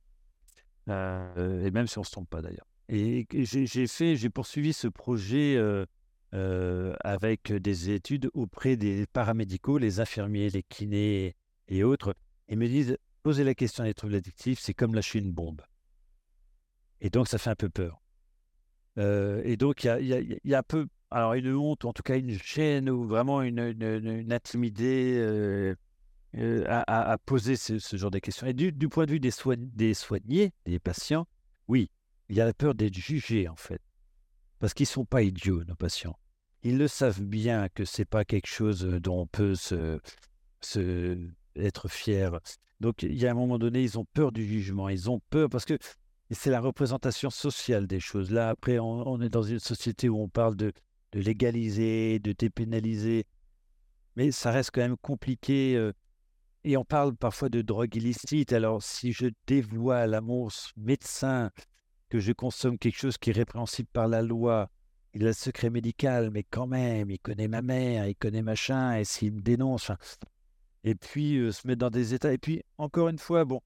Euh, 0.89 1.65
et 1.65 1.71
même 1.71 1.87
si 1.87 1.97
on 1.97 2.01
ne 2.01 2.05
se 2.05 2.11
trompe 2.11 2.29
pas 2.29 2.41
d'ailleurs. 2.41 2.67
Et 2.89 3.27
j'ai 3.31 3.87
fait, 3.87 4.15
j'ai 4.15 4.29
poursuivi 4.29 4.73
ce 4.73 4.87
projet 4.87 5.57
euh, 6.33 6.93
avec 7.01 7.51
des 7.51 7.89
études 7.89 8.29
auprès 8.33 8.77
des 8.77 9.05
paramédicaux, 9.07 9.77
les 9.77 9.99
infirmiers, 9.99 10.49
les 10.49 10.63
kinés 10.63 11.35
et 11.67 11.83
autres, 11.83 12.15
et 12.47 12.55
me 12.55 12.67
disent 12.67 12.97
poser 13.23 13.43
la 13.43 13.53
question 13.53 13.83
des 13.83 13.93
troubles 13.93 14.15
addictifs, 14.15 14.59
c'est 14.59 14.73
comme 14.73 14.95
lâcher 14.95 15.19
une 15.19 15.31
bombe. 15.31 15.61
Et 17.01 17.09
donc 17.09 17.27
ça 17.27 17.37
fait 17.37 17.49
un 17.49 17.55
peu 17.55 17.69
peur. 17.69 18.01
Euh, 18.97 19.41
et 19.43 19.57
donc 19.57 19.83
il 19.83 20.39
y 20.43 20.53
a, 20.53 20.59
un 20.59 20.63
peu, 20.63 20.87
alors 21.09 21.33
une 21.33 21.53
honte, 21.53 21.85
en 21.85 21.93
tout 21.93 22.03
cas 22.03 22.17
une 22.17 22.31
gêne, 22.31 22.89
ou 22.89 23.05
vraiment 23.05 23.41
une, 23.41 23.59
une, 23.59 24.25
euh, 26.37 26.63
à, 26.67 27.17
poser 27.25 27.57
ce, 27.57 27.77
genre 27.97 28.11
de 28.11 28.19
questions. 28.19 28.47
Et 28.47 28.53
du, 28.53 28.89
point 28.89 29.05
de 29.05 29.11
vue 29.11 29.19
des 29.19 29.31
soignés, 29.31 30.53
des 30.65 30.79
patients, 30.79 31.27
oui, 31.67 31.89
il 32.29 32.37
y 32.37 32.41
a 32.41 32.45
la 32.45 32.53
peur 32.53 32.73
d'être 32.73 32.95
jugé 32.95 33.49
en 33.49 33.55
fait. 33.55 33.81
Parce 34.59 34.73
qu'ils 34.73 34.85
ne 34.85 34.89
sont 34.89 35.05
pas 35.05 35.23
idiots, 35.23 35.63
nos 35.65 35.75
patients. 35.75 36.17
Ils 36.63 36.77
le 36.77 36.87
savent 36.87 37.21
bien 37.21 37.69
que 37.69 37.85
c'est 37.85 38.05
pas 38.05 38.23
quelque 38.25 38.47
chose 38.47 38.83
dont 38.85 39.21
on 39.21 39.27
peut 39.27 39.55
se, 39.55 39.99
se- 40.61 41.17
être 41.55 41.87
fier. 41.87 42.39
Donc, 42.79 43.03
il 43.03 43.17
y 43.17 43.27
a 43.27 43.31
un 43.31 43.35
moment 43.35 43.59
donné, 43.59 43.83
ils 43.83 43.97
ont 43.99 44.05
peur 44.13 44.31
du 44.31 44.45
jugement. 44.45 44.89
Ils 44.89 45.09
ont 45.09 45.21
peur 45.29 45.49
parce 45.49 45.65
que 45.65 45.77
c'est 46.31 46.49
la 46.51 46.61
représentation 46.61 47.29
sociale 47.29 47.87
des 47.87 47.99
choses. 47.99 48.31
Là, 48.31 48.49
après, 48.49 48.79
on, 48.79 49.21
est 49.21 49.29
dans 49.29 49.43
une 49.43 49.59
société 49.59 50.07
où 50.09 50.19
on 50.19 50.29
parle 50.29 50.55
de, 50.55 50.71
de 51.11 51.19
légaliser, 51.19 52.19
de 52.19 52.31
dépénaliser. 52.31 53.25
Mais 54.15 54.31
ça 54.31 54.51
reste 54.51 54.71
quand 54.73 54.81
même 54.81 54.97
compliqué. 54.97 55.91
et 56.63 56.77
on 56.77 56.85
parle 56.85 57.15
parfois 57.15 57.49
de 57.49 57.61
drogue 57.61 57.95
illicite. 57.95 58.53
Alors, 58.53 58.81
si 58.83 59.13
je 59.13 59.27
dévoile 59.47 60.13
à 60.13 60.21
mon 60.21 60.47
médecin 60.77 61.49
que 62.09 62.19
je 62.19 62.31
consomme 62.33 62.77
quelque 62.77 62.97
chose 62.99 63.17
qui 63.17 63.29
est 63.31 63.33
répréhensible 63.33 63.89
par 63.91 64.07
la 64.07 64.21
loi, 64.21 64.69
il 65.13 65.23
a 65.23 65.27
le 65.27 65.33
secret 65.33 65.69
médical, 65.69 66.31
mais 66.31 66.43
quand 66.43 66.67
même, 66.67 67.09
il 67.09 67.19
connaît 67.19 67.47
ma 67.47 67.61
mère, 67.61 68.07
il 68.07 68.15
connaît 68.15 68.41
machin, 68.41 68.97
et 68.97 69.03
s'il 69.03 69.33
me 69.33 69.41
dénonce, 69.41 69.91
et 70.83 70.95
puis 70.95 71.37
euh, 71.37 71.51
se 71.51 71.67
mettre 71.67 71.79
dans 71.79 71.89
des 71.89 72.13
états. 72.13 72.33
Et 72.33 72.37
puis, 72.37 72.63
encore 72.77 73.09
une 73.09 73.19
fois, 73.19 73.45
bon, 73.45 73.61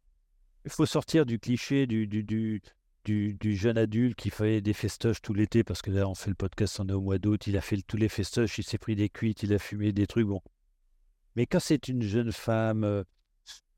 il 0.65 0.71
faut 0.71 0.85
sortir 0.85 1.25
du 1.25 1.39
cliché 1.39 1.85
du, 1.87 2.07
du, 2.07 2.61
du, 3.03 3.55
jeune 3.55 3.77
adulte 3.77 4.17
qui 4.17 4.31
fait 4.31 4.61
des 4.61 4.73
festoches 4.73 5.21
tout 5.21 5.33
l'été, 5.33 5.63
parce 5.63 5.81
que 5.81 5.91
là, 5.91 6.09
on 6.09 6.15
fait 6.15 6.29
le 6.29 6.35
podcast, 6.35 6.79
on 6.79 6.89
est 6.89 6.93
au 6.93 7.01
mois 7.01 7.19
d'août, 7.19 7.47
il 7.47 7.57
a 7.57 7.61
fait 7.61 7.81
tous 7.85 7.97
les 7.97 8.09
festoches, 8.09 8.57
il 8.57 8.63
s'est 8.63 8.77
pris 8.77 8.95
des 8.95 9.09
cuites, 9.09 9.43
il 9.43 9.53
a 9.53 9.59
fumé 9.59 9.91
des 9.91 10.07
trucs, 10.07 10.27
bon. 10.27 10.41
Mais 11.35 11.45
quand 11.45 11.59
c'est 11.59 11.87
une 11.87 12.01
jeune 12.01 12.31
femme 12.31 13.03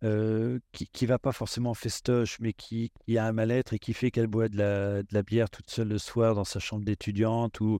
qui 0.01 0.87
qui 0.87 1.05
va 1.05 1.19
pas 1.19 1.31
forcément 1.31 1.71
en 1.71 1.75
festoche, 1.75 2.39
mais 2.39 2.53
qui, 2.53 2.91
a 3.15 3.25
un 3.25 3.31
mal-être 3.31 3.73
et 3.73 3.79
qui 3.79 3.93
fait 3.93 4.11
qu'elle 4.11 4.27
boit 4.27 4.49
de 4.49 4.57
la, 4.57 5.03
de 5.03 5.13
la 5.13 5.23
bière 5.23 5.49
toute 5.49 5.69
seule 5.69 5.87
le 5.87 5.97
soir 5.97 6.35
dans 6.35 6.43
sa 6.43 6.59
chambre 6.59 6.85
d'étudiante 6.85 7.59
ou, 7.59 7.79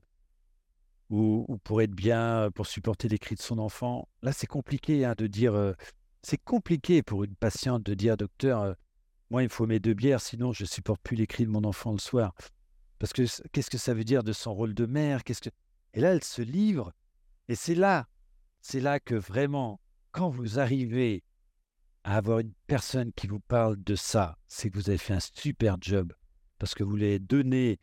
ou, 1.10 1.44
ou 1.48 1.58
pour 1.58 1.82
être 1.82 1.94
bien, 1.94 2.50
pour 2.54 2.66
supporter 2.66 3.08
les 3.08 3.18
cris 3.18 3.36
de 3.36 3.42
son 3.42 3.58
enfant, 3.58 4.08
là 4.22 4.32
c'est 4.32 4.46
compliqué 4.46 5.04
hein, 5.04 5.14
de 5.16 5.26
dire, 5.26 5.74
c'est 6.22 6.42
compliqué 6.42 7.02
pour 7.02 7.24
une 7.24 7.34
patiente 7.34 7.82
de 7.82 7.94
dire, 7.94 8.16
docteur, 8.16 8.74
moi 9.30 9.42
il 9.42 9.46
me 9.46 9.50
faut 9.50 9.66
mes 9.66 9.80
deux 9.80 9.94
bières, 9.94 10.20
sinon 10.20 10.52
je 10.52 10.64
supporte 10.64 11.00
plus 11.02 11.16
les 11.16 11.26
cris 11.26 11.44
de 11.44 11.50
mon 11.50 11.64
enfant 11.64 11.92
le 11.92 11.98
soir. 11.98 12.34
Parce 12.98 13.12
que 13.12 13.22
qu'est-ce 13.52 13.70
que 13.70 13.78
ça 13.78 13.94
veut 13.94 14.04
dire 14.04 14.24
de 14.24 14.32
son 14.32 14.52
rôle 14.52 14.74
de 14.74 14.86
mère? 14.86 15.22
Qu'est-ce 15.22 15.40
que... 15.40 15.50
Et 15.94 16.00
là 16.00 16.12
elle 16.12 16.24
se 16.24 16.42
livre, 16.42 16.92
et 17.48 17.54
c'est 17.54 17.74
là, 17.74 18.08
c'est 18.60 18.80
là 18.80 19.00
que 19.00 19.14
vraiment, 19.14 19.80
quand 20.10 20.28
vous 20.28 20.58
arrivez 20.58 21.22
avoir 22.16 22.38
une 22.38 22.52
personne 22.66 23.12
qui 23.12 23.26
vous 23.26 23.40
parle 23.40 23.76
de 23.82 23.94
ça, 23.94 24.38
c'est 24.46 24.70
que 24.70 24.78
vous 24.78 24.88
avez 24.88 24.98
fait 24.98 25.14
un 25.14 25.20
super 25.20 25.76
job 25.80 26.12
parce 26.58 26.74
que 26.74 26.84
vous 26.84 26.96
lui 26.96 27.04
avez 27.04 27.18
donné 27.18 27.78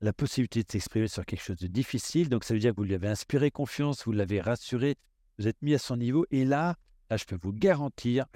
la 0.00 0.12
possibilité 0.12 0.62
de 0.62 0.70
s'exprimer 0.70 1.08
sur 1.08 1.24
quelque 1.24 1.42
chose 1.42 1.58
de 1.58 1.66
difficile. 1.66 2.28
Donc, 2.28 2.44
ça 2.44 2.54
veut 2.54 2.60
dire 2.60 2.72
que 2.72 2.76
vous 2.76 2.84
lui 2.84 2.94
avez 2.94 3.08
inspiré 3.08 3.50
confiance, 3.50 4.04
vous 4.04 4.12
l'avez 4.12 4.40
rassuré, 4.40 4.96
vous 5.38 5.48
êtes 5.48 5.60
mis 5.62 5.74
à 5.74 5.78
son 5.78 5.96
niveau. 5.96 6.24
Et 6.30 6.44
là, 6.44 6.76
là, 7.10 7.16
je 7.16 7.24
peux 7.24 7.38
vous 7.40 7.52
garantir 7.52 8.26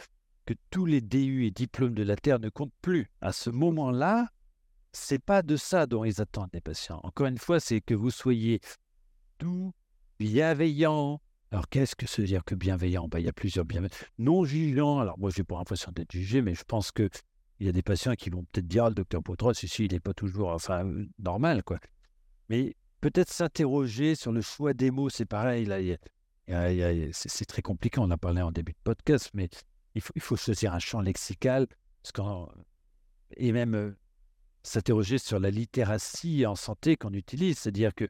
que 0.45 0.55
tous 0.71 0.87
les 0.87 1.01
DU 1.01 1.47
et 1.47 1.51
diplômes 1.51 1.95
de 1.95 2.03
la 2.03 2.17
Terre 2.17 2.41
ne 2.41 2.49
comptent 2.49 2.75
plus. 2.81 3.09
À 3.21 3.33
ce 3.33 3.51
moment-là, 3.51 4.29
c'est 4.93 5.23
pas 5.23 5.43
de 5.43 5.57
ça 5.57 5.87
dont 5.87 6.05
ils 6.05 6.21
attendent 6.21 6.51
les 6.53 6.61
patients. 6.61 7.01
Encore 7.05 7.27
une 7.27 7.39
fois, 7.39 7.61
c'est 7.61 7.81
que 7.81 7.95
vous 7.95 8.11
soyez 8.11 8.61
doux, 9.39 9.73
bienveillant. 10.19 11.21
Alors, 11.53 11.69
qu'est-ce 11.69 11.95
que 11.95 12.07
veut 12.21 12.27
dire 12.27 12.45
que 12.45 12.55
bienveillant? 12.55 13.09
Ben, 13.09 13.19
Il 13.19 13.27
y 13.27 13.29
a 13.29 13.33
plusieurs 13.33 13.67
bienveillants. 13.67 13.95
Non 14.19 14.45
jugeant. 14.45 15.01
Alors, 15.01 15.19
moi, 15.19 15.31
je 15.31 15.41
n'ai 15.41 15.45
pas 15.45 15.59
l'impression 15.59 15.93
d'être 15.93 16.11
jugé, 16.11 16.41
mais 16.41 16.55
je 16.55 16.65
pense 16.65 16.91
que 16.91 17.11
il 17.61 17.67
y 17.67 17.69
a 17.69 17.73
des 17.73 17.83
patients 17.83 18.15
qui 18.15 18.31
vont 18.31 18.45
peut-être 18.51 18.67
dire, 18.67 18.87
ah, 18.87 18.89
le 18.89 18.95
docteur 18.95 19.23
Potros, 19.23 19.53
ici, 19.63 19.85
il 19.85 19.93
n'est 19.93 20.01
pas 20.01 20.15
toujours 20.15 20.49
enfin, 20.49 20.85
euh, 20.85 21.07
normal, 21.19 21.63
quoi. 21.63 21.79
Mais 22.49 22.75
peut-être 23.03 23.31
s'interroger 23.31 24.15
sur 24.15 24.33
le 24.33 24.41
choix 24.41 24.73
des 24.73 24.91
mots, 24.91 25.11
c'est 25.11 25.27
pareil. 25.27 25.67
Là, 25.67 25.79
c'est 27.13 27.45
très 27.45 27.63
compliqué, 27.63 28.01
on 28.01 28.05
en 28.05 28.11
a 28.11 28.17
parlé 28.17 28.41
en 28.41 28.51
début 28.51 28.73
de 28.73 28.79
podcast, 28.83 29.31
mais 29.35 29.49
il 29.95 30.01
faut, 30.01 30.37
choisir 30.37 30.73
un 30.73 30.79
champ 30.79 31.03
lexical 31.03 31.69
parce 32.03 32.29
et 33.37 33.53
même 33.53 33.75
euh, 33.75 33.97
s'interroger 34.63 35.19
sur 35.19 35.39
la 35.39 35.51
littératie 35.51 36.47
en 36.47 36.57
santé 36.57 36.97
qu'on 36.97 37.13
utilise. 37.13 37.59
C'est-à-dire 37.59 37.95
que 37.95 38.09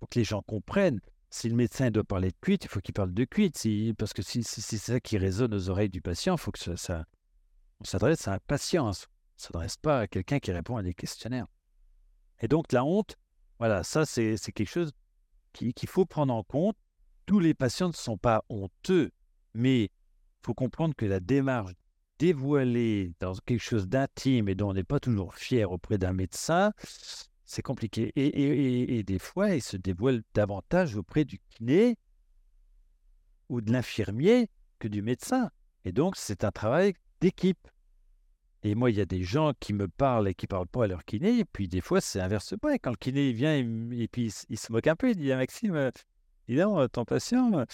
pour 0.00 0.08
que 0.08 0.18
les 0.18 0.24
gens 0.24 0.42
comprennent, 0.42 1.00
si 1.32 1.48
le 1.48 1.56
médecin 1.56 1.90
doit 1.90 2.04
parler 2.04 2.30
de 2.30 2.36
cuite, 2.42 2.64
il 2.64 2.68
faut 2.68 2.80
qu'il 2.80 2.92
parle 2.92 3.14
de 3.14 3.24
cuite. 3.24 3.66
Parce 3.96 4.12
que 4.12 4.20
si, 4.20 4.42
c'est 4.42 4.76
ça 4.76 5.00
qui 5.00 5.16
résonne 5.16 5.54
aux 5.54 5.70
oreilles 5.70 5.88
du 5.88 6.02
patient, 6.02 6.34
il 6.34 6.38
faut 6.38 6.50
que 6.52 6.58
ça, 6.58 6.76
ça- 6.76 7.04
on 7.80 7.84
s'adresse 7.84 8.28
à 8.28 8.34
un 8.34 8.38
patient. 8.46 8.84
On 8.84 8.90
ne 8.90 8.94
s'adresse 9.38 9.78
pas 9.78 10.00
à 10.00 10.06
quelqu'un 10.06 10.40
qui 10.40 10.52
répond 10.52 10.76
à 10.76 10.82
des 10.82 10.92
questionnaires. 10.92 11.46
Et 12.40 12.48
donc 12.48 12.70
la 12.70 12.84
honte, 12.84 13.16
voilà, 13.58 13.82
ça 13.82 14.04
c'est 14.04 14.36
quelque 14.52 14.68
chose 14.68 14.92
qui- 15.54 15.72
qu'il 15.72 15.88
faut 15.88 16.04
prendre 16.04 16.34
en 16.34 16.42
compte. 16.42 16.76
Tous 17.24 17.38
les 17.40 17.54
patients 17.54 17.88
ne 17.88 17.94
sont 17.94 18.18
pas 18.18 18.44
honteux, 18.50 19.10
mais 19.54 19.84
il 19.84 19.90
faut 20.44 20.54
comprendre 20.54 20.94
que 20.94 21.06
la 21.06 21.18
démarche 21.20 21.72
dévoiler 22.18 23.14
dans 23.20 23.34
quelque 23.34 23.62
chose 23.62 23.88
d'intime 23.88 24.50
et 24.50 24.54
dont 24.54 24.70
on 24.70 24.74
n'est 24.74 24.84
pas 24.84 25.00
toujours 25.00 25.34
fier 25.34 25.72
auprès 25.72 25.96
d'un 25.96 26.12
médecin, 26.12 26.72
c'est 27.52 27.62
compliqué. 27.62 28.12
Et, 28.16 28.98
et, 28.98 29.02
des 29.02 29.18
fois, 29.18 29.54
il 29.54 29.62
se 29.62 29.76
dévoile 29.76 30.22
davantage 30.32 30.96
auprès 30.96 31.26
du 31.26 31.38
kiné 31.50 31.98
ou 33.50 33.60
de 33.60 33.70
l'infirmier 33.70 34.48
que 34.78 34.88
du 34.88 35.02
médecin. 35.02 35.50
Et 35.84 35.92
donc, 35.92 36.16
c'est 36.16 36.44
un 36.44 36.50
travail 36.50 36.94
d'équipe. 37.20 37.68
Et 38.62 38.74
moi, 38.74 38.90
il 38.90 38.96
y 38.96 39.02
a 39.02 39.04
des 39.04 39.22
gens 39.22 39.52
qui 39.60 39.74
me 39.74 39.86
parlent 39.86 40.28
et 40.28 40.34
qui 40.34 40.46
ne 40.46 40.48
parlent 40.48 40.66
pas 40.66 40.84
à 40.84 40.86
leur 40.86 41.04
kiné. 41.04 41.40
Et 41.40 41.44
puis, 41.44 41.68
des 41.68 41.82
fois, 41.82 42.00
c'est 42.00 42.20
inversement. 42.20 42.70
Et 42.70 42.78
quand 42.78 42.90
le 42.90 42.96
kiné 42.96 43.32
vient 43.32 43.54
et, 43.54 44.08
puis 44.08 44.32
il, 44.48 44.58
se 44.58 44.72
moque 44.72 44.86
un 44.86 44.96
peu, 44.96 45.10
il 45.10 45.16
dit 45.16 45.30
à 45.30 45.36
Maxime, 45.36 45.90
dis 46.48 46.56
donc, 46.56 46.90
ton 46.92 47.04
patient, 47.04 47.50
je 47.50 47.56
ne 47.58 47.66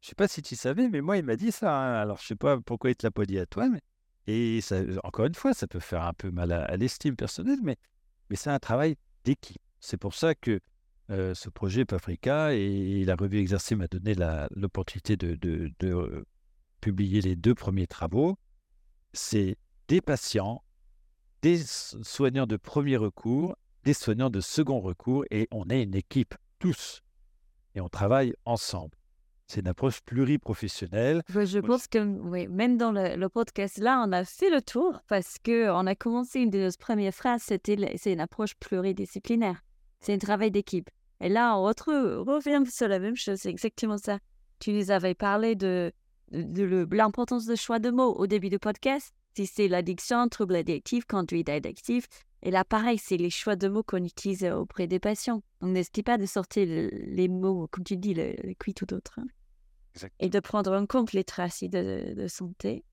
sais 0.00 0.14
pas 0.14 0.28
si 0.28 0.42
tu 0.42 0.56
savais, 0.56 0.90
mais 0.90 1.00
moi, 1.00 1.16
il 1.16 1.24
m'a 1.24 1.36
dit 1.36 1.52
ça. 1.52 1.74
Hein. 1.74 2.02
Alors, 2.02 2.18
je 2.18 2.24
ne 2.24 2.28
sais 2.28 2.36
pas 2.36 2.60
pourquoi 2.60 2.90
il 2.90 2.92
ne 2.92 2.96
te 2.96 3.06
l'a 3.06 3.10
pas 3.10 3.24
dit 3.24 3.38
à 3.38 3.46
toi. 3.46 3.70
Mais... 3.70 3.80
Et 4.26 4.60
encore 5.04 5.24
une 5.24 5.34
fois, 5.34 5.54
ça 5.54 5.66
peut 5.66 5.80
faire 5.80 6.02
un 6.02 6.12
peu 6.12 6.30
mal 6.30 6.52
à, 6.52 6.76
l'estime 6.76 7.16
personnelle, 7.16 7.60
mais, 7.62 7.78
mais 8.28 8.36
c'est 8.36 8.50
un 8.50 8.58
travail 8.58 8.96
d'équipe. 9.24 9.62
C'est 9.80 9.96
pour 9.96 10.14
ça 10.14 10.34
que 10.34 10.60
euh, 11.10 11.34
ce 11.34 11.48
projet 11.48 11.84
Pafrica 11.84 12.54
et, 12.54 13.04
la 13.04 13.16
revue 13.16 13.38
Exercée 13.38 13.74
m'a 13.74 13.88
donné 13.88 14.14
l'opportunité 14.54 15.16
de, 15.16 15.34
de 15.34 16.24
publier 16.80 17.20
les 17.20 17.36
deux 17.36 17.54
premiers 17.54 17.86
travaux. 17.86 18.38
C'est 19.12 19.56
des 19.88 20.00
patients, 20.00 20.62
des 21.42 21.58
soignants 21.58 22.46
de 22.46 22.56
premier 22.56 22.96
recours, 22.96 23.56
des 23.84 23.94
soignants 23.94 24.30
de 24.30 24.40
second 24.40 24.80
recours, 24.80 25.24
et 25.30 25.48
on 25.50 25.68
est 25.68 25.82
une 25.82 25.94
équipe, 25.94 26.34
tous. 26.58 27.02
Et 27.74 27.80
on 27.80 27.88
travaille 27.88 28.34
ensemble. 28.44 28.96
C'est 29.52 29.60
une 29.60 29.68
approche 29.68 30.00
pluriprofessionnelle. 30.00 31.22
Je 31.28 31.58
pense 31.58 31.86
que 31.86 31.98
oui, 31.98 32.48
même 32.48 32.78
dans 32.78 32.90
le, 32.90 33.28
podcast 33.28 33.76
là, 33.76 34.02
on 34.08 34.10
a 34.12 34.24
fait 34.24 34.48
le 34.48 34.62
tour 34.62 34.98
parce 35.08 35.36
que 35.38 35.68
on 35.68 35.86
a 35.86 35.94
commencé 35.94 36.40
une 36.40 36.48
de 36.48 36.58
nos 36.58 36.70
premières 36.78 37.12
phrases, 37.12 37.42
c'était 37.42 37.76
c'est 37.98 38.14
une 38.14 38.20
approche 38.20 38.54
pluridisciplinaire. 38.54 39.60
C'est 40.00 40.14
un 40.14 40.18
travail 40.18 40.50
d'équipe. 40.50 40.88
Et 41.20 41.28
là, 41.28 41.58
on 41.58 41.64
revient 41.64 42.64
sur 42.66 42.88
la 42.88 42.98
même 42.98 43.14
chose. 43.14 43.40
C'est 43.40 43.50
exactement 43.50 43.98
ça. 43.98 44.20
Tu 44.58 44.72
nous 44.72 44.90
avais 44.90 45.14
parlé 45.14 45.54
de, 45.54 45.92
de, 46.30 46.86
de 46.86 46.96
l'importance 46.96 47.44
de 47.44 47.54
choix 47.54 47.78
de 47.78 47.90
mots 47.90 48.14
au 48.14 48.26
début 48.26 48.48
du 48.48 48.58
podcast 48.58 49.12
si 49.36 49.46
c'est 49.46 49.68
l'addiction, 49.68 50.28
trouble 50.28 50.56
addictif, 50.56 51.04
conduite 51.04 51.50
addictive. 51.50 52.06
Et 52.42 52.50
là, 52.50 52.64
pareil, 52.64 52.96
c'est 52.96 53.18
les 53.18 53.30
choix 53.30 53.56
de 53.56 53.68
mots 53.68 53.82
qu'on 53.82 54.02
utilise 54.02 54.44
auprès 54.44 54.86
des 54.86 54.98
patients. 54.98 55.42
Donc, 55.60 55.72
n'hésitez 55.72 56.02
pas 56.02 56.16
de 56.16 56.24
sortir 56.24 56.66
les 56.66 57.28
mots, 57.28 57.68
comme 57.70 57.84
tu 57.84 57.98
dis, 57.98 58.14
le, 58.14 58.34
le 58.42 58.54
cuit 58.54 58.74
ou 58.80 58.94
autre. 58.94 59.18
Hein. 59.18 59.26
Et 60.20 60.28
de 60.28 60.40
prendre 60.40 60.72
en 60.72 60.86
compte 60.86 61.12
les 61.12 61.24
traces 61.24 61.62
de, 61.62 62.14
de 62.14 62.28
santé. 62.28 62.84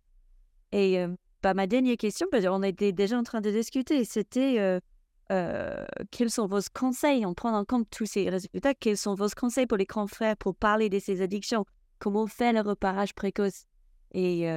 Et 0.71 0.99
euh, 0.99 1.15
bah, 1.41 1.53
ma 1.53 1.67
dernière 1.67 1.97
question, 1.97 2.27
parce 2.31 2.45
qu'on 2.45 2.63
était 2.63 2.91
déjà 2.91 3.17
en 3.17 3.23
train 3.23 3.41
de 3.41 3.49
discuter, 3.49 4.03
c'était 4.05 4.59
euh, 4.59 4.79
euh, 5.31 5.85
quels 6.11 6.29
sont 6.29 6.47
vos 6.47 6.59
conseils 6.73 7.25
en 7.25 7.33
prenant 7.33 7.59
en 7.59 7.65
compte 7.65 7.87
tous 7.89 8.05
ces 8.05 8.29
résultats? 8.29 8.73
Quels 8.73 8.97
sont 8.97 9.15
vos 9.15 9.29
conseils 9.29 9.67
pour 9.67 9.77
les 9.77 9.85
confrères 9.85 10.37
pour 10.37 10.55
parler 10.55 10.89
de 10.89 10.99
ces 10.99 11.21
addictions? 11.21 11.65
Comment 11.99 12.27
faire 12.27 12.53
le 12.53 12.61
reparage 12.61 13.13
précoce? 13.13 13.65
Et 14.11 14.47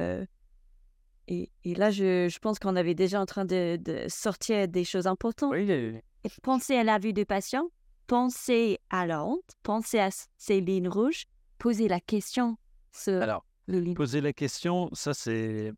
et, 1.27 1.49
là, 1.63 1.89
je, 1.89 2.37
pense 2.39 2.59
qu'on 2.59 2.75
avait 2.75 2.95
déjà 2.95 3.21
en 3.21 3.25
train 3.25 3.45
de, 3.45 3.79
sortir 4.07 4.67
des 4.67 4.83
choses 4.83 5.07
importantes. 5.07 5.53
Oui, 5.53 6.01
Pensez 6.41 6.75
à 6.75 6.83
la 6.83 6.99
vue 6.99 7.13
du 7.13 7.25
patient, 7.25 7.69
pensez 8.07 8.79
à 8.89 9.05
la 9.05 9.23
honte, 9.25 9.43
pensez 9.61 9.99
à 9.99 10.09
ces 10.37 10.61
lignes 10.61 10.87
rouges, 10.87 11.25
posez 11.63 11.87
la 11.87 12.01
question. 12.01 12.57
Alors, 13.07 13.45
poser 13.95 14.19
la 14.19 14.33
question, 14.33 14.89
ça 14.93 15.13
c'est... 15.13 15.71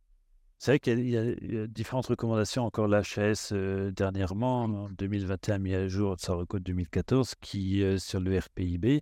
C'est 0.57 0.71
vrai 0.71 0.79
qu'il 0.79 1.09
y, 1.09 1.17
a 1.17 1.67
différentes 1.67 2.07
recommandations, 2.07 2.63
encore 2.63 2.87
l'HS 2.87 3.51
euh, 3.51 3.91
dernièrement, 3.91 4.63
en 4.63 4.89
2021, 4.89 5.59
mis 5.59 5.75
à 5.75 5.87
jour 5.89 6.15
de 6.15 6.21
sa 6.21 6.33
recode 6.33 6.63
2014, 6.63 7.35
qui, 7.41 7.83
euh, 7.83 7.99
sur 7.99 8.21
le 8.21 8.39
RPIB, 8.39 9.01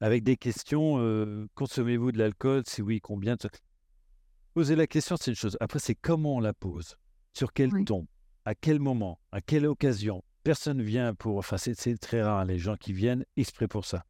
avec 0.00 0.22
des 0.22 0.36
questions, 0.36 0.98
euh, 0.98 1.46
consommez-vous 1.56 2.12
de 2.12 2.18
l'alcool? 2.18 2.62
Si 2.66 2.80
oui, 2.80 3.00
combien? 3.00 3.36
Poser 4.54 4.76
la 4.76 4.86
question, 4.86 5.16
c'est 5.20 5.32
une 5.32 5.36
chose. 5.36 5.58
Après, 5.60 5.80
c'est 5.80 5.96
comment 5.96 6.36
on 6.36 6.40
la 6.40 6.54
pose, 6.54 6.96
sur 7.34 7.52
quel 7.52 7.70
ton, 7.84 8.06
à 8.44 8.54
quel 8.54 8.78
moment, 8.78 9.18
à 9.32 9.40
quelle 9.40 9.66
occasion? 9.66 10.22
Personne 10.44 10.80
vient 10.80 11.12
pour. 11.12 11.38
Enfin, 11.38 11.58
c'est 11.58 11.98
très 11.98 12.22
rare 12.22 12.44
les 12.44 12.58
gens 12.58 12.76
qui 12.76 12.92
viennent 12.92 13.26
exprès 13.36 13.66
pour 13.66 13.84
ça. 13.84 14.04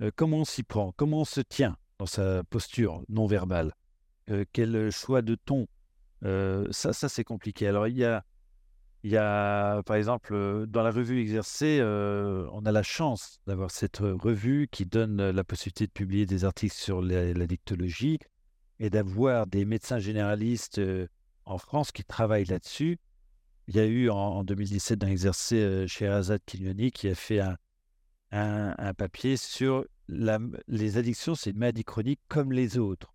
Euh, 0.00 0.10
comment 0.14 0.38
on 0.38 0.44
s'y 0.44 0.62
prend? 0.62 0.92
Comment 0.96 1.20
on 1.20 1.24
se 1.24 1.40
tient 1.40 1.76
dans 1.98 2.06
sa 2.06 2.42
posture 2.44 3.02
non 3.08 3.26
verbale? 3.26 3.72
Euh, 4.30 4.44
Quel 4.52 4.90
choix 4.90 5.22
de 5.22 5.34
ton? 5.34 5.66
Euh, 6.24 6.66
Ça, 6.70 6.92
ça 6.92 7.08
c'est 7.08 7.24
compliqué. 7.24 7.68
Alors, 7.68 7.86
il 7.86 7.96
y 7.96 8.04
a, 8.04 8.24
il 9.02 9.10
y 9.10 9.16
a, 9.16 9.82
par 9.84 9.96
exemple, 9.96 10.66
dans 10.66 10.82
la 10.82 10.90
revue 10.90 11.20
exercée, 11.20 11.80
on 11.82 12.64
a 12.64 12.72
la 12.72 12.82
chance 12.82 13.38
d'avoir 13.46 13.70
cette 13.70 13.98
revue 13.98 14.66
qui 14.70 14.86
donne 14.86 15.30
la 15.30 15.44
possibilité 15.44 15.86
de 15.86 15.92
publier 15.92 16.24
des 16.24 16.44
articles 16.46 16.74
sur 16.74 17.02
la 17.02 17.46
dictologie 17.46 18.18
et 18.80 18.88
d'avoir 18.88 19.46
des 19.46 19.66
médecins 19.66 19.98
généralistes 19.98 20.80
en 21.44 21.58
France 21.58 21.92
qui 21.92 22.02
travaillent 22.02 22.46
là-dessus. 22.46 22.98
Il 23.68 23.76
y 23.76 23.80
a 23.80 23.84
eu 23.84 24.08
en, 24.08 24.42
2017 24.42 25.04
un 25.04 25.08
exercice 25.08 25.86
chez 25.86 26.06
Azad 26.06 26.40
Kinyoni 26.46 26.90
qui 26.90 27.08
a 27.08 27.14
fait 27.14 27.40
un, 27.40 27.58
un, 28.34 28.94
papier 28.94 29.36
sur 29.36 29.84
les 30.08 30.98
addictions, 30.98 31.34
c'est 31.34 31.50
une 31.50 31.58
maladie 31.58 31.84
chronique 31.84 32.20
comme 32.28 32.52
les 32.52 32.78
autres. 32.78 33.14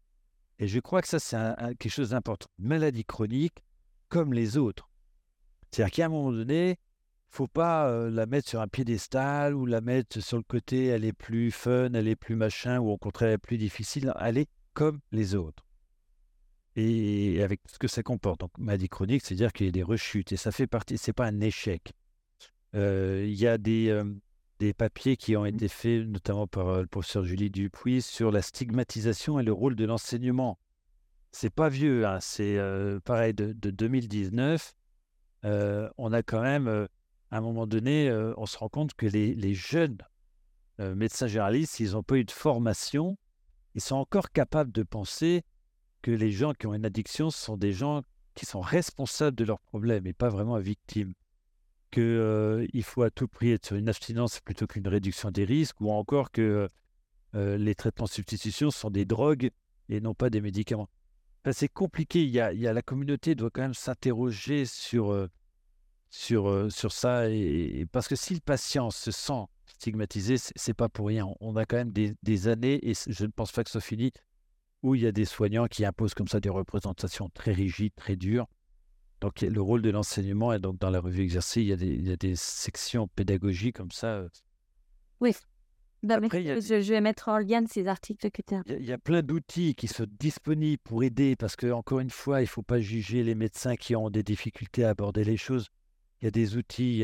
Et 0.59 0.67
je 0.67 0.80
crois 0.80 1.01
que 1.01 1.07
ça, 1.07 1.20
c'est 1.20 1.38
quelque 1.78 1.91
chose 1.91 2.09
d'important. 2.09 2.47
Maladie 2.57 3.05
chronique 3.05 3.63
comme 4.07 4.34
les 4.34 4.57
autres. 4.57 4.89
C'est-à-dire 5.72 5.93
qu'à 5.93 6.05
un 6.05 6.09
moment 6.09 6.32
donné, 6.32 6.78
faut 7.30 7.47
pas 7.47 8.09
la 8.09 8.26
mettre 8.26 8.49
sur 8.49 8.59
un 8.59 8.67
piédestal 8.67 9.53
ou 9.53 9.65
la 9.65 9.82
mettre 9.82 10.20
sur 10.20 10.38
le 10.38 10.43
côté, 10.43 10.88
elle 10.88 11.05
est 11.05 11.13
plus 11.13 11.51
fun, 11.51 11.93
elle 11.93 12.07
est 12.07 12.15
plus 12.15 12.36
machin, 12.36 12.80
ou 12.80 12.89
au 12.89 12.97
contraire, 12.97 13.30
elle 13.30 13.36
est 13.36 13.38
plus 13.38 13.57
difficile. 13.57 14.11
Elle 14.20 14.38
est 14.38 14.49
comme 14.74 14.99
les 15.11 15.36
autres. 15.36 15.65
Et 16.76 17.43
avec 17.43 17.61
ce 17.72 17.78
que 17.78 17.88
ça 17.88 18.03
comporte. 18.03 18.39
Donc, 18.39 18.51
maladie 18.57 18.89
chronique, 18.89 19.22
c'est-à-dire 19.24 19.51
qu'il 19.53 19.65
y 19.65 19.70
a 19.70 19.72
des 19.72 19.84
rechutes. 19.84 20.32
Et 20.32 20.38
ça 20.38 20.51
fait 20.51 20.67
partie, 20.67 20.97
c'est 20.97 21.13
pas 21.13 21.26
un 21.26 21.41
échec. 21.41 21.93
Euh, 22.76 23.26
il 23.28 23.36
y 23.36 23.47
a 23.47 23.57
des, 23.57 23.89
euh, 23.89 24.05
des 24.60 24.74
papiers 24.74 25.18
qui 25.18 25.36
ont 25.36 25.43
mmh. 25.43 25.47
été 25.47 25.68
faits, 25.68 26.07
notamment 26.07 26.47
par 26.47 26.68
euh, 26.68 26.82
le 26.82 26.88
professeur 26.88 27.24
Julie 27.24 27.49
Dupuis, 27.49 28.01
sur 28.01 28.32
la 28.32 28.41
stigmatisation 28.41 29.39
et 29.39 29.43
le 29.43 29.53
rôle 29.53 29.76
de 29.76 29.86
l'enseignement. 29.86 30.60
C'est 31.32 31.53
pas 31.53 31.70
vieux, 31.70 32.05
hein, 32.07 32.20
c'est 32.22 32.57
pareil 33.05 33.36
de, 33.36 33.53
de 33.53 33.70
2019. 33.70 34.74
on 35.43 36.14
a 36.14 36.24
quand 36.24 36.41
même, 36.41 36.68
à 36.68 37.38
un 37.38 37.41
moment 37.41 37.68
donné, 37.68 38.12
on 38.36 38.47
se 38.47 38.57
rend 38.57 38.68
compte 38.68 38.95
que 38.95 39.05
les, 39.05 39.36
les 39.36 39.53
jeunes 39.53 39.99
médecins 40.80 41.28
généralistes, 41.28 41.80
ils 41.80 41.91
n'ont 41.91 42.01
pas 42.01 42.16
eu 42.16 42.26
de 42.26 42.32
formation 42.32 43.16
ils 43.76 43.82
sont 43.82 43.95
encore 43.95 44.32
capables 44.32 44.72
de 44.72 44.84
penser 44.84 45.43
que 46.01 46.12
les 46.12 46.32
gens 46.32 46.53
qui 46.53 46.68
ont 46.68 46.74
une 46.74 46.86
addiction 46.86 47.30
sont 47.30 47.57
des 47.57 47.72
gens 47.72 48.03
qui 48.36 48.45
sont 48.45 48.62
responsables 48.62 49.36
de 49.36 49.43
leurs 49.43 49.60
problèmes 49.60 50.07
et 50.07 50.14
pas 50.14 50.30
vraiment 50.30 50.57
victimes. 50.57 51.14
Qu'il 51.92 52.04
euh, 52.04 52.68
faut 52.84 53.02
à 53.02 53.10
tout 53.10 53.28
prix 53.28 53.52
être 53.52 53.66
sur 53.66 53.76
une 53.76 53.90
abstinence 53.90 54.40
plutôt 54.42 54.68
qu'une 54.68 54.88
réduction 54.88 55.32
des 55.32 55.46
risques, 55.46 55.80
ou 55.82 55.92
encore 55.92 56.32
que 56.32 56.70
les 57.34 57.76
traitements 57.76 58.08
de 58.08 58.12
substitution 58.12 58.72
sont 58.72 58.90
des 58.90 59.06
drogues 59.06 59.52
et 59.88 60.02
non 60.02 60.16
pas 60.16 60.32
des 60.32 60.42
médicaments. 60.42 60.90
c'est 61.52 61.68
compliqué. 61.68 62.24
Il 62.24 62.32
y, 62.32 62.40
a, 62.40 62.54
il 62.54 62.60
y, 62.60 62.68
a, 62.68 62.74
la 62.74 62.82
communauté 62.82 63.36
doit 63.36 63.52
quand 63.52 63.62
même 63.62 63.76
s'interroger 63.76 64.66
sur, 64.66 65.28
sur, 66.10 66.72
sur 66.72 66.92
ça. 66.92 67.30
et, 67.30 67.86
parce 67.92 68.08
que 68.08 68.16
si 68.16 68.34
le 68.34 68.40
patient 68.40 68.90
se 68.90 69.12
sent 69.12 69.46
stigmatisé, 69.70 70.36
c'est 70.38 70.74
pas 70.74 70.90
pour 70.90 71.08
rien. 71.08 71.28
On 71.40 71.56
a 71.56 71.66
quand 71.66 71.78
même 71.78 71.92
des, 71.92 72.48
années, 72.48 72.80
et 72.90 72.94
je 72.94 73.26
ne 73.26 73.32
pense 73.32 73.52
pas 73.52 73.64
que 73.64 73.70
ce 73.70 73.74
soit 73.74 73.88
fini, 73.88 74.12
où 74.82 74.96
il 74.96 75.02
y 75.02 75.08
a 75.08 75.12
des 75.12 75.26
soignants 75.26 75.68
qui 75.68 75.86
imposent 75.86 76.14
comme 76.14 76.28
ça 76.28 76.40
des 76.40 76.50
représentations 76.50 77.30
très 77.30 77.54
rigides, 77.54 77.94
très 77.96 78.16
dures. 78.16 78.48
Donc 79.22 79.41
le 79.41 79.61
rôle 79.61 79.82
de 79.82 79.89
l'enseignement, 79.89 80.53
et 80.53 80.59
donc 80.59 80.80
dans 80.80 80.89
la 80.89 80.99
revue 80.99 81.24
exercée, 81.24 81.61
il 81.61 81.67
y 81.67 81.74
a 81.74 81.76
des, 81.76 81.88
il 81.88 82.07
y 82.07 82.11
a 82.11 82.15
des 82.15 82.36
sections 82.36 83.07
pédagogiques 83.07 83.76
comme 83.76 83.91
ça. 83.91 84.07
Euh. 84.07 84.30
Oui. 85.20 85.36
Bah, 86.01 86.17
je, 86.22 86.91
vais 86.93 87.01
mettre 87.01 87.28
en 87.28 87.39
lien 87.39 87.61
ces 87.67 87.88
articles 87.88 88.32
que 88.32 88.41
tu 88.41 88.55
as. 88.55 88.63
Il 88.67 88.86
y, 88.86 88.93
a 88.93 88.97
plein 88.97 89.22
d'outils 89.22 89.76
qui 89.76 89.89
sont 89.89 90.05
disponibles 90.17 90.82
pour 90.82 91.03
aider, 91.03 91.36
parce 91.36 91.57
que 91.57 91.70
encore 91.72 91.99
une 91.99 92.09
fois, 92.09 92.39
il 92.39 92.45
ne 92.45 92.49
faut 92.49 92.61
pas 92.61 92.80
juger 92.80 93.22
les 93.22 93.36
médecins 93.36 93.76
qui 93.76 93.97
ont 93.97 94.09
des 94.09 94.24
difficultés 94.24 94.86
à 94.86 94.91
aborder 94.91 95.26
les 95.26 95.36
choses. 95.36 95.67
Il 96.22 96.26
y 96.26 96.28
a 96.30 96.32
des 96.32 96.55
outils, 96.55 97.03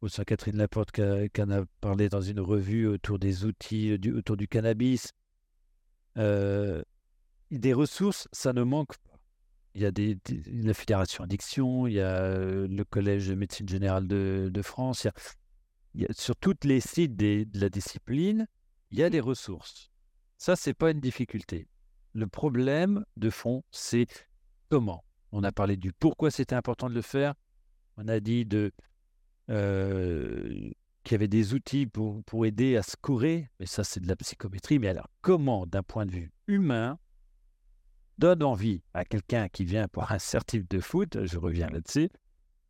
au 0.00 0.08
Saint-Catherine 0.08 0.56
Laporte 0.56 0.92
qui 0.92 1.42
en 1.42 1.50
a 1.50 1.64
parlé 1.80 2.08
dans 2.08 2.20
une 2.20 2.40
revue 2.40 2.86
autour 2.86 3.18
des 3.18 3.44
outils, 3.44 3.92
euh, 3.92 3.98
du, 3.98 4.12
autour 4.12 4.36
du 4.36 4.46
cannabis. 4.46 5.12
Euh, 6.16 6.82
des 7.50 7.72
ressources, 7.72 8.28
ça 8.32 8.52
ne 8.52 8.62
manque 8.62 8.96
pas. 8.98 9.07
Il 9.78 9.82
y 9.82 9.86
a 9.86 9.92
des, 9.92 10.18
la 10.46 10.74
Fédération 10.74 11.22
Addiction, 11.22 11.86
il 11.86 11.94
y 11.94 12.00
a 12.00 12.36
le 12.36 12.82
Collège 12.82 13.28
de 13.28 13.36
médecine 13.36 13.68
générale 13.68 14.08
de, 14.08 14.50
de 14.52 14.62
France. 14.62 15.06
Il 15.94 16.02
y, 16.02 16.04
a, 16.04 16.12
sur 16.12 16.34
tous 16.34 16.56
les 16.64 16.80
sites 16.80 17.14
de 17.14 17.46
la 17.54 17.68
discipline, 17.68 18.48
il 18.90 18.98
y 18.98 19.04
a 19.04 19.08
des 19.08 19.20
ressources. 19.20 19.92
Ça, 20.36 20.56
c'est 20.56 20.74
pas 20.74 20.90
une 20.90 20.98
difficulté. 20.98 21.68
Le 22.12 22.26
problème 22.26 23.04
de 23.16 23.30
fond, 23.30 23.62
c'est 23.70 24.08
comment? 24.68 25.04
On 25.30 25.44
a 25.44 25.52
parlé 25.52 25.76
du 25.76 25.92
pourquoi 25.92 26.32
c'était 26.32 26.56
important 26.56 26.88
de 26.88 26.94
le 26.94 27.02
faire. 27.02 27.34
On 27.96 28.08
a 28.08 28.18
dit 28.18 28.46
de, 28.46 28.72
euh, 29.48 30.70
qu'il 31.04 31.12
y 31.12 31.14
avait 31.14 31.28
des 31.28 31.54
outils 31.54 31.86
pour, 31.86 32.24
pour 32.24 32.46
aider 32.46 32.76
à 32.76 32.82
scorer, 32.82 33.48
mais 33.60 33.66
ça 33.66 33.84
c'est 33.84 34.00
de 34.00 34.08
la 34.08 34.16
psychométrie. 34.16 34.80
Mais 34.80 34.88
alors, 34.88 35.06
comment, 35.20 35.66
d'un 35.66 35.84
point 35.84 36.04
de 36.04 36.10
vue 36.10 36.32
humain, 36.48 36.98
donne 38.18 38.42
envie 38.42 38.82
à 38.94 39.04
quelqu'un 39.04 39.48
qui 39.48 39.64
vient 39.64 39.88
pour 39.88 40.10
un 40.10 40.18
certif 40.18 40.68
de 40.68 40.80
foot, 40.80 41.24
je 41.24 41.38
reviens 41.38 41.68
là-dessus, 41.68 42.10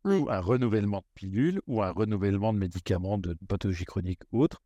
ou 0.05 0.29
un 0.29 0.39
renouvellement 0.39 0.99
de 0.99 1.05
pilule, 1.15 1.61
ou 1.67 1.83
un 1.83 1.91
renouvellement 1.91 2.53
de 2.53 2.59
médicaments, 2.59 3.17
de 3.17 3.35
pathologie 3.47 3.85
chronique 3.85 4.21
ou 4.31 4.41
autre, 4.41 4.61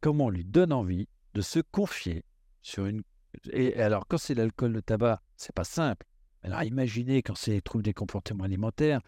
comment 0.00 0.26
on 0.26 0.30
lui 0.30 0.44
donne 0.44 0.72
envie 0.72 1.08
de 1.34 1.40
se 1.40 1.60
confier 1.60 2.24
sur 2.62 2.86
une... 2.86 3.02
Et 3.50 3.74
alors, 3.80 4.06
quand 4.06 4.18
c'est 4.18 4.34
l'alcool, 4.34 4.72
le 4.72 4.82
tabac, 4.82 5.20
c'est 5.36 5.54
pas 5.54 5.64
simple. 5.64 6.06
Alors, 6.42 6.62
imaginez 6.62 7.22
quand 7.22 7.34
c'est 7.34 7.60
trouve 7.60 7.82
des 7.82 7.94
comportements 7.94 8.44
alimentaires 8.44 9.00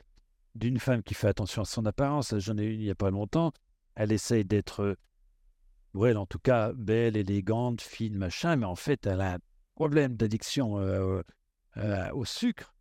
d'une 0.55 0.79
femme 0.79 1.03
qui 1.03 1.15
fait 1.15 1.29
attention 1.29 1.63
à 1.63 1.67
son 1.67 1.87
apparence. 1.87 2.37
J'en 2.39 2.57
ai 2.59 2.65
eu 2.65 2.75
il 2.75 2.81
n'y 2.81 2.91
a 2.91 2.95
pas 2.95 3.11
longtemps. 3.11 3.53
Elle 3.95 4.11
essaye 4.11 4.45
d'être, 4.45 4.97
ou 5.95 6.07
elle 6.07 6.19
en 6.19 6.27
tout 6.27 6.39
cas, 6.39 6.73
belle, 6.73 7.17
élégante, 7.17 7.81
fine, 7.81 8.17
machin, 8.17 8.57
mais 8.57 8.67
en 8.67 8.75
fait, 8.75 9.07
elle 9.07 9.21
a 9.21 9.35
un 9.35 9.39
problème 9.77 10.17
d'addiction 10.17 10.81
euh, 10.81 11.23
euh, 11.77 12.11
au 12.13 12.25
sucre. 12.25 12.75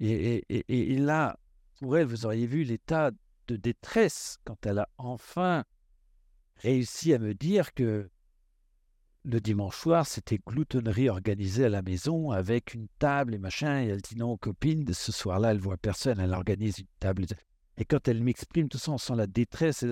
Et, 0.00 0.96
là, 0.98 1.38
pour 1.78 1.96
elle, 1.96 2.06
vous 2.06 2.24
auriez 2.24 2.46
vu 2.46 2.64
l'état 2.64 3.10
de 3.46 3.56
détresse 3.56 4.38
quand 4.44 4.66
elle 4.66 4.78
a 4.78 4.88
enfin 4.96 5.64
réussi 6.56 7.12
à 7.12 7.18
me 7.18 7.34
dire 7.34 7.74
que 7.74 8.08
le 9.24 9.40
dimanche 9.40 9.76
soir, 9.76 10.06
c'était 10.06 10.38
gloutonnerie 10.46 11.10
organisée 11.10 11.66
à 11.66 11.68
la 11.68 11.82
maison 11.82 12.30
avec 12.30 12.72
une 12.72 12.88
table 12.98 13.34
et 13.34 13.38
machin. 13.38 13.82
Et 13.82 13.88
elle 13.88 14.00
dit 14.00 14.16
non, 14.16 14.36
copine, 14.38 14.90
ce 14.92 15.12
soir-là, 15.12 15.50
elle 15.50 15.60
voit 15.60 15.76
personne, 15.76 16.18
elle 16.18 16.32
organise 16.32 16.78
une 16.78 16.86
table. 16.98 17.26
Et 17.76 17.84
quand 17.84 18.08
elle 18.08 18.22
m'exprime 18.22 18.68
tout 18.68 18.78
ça, 18.78 18.92
on 18.92 18.98
sent 18.98 19.16
la 19.16 19.26
détresse. 19.26 19.84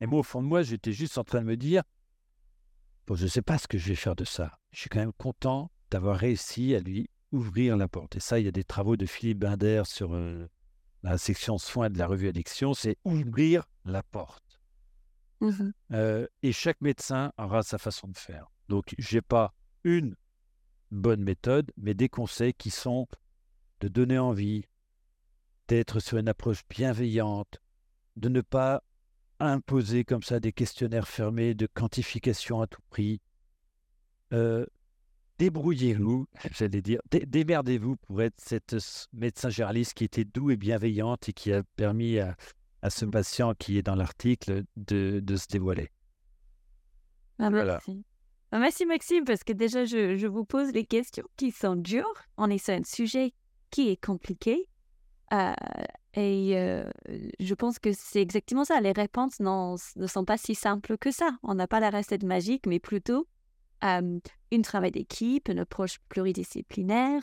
Et 0.00 0.06
moi, 0.06 0.20
au 0.20 0.24
fond 0.24 0.42
de 0.42 0.48
moi, 0.48 0.62
j'étais 0.62 0.92
juste 0.92 1.16
en 1.18 1.24
train 1.24 1.42
de 1.42 1.46
me 1.46 1.56
dire 1.56 1.84
bon, 3.06 3.14
je 3.14 3.24
ne 3.24 3.28
sais 3.28 3.42
pas 3.42 3.58
ce 3.58 3.68
que 3.68 3.78
je 3.78 3.90
vais 3.90 3.94
faire 3.94 4.16
de 4.16 4.24
ça. 4.24 4.58
Je 4.72 4.80
suis 4.80 4.90
quand 4.90 4.98
même 4.98 5.12
content 5.12 5.70
d'avoir 5.92 6.16
réussi 6.16 6.74
à 6.74 6.80
lui 6.80 7.10
ouvrir 7.32 7.76
la 7.76 7.86
porte. 7.86 8.16
Et 8.16 8.20
ça, 8.20 8.40
il 8.40 8.46
y 8.46 8.48
a 8.48 8.52
des 8.52 8.64
travaux 8.64 8.96
de 8.96 9.04
Philippe 9.04 9.40
Binder 9.40 9.82
sur 9.84 10.14
euh, 10.14 10.48
la 11.02 11.18
section 11.18 11.58
soins 11.58 11.90
de 11.90 11.98
la 11.98 12.06
revue 12.06 12.28
Addiction 12.28 12.72
c'est 12.72 12.96
ouvrir 13.04 13.64
la 13.84 14.02
porte. 14.02 14.60
Mmh 15.40 15.70
euh, 15.92 16.26
et 16.42 16.52
chaque 16.52 16.80
médecin 16.80 17.32
aura 17.36 17.62
sa 17.62 17.76
façon 17.76 18.08
de 18.08 18.16
faire. 18.16 18.46
Donc, 18.68 18.94
je 18.98 19.16
n'ai 19.16 19.20
pas 19.20 19.54
une 19.84 20.16
bonne 20.90 21.22
méthode, 21.22 21.70
mais 21.76 21.92
des 21.92 22.08
conseils 22.08 22.54
qui 22.54 22.70
sont 22.70 23.06
de 23.80 23.88
donner 23.88 24.18
envie, 24.18 24.64
d'être 25.68 26.00
sur 26.00 26.16
une 26.16 26.28
approche 26.28 26.62
bienveillante, 26.70 27.60
de 28.16 28.28
ne 28.30 28.40
pas 28.40 28.82
imposer 29.40 30.04
comme 30.04 30.22
ça 30.22 30.40
des 30.40 30.52
questionnaires 30.52 31.08
fermés 31.08 31.54
de 31.54 31.66
quantification 31.66 32.62
à 32.62 32.66
tout 32.66 32.80
prix. 32.88 33.20
Euh, 34.32 34.64
débrouillez-vous, 35.38 36.26
j'allais 36.52 36.82
dire, 36.82 37.00
démerdez-vous 37.10 37.96
pour 37.96 38.22
être 38.22 38.38
cette 38.38 38.76
médecin 39.12 39.50
généraliste 39.50 39.94
qui 39.94 40.04
était 40.04 40.24
doux 40.24 40.50
et 40.50 40.56
bienveillante 40.56 41.28
et 41.28 41.32
qui 41.32 41.52
a 41.52 41.62
permis 41.76 42.18
à, 42.18 42.36
ce 42.88 43.04
patient 43.04 43.54
qui 43.54 43.78
est 43.78 43.82
dans 43.82 43.94
l'article 43.94 44.64
de, 44.76 45.22
se 45.36 45.46
dévoiler. 45.48 45.90
Ah, 47.38 47.50
merci. 47.50 48.04
Bah, 48.50 48.58
merci 48.58 48.84
Maxime, 48.84 49.24
parce 49.24 49.44
que 49.44 49.52
déjà, 49.52 49.84
je, 49.84 50.26
vous 50.26 50.44
pose 50.44 50.72
des 50.72 50.84
questions 50.84 51.26
qui 51.36 51.50
sont 51.52 51.76
dures. 51.76 52.12
On 52.36 52.50
est 52.50 52.58
sur 52.58 52.74
un 52.74 52.84
sujet 52.84 53.32
qui 53.70 53.88
est 53.88 54.04
compliqué. 54.04 54.68
Euh, 55.32 55.54
et 56.14 56.58
euh, 56.58 56.84
je 57.40 57.54
pense 57.54 57.78
que 57.78 57.92
c'est 57.92 58.20
exactement 58.20 58.64
ça. 58.64 58.78
Les 58.80 58.92
réponses 58.92 59.40
ne 59.40 60.06
sont 60.06 60.24
pas 60.26 60.36
si 60.36 60.54
simples 60.54 60.98
que 60.98 61.10
ça. 61.10 61.30
On 61.42 61.54
n'a 61.54 61.66
pas 61.66 61.80
la 61.80 61.88
recette 61.88 62.24
magique, 62.24 62.66
mais 62.66 62.78
plutôt 62.78 63.26
euh, 63.84 64.18
un 64.52 64.62
travail 64.62 64.92
d'équipe, 64.92 65.48
une 65.48 65.60
approche 65.60 65.98
pluridisciplinaire, 66.08 67.22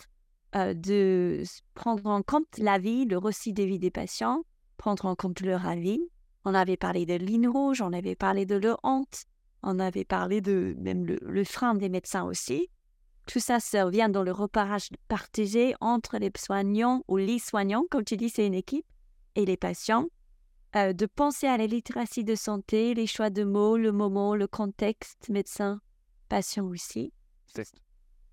de 0.53 1.43
prendre 1.75 2.07
en 2.07 2.23
compte 2.23 2.57
la 2.57 2.79
vie, 2.79 3.05
le 3.05 3.17
récit 3.17 3.53
de 3.53 3.63
vie 3.63 3.77
des 3.77 3.91
patients, 3.91 4.43
prendre 4.77 5.05
en 5.05 5.15
compte 5.15 5.41
leur 5.41 5.67
avis. 5.67 6.01
On 6.45 6.55
avait 6.55 6.77
parlé 6.77 7.05
de 7.05 7.13
ligne 7.15 7.47
rouge, 7.47 7.81
on 7.81 7.93
avait 7.93 8.15
parlé 8.15 8.45
de 8.45 8.55
leur 8.55 8.79
honte, 8.83 9.25
on 9.61 9.77
avait 9.77 10.05
parlé 10.05 10.41
de 10.41 10.75
même 10.79 11.05
le, 11.05 11.43
frein 11.43 11.75
des 11.75 11.89
médecins 11.89 12.23
aussi. 12.23 12.69
Tout 13.27 13.39
ça, 13.39 13.59
ça 13.59 13.87
vient 13.89 14.09
dans 14.09 14.23
le 14.23 14.31
reparage 14.31 14.89
partagé 15.07 15.75
entre 15.81 16.17
les 16.17 16.31
soignants 16.35 17.03
ou 17.07 17.17
les 17.17 17.37
soignants, 17.37 17.85
comme 17.91 18.03
tu 18.03 18.17
dis, 18.17 18.29
c'est 18.29 18.47
une 18.47 18.55
équipe, 18.55 18.85
et 19.35 19.45
les 19.45 19.57
patients. 19.57 20.07
De 20.73 21.05
penser 21.05 21.47
à 21.47 21.57
la 21.57 21.67
littératie 21.67 22.23
de 22.23 22.35
santé, 22.35 22.93
les 22.93 23.07
choix 23.07 23.29
de 23.29 23.43
mots, 23.43 23.77
le 23.77 23.91
moment, 23.91 24.35
le 24.35 24.47
contexte, 24.47 25.29
médecin, 25.29 25.81
patient 26.29 26.65
aussi. 26.65 27.11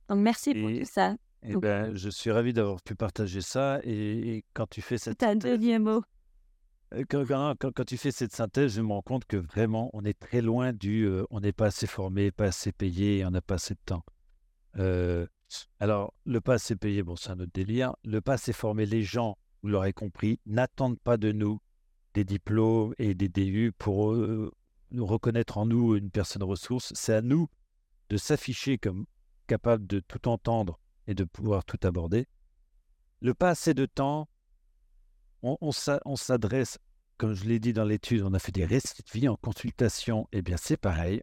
Donc, 0.09 0.18
merci 0.18 0.55
pour 0.55 0.70
tout 0.70 0.84
ça. 0.84 1.16
Eh 1.42 1.57
ben, 1.57 1.94
je 1.94 2.09
suis 2.09 2.30
ravi 2.30 2.53
d'avoir 2.53 2.80
pu 2.82 2.94
partager 2.94 3.40
ça. 3.40 3.80
Et, 3.84 4.44
quand 4.53 4.68
tu 4.68 4.82
fais 4.82 4.99
cette... 4.99 5.22
un 5.22 5.36
deuxième 5.36 5.84
mot. 5.84 6.03
Euh, 6.94 7.05
quand, 7.09 7.84
tu 7.84 7.97
fais 7.97 8.12
cette 8.12 8.32
synthèse, 8.32 8.74
je 8.74 8.80
me 8.80 8.92
rends 8.92 9.03
compte 9.03 9.24
que 9.24 9.36
vraiment, 9.36 9.90
on 9.92 10.05
est 10.05 10.18
très 10.18 10.40
loin 10.40 10.72
du 10.72 11.05
euh, 11.05 11.24
on 11.30 11.40
n'est 11.40 11.53
pas 11.53 11.66
assez 11.66 11.86
formé, 11.86 12.30
pas 12.30 12.47
assez 12.47 12.72
payé, 12.72 13.24
on 13.24 13.30
n'a 13.30 13.40
pas 13.40 13.57
assez 13.57 13.74
de 13.74 13.80
temps. 13.84 14.05
Euh, 14.78 15.26
alors, 15.80 16.14
le 16.24 16.40
pas 16.40 16.55
assez 16.55 16.76
payé, 16.76 17.03
bon, 17.03 17.16
c'est 17.16 17.30
un 17.30 17.40
autre 17.40 17.53
délire. 17.53 17.94
Le 18.05 18.20
pas 18.20 18.34
assez 18.34 18.53
formé, 18.53 18.86
les 18.86 19.03
gens, 19.03 19.36
vous 19.62 19.68
l'aurez 19.68 19.92
compris, 19.92 20.40
n'attendent 20.47 21.01
pas 21.01 21.16
de 21.16 21.32
nous 21.32 21.61
des 22.14 22.24
diplômes 22.24 22.94
et 22.99 23.14
des 23.14 23.28
DU 23.28 23.72
pour 23.76 24.16
nous 24.16 25.07
reconnaître 25.07 25.59
en 25.59 25.66
nous 25.66 25.97
une 25.97 26.11
personne 26.11 26.42
ressource. 26.42 26.92
C'est 26.94 27.14
à 27.14 27.20
nous 27.20 27.49
de 28.09 28.16
s'afficher 28.16 28.78
comme 28.78 29.07
capable 29.46 29.86
de 29.86 30.00
tout 30.00 30.28
entendre 30.28 30.78
et 31.07 31.14
de 31.14 31.24
pouvoir 31.24 31.64
tout 31.64 31.78
aborder. 31.84 32.26
Le 33.20 33.34
pas 33.34 33.50
assez 33.50 33.74
de 33.74 33.86
temps, 33.86 34.28
on, 35.42 35.72
s'adresse, 36.16 36.78
comme 37.18 37.34
je 37.34 37.44
l'ai 37.44 37.59
dit 37.59 37.72
dans 37.72 37.84
l'étude, 37.84 38.22
on 38.22 38.34
a 38.34 38.38
fait 38.38 38.52
des 38.52 38.64
récits 38.64 39.02
de 39.02 39.18
vie 39.18 39.28
en 39.28 39.36
consultation. 39.36 40.28
Eh 40.32 40.42
bien, 40.42 40.57
c'est 40.57 40.76
pareil. 40.76 41.22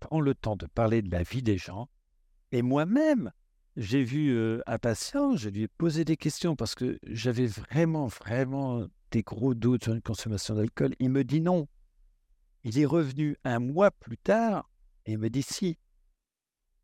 Prends 0.00 0.20
le 0.20 0.34
temps 0.34 0.56
de 0.56 0.66
parler 0.66 1.02
de 1.02 1.10
la 1.10 1.22
vie 1.22 1.42
des 1.42 1.58
gens. 1.58 1.88
Et 2.52 2.62
moi-même, 2.62 3.32
j'ai 3.76 4.04
vu 4.04 4.30
euh, 4.30 4.62
un 4.66 4.78
patient, 4.78 5.36
je 5.36 5.48
lui 5.48 5.62
ai 5.62 5.68
posé 5.68 6.04
des 6.04 6.16
questions 6.16 6.56
parce 6.56 6.74
que 6.74 6.98
j'avais 7.02 7.46
vraiment, 7.46 8.06
vraiment 8.06 8.86
des 9.10 9.22
gros 9.22 9.54
doutes 9.54 9.84
sur 9.84 9.94
une 9.94 10.02
consommation 10.02 10.54
d'alcool. 10.54 10.94
Il 10.98 11.10
me 11.10 11.24
dit 11.24 11.40
non. 11.40 11.68
Il 12.64 12.78
est 12.78 12.86
revenu 12.86 13.36
un 13.44 13.58
mois 13.58 13.90
plus 13.90 14.18
tard 14.18 14.70
et 15.04 15.16
me 15.16 15.28
dit 15.28 15.42
si. 15.42 15.78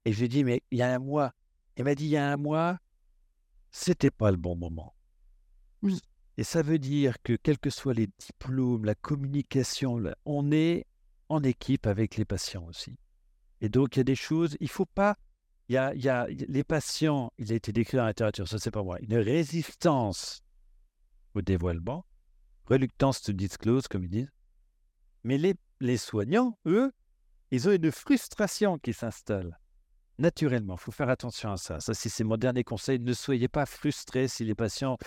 Et 0.04 0.12
je 0.12 0.18
lui 0.18 0.24
ai 0.26 0.28
dit, 0.28 0.44
mais 0.44 0.62
il 0.70 0.78
y 0.78 0.82
a 0.82 0.92
un 0.92 0.98
mois. 0.98 1.32
Il 1.76 1.84
m'a 1.84 1.94
dit, 1.94 2.04
il 2.04 2.10
y 2.10 2.16
a 2.16 2.30
un 2.30 2.36
mois, 2.36 2.78
c'était 3.70 4.10
pas 4.10 4.30
le 4.30 4.36
bon 4.36 4.56
moment. 4.56 4.94
Oui. 5.82 6.00
Et 6.36 6.44
ça 6.44 6.62
veut 6.62 6.78
dire 6.78 7.20
que 7.22 7.34
quels 7.34 7.58
que 7.58 7.70
soient 7.70 7.94
les 7.94 8.08
diplômes, 8.18 8.84
la 8.84 8.94
communication, 8.94 10.02
on 10.24 10.50
est 10.50 10.86
en 11.28 11.42
équipe 11.42 11.86
avec 11.86 12.16
les 12.16 12.24
patients 12.24 12.64
aussi. 12.66 12.96
Et 13.60 13.68
donc, 13.68 13.96
il 13.96 14.00
y 14.00 14.00
a 14.00 14.04
des 14.04 14.16
choses, 14.16 14.56
il 14.60 14.64
ne 14.64 14.70
faut 14.70 14.86
pas. 14.86 15.16
Il 15.68 15.74
y, 15.74 15.78
a, 15.78 15.94
il 15.94 16.02
y 16.02 16.08
a 16.08 16.26
les 16.26 16.64
patients, 16.64 17.32
il 17.38 17.52
a 17.52 17.54
été 17.54 17.72
décrit 17.72 17.96
dans 17.96 18.02
la 18.02 18.10
littérature, 18.10 18.46
ça 18.46 18.58
c'est 18.58 18.70
pas 18.70 18.82
moi, 18.82 18.98
une 19.00 19.16
résistance 19.16 20.42
au 21.34 21.40
dévoilement, 21.40 22.04
reluctance 22.66 23.22
to 23.22 23.32
disclose, 23.32 23.88
comme 23.88 24.04
ils 24.04 24.10
disent. 24.10 24.32
Mais 25.24 25.38
les, 25.38 25.54
les 25.80 25.96
soignants, 25.96 26.58
eux, 26.66 26.92
ils 27.52 27.68
ont 27.68 27.72
une 27.72 27.92
frustration 27.92 28.78
qui 28.78 28.92
s'installe 28.92 29.58
naturellement. 30.18 30.74
Il 30.74 30.80
faut 30.80 30.92
faire 30.92 31.08
attention 31.08 31.52
à 31.52 31.56
ça. 31.56 31.80
Ça, 31.80 31.94
c'est 31.94 32.24
mon 32.24 32.36
dernier 32.36 32.64
conseil. 32.64 32.98
Ne 32.98 33.12
soyez 33.12 33.48
pas 33.48 33.66
frustrés 33.66 34.28
si 34.28 34.44
les 34.44 34.54
patients 34.54 34.98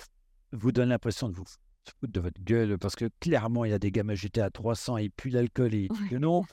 vous 0.51 0.71
donne 0.71 0.89
l'impression 0.89 1.29
de 1.29 1.35
vous 1.35 1.45
foutre 1.45 2.13
de 2.13 2.19
votre 2.19 2.41
gueule 2.41 2.77
parce 2.77 2.95
que 2.95 3.09
clairement, 3.19 3.65
il 3.65 3.71
y 3.71 3.73
a 3.73 3.79
des 3.79 3.91
gamins 3.91 4.15
j'étais 4.15 4.41
à 4.41 4.49
300 4.49 4.97
et 4.97 5.09
puis 5.09 5.31
l'alcool 5.31 5.73
et 5.73 5.89
non. 6.11 6.43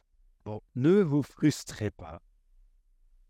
Bon, 0.45 0.61
ne 0.75 1.01
vous 1.01 1.23
frustrez 1.23 1.91
pas. 1.91 2.21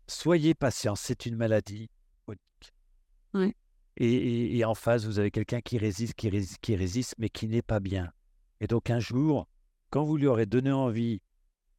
Soyez 0.07 0.53
patient, 0.53 0.95
c'est 0.95 1.25
une 1.25 1.35
maladie 1.35 1.89
chronique. 2.23 3.53
Et, 3.97 4.65
en 4.65 4.73
face, 4.73 5.05
vous 5.05 5.19
avez 5.19 5.29
quelqu'un 5.29 5.61
qui 5.61 5.77
résiste, 5.77 6.15
qui 6.15 6.29
résiste, 6.29 6.57
qui 6.61 6.75
résiste, 6.75 7.13
mais 7.19 7.29
qui 7.29 7.47
n'est 7.47 7.61
pas 7.61 7.79
bien. 7.79 8.11
Et 8.59 8.67
donc 8.67 8.89
un 8.89 8.99
jour, 8.99 9.47
quand 9.91 10.03
vous 10.03 10.17
lui 10.17 10.27
aurez 10.27 10.45
donné 10.45 10.71
envie 10.71 11.21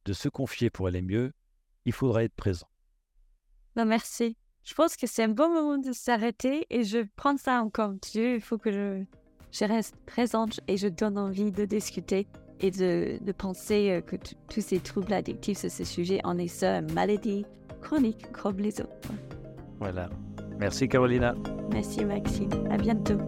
de 0.05 0.13
se 0.13 0.29
confier 0.29 0.69
pour 0.69 0.87
aller 0.87 1.01
mieux, 1.01 1.33
il 1.83 1.91
faudra 1.91 2.23
être 2.23 2.35
présent. 2.35 2.67
Non, 3.75 3.85
merci 3.85 4.35
je 4.65 4.73
pense 4.73 4.97
que 4.97 5.05
c'est 5.07 5.23
un 5.23 5.29
bon 5.29 5.47
moment 5.49 5.77
de 5.77 5.93
s'arrêter 5.93 6.65
et 6.71 6.83
je 6.83 7.05
prends 7.15 7.37
ça 7.37 7.61
en 7.61 7.69
compte. 7.69 8.13
Il 8.15 8.41
faut 8.41 8.57
que 8.57 8.71
je, 8.71 9.03
je 9.51 9.63
reste 9.63 9.95
présente 10.07 10.59
et 10.67 10.75
je 10.75 10.87
donne 10.87 11.17
envie 11.19 11.51
de 11.51 11.65
discuter 11.65 12.27
et 12.61 12.71
de, 12.71 13.19
de 13.23 13.31
penser 13.31 13.91
euh, 13.91 14.01
que 14.01 14.15
tous 14.49 14.61
ces 14.61 14.79
troubles 14.79 15.13
addictifs 15.13 15.59
sur 15.59 15.69
ce 15.69 15.83
sujet, 15.83 16.19
en 16.23 16.37
est 16.39 16.63
une 16.63 16.91
maladie 16.93 17.45
chronique 17.81 18.31
comme 18.31 18.57
les 18.57 18.81
autres. 18.81 19.11
Voilà. 19.79 20.09
Merci 20.57 20.89
Carolina. 20.89 21.35
Merci 21.71 22.03
Maxime. 22.03 22.49
À 22.71 22.77
bientôt. 22.77 23.19